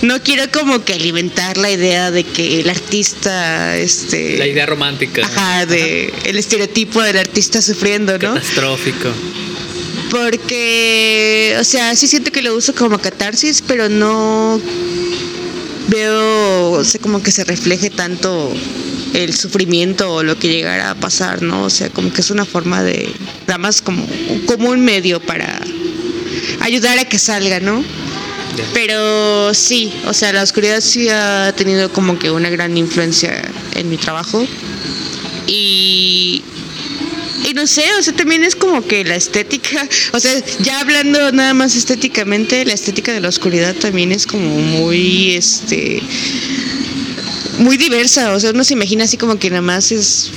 No 0.02 0.22
quiero 0.24 0.50
como 0.52 0.84
que 0.86 0.94
alimentar 0.94 1.58
la 1.58 1.72
idea 1.72 2.10
de 2.10 2.24
que 2.24 2.62
el 2.62 2.70
artista, 2.70 3.78
este... 3.78 4.38
La 4.38 4.48
idea 4.48 4.66
romántica. 4.66 5.26
Ajá, 5.26 5.66
de 5.66 6.14
el 6.24 6.38
estereotipo 6.38 7.02
del 7.02 7.18
artista 7.18 7.62
sufriendo, 7.62 8.14
¿no? 8.14 8.34
Catastrófico. 8.34 9.10
Porque, 10.10 11.56
o 11.60 11.64
sea, 11.64 11.96
sí 11.96 12.08
siento 12.08 12.32
que 12.32 12.42
lo 12.42 12.56
uso 12.56 12.74
como 12.74 12.98
catarsis, 12.98 13.62
pero 13.62 13.90
no 13.90 14.60
veo, 15.90 16.72
o 16.72 16.84
sea, 16.84 17.00
como 17.02 17.22
que 17.22 17.32
se 17.32 17.44
refleje 17.44 17.90
tanto 17.90 18.54
el 19.14 19.34
sufrimiento 19.36 20.14
o 20.14 20.24
lo 20.24 20.38
que 20.38 20.50
llegara 20.50 20.92
a 20.92 20.96
pasar, 20.96 21.42
¿no? 21.42 21.64
O 21.64 21.70
sea, 21.70 21.90
como 21.90 22.12
que 22.14 22.22
es 22.22 22.30
una 22.32 22.46
forma 22.46 22.84
de, 22.84 23.10
nada 23.48 23.58
más 23.58 23.82
como, 23.82 24.08
como 24.46 24.70
un 24.70 24.82
medio 24.82 25.20
para 25.20 25.60
ayudar 26.62 27.00
a 27.00 27.06
que 27.06 27.20
salga, 27.20 27.60
¿no? 27.60 27.84
Pero 28.74 29.54
sí, 29.54 29.92
o 30.06 30.14
sea, 30.14 30.34
la 30.34 30.44
oscuridad 30.44 30.82
sí 30.82 31.08
ha 31.10 31.54
tenido 31.56 31.92
como 31.92 32.20
que 32.20 32.32
una 32.32 32.50
gran 32.50 32.78
influencia 32.78 33.42
en 33.76 33.90
mi 33.90 33.98
trabajo. 33.98 34.46
Y, 35.48 36.44
y 37.48 37.54
no 37.54 37.66
sé, 37.68 37.84
o 37.98 38.04
sea, 38.04 38.14
también 38.14 38.44
es 38.44 38.56
como 38.56 38.86
que 38.86 39.04
la 39.04 39.16
estética, 39.16 39.88
o 40.14 40.20
sea, 40.20 40.34
ya 40.60 40.80
hablando 40.82 41.32
nada 41.32 41.54
más 41.54 41.76
estéticamente, 41.76 42.66
la 42.66 42.74
estética 42.74 43.14
de 43.14 43.22
la 43.22 43.30
oscuridad 43.30 43.76
también 43.76 44.12
es 44.12 44.28
como 44.28 44.60
muy, 44.60 45.36
este, 45.36 46.02
muy 47.60 47.78
diversa, 47.78 48.34
o 48.34 48.40
sea, 48.40 48.52
uno 48.52 48.64
se 48.64 48.74
imagina 48.74 49.04
así 49.04 49.18
como 49.18 49.38
que 49.38 49.50
nada 49.50 49.62
más 49.62 49.92
es, 49.92 50.32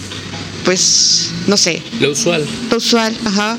pues, 0.64 1.30
no 1.46 1.56
sé, 1.56 1.82
Lo 2.00 2.10
usual. 2.12 2.44
lo 2.70 2.76
usual, 2.76 3.16
ajá. 3.24 3.58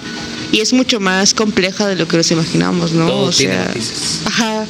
Y 0.52 0.60
es 0.60 0.72
mucho 0.72 1.00
más 1.00 1.34
compleja 1.34 1.88
de 1.88 1.96
lo 1.96 2.08
que 2.08 2.16
nos 2.16 2.30
imaginamos, 2.30 2.92
¿no? 2.92 3.08
Todo 3.08 3.24
o 3.24 3.32
sea, 3.32 3.74
ajá. 4.26 4.68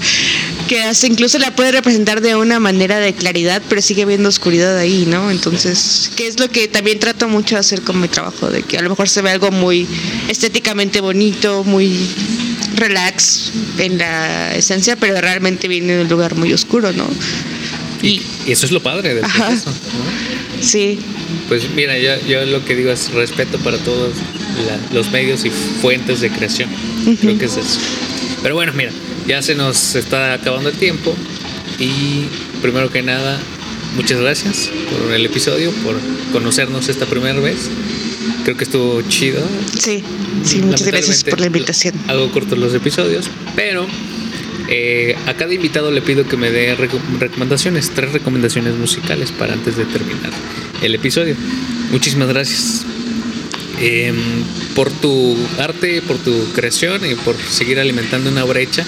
Que 0.70 0.82
hasta 0.82 1.08
incluso 1.08 1.38
la 1.40 1.54
puede 1.58 1.74
representar 1.74 2.22
de 2.22 2.38
una 2.38 2.58
manera 2.62 3.00
de 3.00 3.14
claridad, 3.14 3.62
pero 3.68 3.82
sigue 3.82 4.04
habiendo 4.04 4.30
oscuridad 4.30 4.78
ahí, 4.78 5.06
¿no? 5.06 5.30
Entonces, 5.30 6.10
que 6.16 6.28
es 6.28 6.40
lo 6.40 6.50
que 6.50 6.70
también 6.70 7.00
trato 7.00 7.28
mucho 7.28 7.56
de 7.56 7.60
hacer 7.60 7.82
con 7.82 8.00
mi 8.00 8.08
trabajo, 8.08 8.50
de 8.50 8.64
que 8.64 8.78
a 8.78 8.82
lo 8.82 8.90
mejor 8.90 9.10
se 9.10 9.22
ve 9.22 9.32
algo 9.32 9.52
muy 9.52 9.86
estéticamente 10.30 11.02
bonito, 11.02 11.66
muy 11.66 11.92
relax 12.78 13.52
en 13.78 13.98
la 13.98 14.56
esencia, 14.56 14.96
pero 14.96 15.20
realmente 15.20 15.68
viene 15.68 15.98
de 15.98 16.04
un 16.04 16.10
lugar 16.10 16.36
muy 16.36 16.54
oscuro, 16.54 16.94
¿no? 16.94 17.08
Y, 18.04 18.22
eso 18.48 18.66
es 18.66 18.72
lo 18.72 18.84
padre 18.84 19.16
del 19.16 19.24
Ajá. 19.24 19.48
proceso. 19.48 19.70
¿no? 19.72 20.64
Sí, 20.64 21.00
Pues 21.48 21.64
mira, 21.76 21.98
yo, 21.98 22.12
yo 22.28 22.46
lo 22.46 22.64
que 22.64 22.76
digo 22.76 22.92
es 22.92 23.12
respeto 23.12 23.58
para 23.60 23.78
todos 23.80 24.14
la- 24.68 24.96
los 24.96 25.10
medios 25.12 25.44
y 25.46 25.50
fuentes 25.50 26.22
de 26.22 26.30
creación. 26.30 26.70
Creo 27.22 27.38
que 27.38 27.46
es 27.46 27.58
eso. 27.58 27.80
Pero 28.42 28.56
bueno, 28.56 28.72
mira, 28.76 28.92
ya 29.28 29.42
se 29.42 29.56
nos 29.56 29.96
está 29.96 30.34
acabando 30.34 30.70
el 30.70 30.76
tiempo. 30.78 31.16
Y 31.80 32.26
primero 32.62 32.90
que 32.92 33.02
nada, 33.02 33.40
muchas 33.96 34.20
gracias 34.22 34.70
por 34.92 35.12
el 35.14 35.26
episodio, 35.26 35.72
por 35.84 35.96
conocernos 36.32 36.88
esta 36.90 37.06
primera 37.06 37.40
vez. 37.40 37.70
Creo 38.44 38.56
que 38.58 38.64
estuvo 38.66 39.02
chido. 39.04 39.42
sí, 39.80 40.04
sí, 40.44 40.60
muchas 40.60 40.88
gracias 40.88 41.24
por 41.24 41.40
la 41.40 41.48
invitación. 41.48 41.96
Hago 42.08 42.32
cortos 42.32 42.58
los 42.60 42.74
episodios, 42.74 43.26
pero 43.56 43.88
eh, 44.70 45.16
a 45.28 45.34
cada 45.34 45.54
invitado 45.54 45.92
le 45.92 46.02
pido 46.02 46.28
que 46.28 46.38
me 46.38 46.50
dé 46.52 46.76
reco- 46.78 47.00
recomendaciones, 47.20 47.92
tres 47.94 48.12
recomendaciones 48.14 48.76
musicales 48.76 49.32
para 49.32 49.54
antes 49.54 49.76
de 49.78 49.86
terminar 49.86 50.32
el 50.82 50.96
episodio. 50.96 51.36
Muchísimas 51.92 52.28
gracias 52.30 52.86
em, 53.80 54.16
por 54.76 54.90
tu 54.92 55.38
arte, 55.60 56.02
por 56.02 56.18
tu 56.18 56.52
creación 56.54 57.06
y 57.10 57.16
por 57.16 57.36
seguir 57.50 57.80
alimentando 57.80 58.30
una 58.30 58.44
brecha 58.44 58.86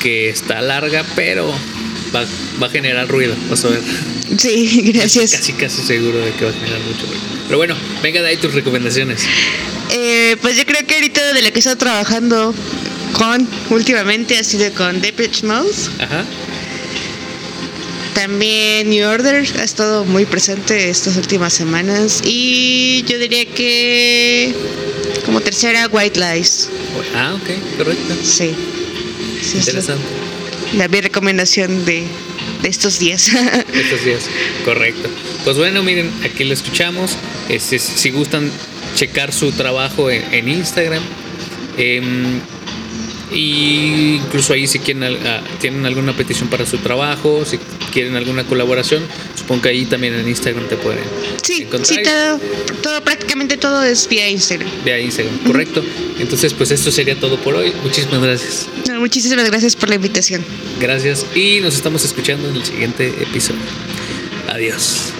que 0.00 0.28
está 0.30 0.60
larga, 0.60 1.04
pero 1.14 1.48
va, 2.14 2.24
va 2.60 2.66
a 2.66 2.70
generar 2.70 3.06
ruido. 3.08 3.34
Vas 3.50 3.64
a 3.64 3.68
ver. 3.68 3.80
Sí, 4.38 4.90
gracias. 4.94 5.32
Casi, 5.32 5.52
casi 5.52 5.82
seguro 5.82 6.18
de 6.18 6.32
que 6.32 6.44
va 6.44 6.50
a 6.50 6.54
generar 6.54 6.80
mucho 6.80 7.06
ruido. 7.06 7.20
Pero 7.46 7.58
bueno, 7.58 7.76
venga 8.02 8.22
de 8.22 8.28
ahí 8.28 8.36
tus 8.38 8.54
recomendaciones. 8.54 9.24
Eh, 9.90 10.36
pues 10.40 10.56
yo 10.56 10.64
creo 10.64 10.86
que 10.86 10.94
ahorita 10.94 11.34
de 11.34 11.42
la 11.42 11.50
que 11.50 11.56
he 11.56 11.58
estado 11.58 11.76
trabajando 11.76 12.54
con 13.12 13.46
últimamente 13.70 14.38
ha 14.38 14.44
sido 14.44 14.72
con 14.74 15.00
Depeche 15.00 15.46
Mode. 15.46 15.70
Ajá. 15.98 16.24
También 18.14 18.90
New 18.90 19.08
Order 19.08 19.46
ha 19.58 19.64
estado 19.64 20.04
muy 20.04 20.26
presente 20.26 20.90
estas 20.90 21.16
últimas 21.16 21.52
semanas. 21.54 22.20
Y 22.24 23.04
yo 23.08 23.18
diría 23.18 23.46
que 23.46 24.54
como 25.24 25.40
tercera 25.40 25.88
White 25.90 26.20
Lies. 26.20 26.68
Ah, 27.14 27.34
ok, 27.34 27.78
correcto. 27.78 28.14
Sí. 28.22 28.54
sí 29.40 29.58
es 29.58 29.66
Interesante. 29.66 30.04
La, 30.76 30.88
mi 30.88 31.00
recomendación 31.00 31.84
de, 31.86 32.04
de 32.62 32.68
estos 32.68 32.98
días. 32.98 33.28
Estos 33.72 34.04
días, 34.04 34.24
correcto. 34.64 35.08
Pues 35.44 35.56
bueno, 35.56 35.82
miren, 35.82 36.10
aquí 36.24 36.44
lo 36.44 36.52
escuchamos. 36.52 37.16
Este, 37.48 37.78
si 37.78 38.10
gustan 38.10 38.50
checar 38.94 39.32
su 39.32 39.52
trabajo 39.52 40.10
en, 40.10 40.22
en 40.34 40.48
Instagram. 40.48 41.02
em, 41.78 42.40
y 43.32 44.16
incluso 44.16 44.52
ahí 44.52 44.66
si 44.66 44.78
quieren 44.78 45.02
ah, 45.04 45.42
tienen 45.60 45.86
alguna 45.86 46.16
petición 46.16 46.48
para 46.48 46.66
su 46.66 46.78
trabajo, 46.78 47.44
si 47.44 47.58
quieren 47.92 48.16
alguna 48.16 48.44
colaboración, 48.44 49.02
supongo 49.34 49.62
que 49.62 49.68
ahí 49.70 49.84
también 49.86 50.14
en 50.14 50.28
Instagram 50.28 50.68
te 50.68 50.76
pueden 50.76 51.04
sí, 51.42 51.62
encontrar. 51.62 51.98
sí, 51.98 52.02
todo, 52.02 52.40
todo, 52.82 53.04
prácticamente 53.04 53.56
todo 53.56 53.82
es 53.82 54.08
vía 54.08 54.28
Instagram. 54.28 54.68
Vía 54.84 55.00
Instagram, 55.00 55.38
correcto. 55.38 55.82
Entonces, 56.18 56.52
pues 56.54 56.70
esto 56.70 56.90
sería 56.90 57.18
todo 57.18 57.38
por 57.38 57.54
hoy. 57.54 57.72
Muchísimas 57.82 58.20
gracias. 58.20 58.68
No, 58.88 59.00
muchísimas 59.00 59.48
gracias 59.50 59.76
por 59.76 59.88
la 59.88 59.96
invitación. 59.96 60.44
Gracias 60.80 61.26
y 61.34 61.60
nos 61.60 61.74
estamos 61.74 62.04
escuchando 62.04 62.48
en 62.48 62.56
el 62.56 62.64
siguiente 62.64 63.08
episodio. 63.08 63.60
Adiós. 64.48 65.11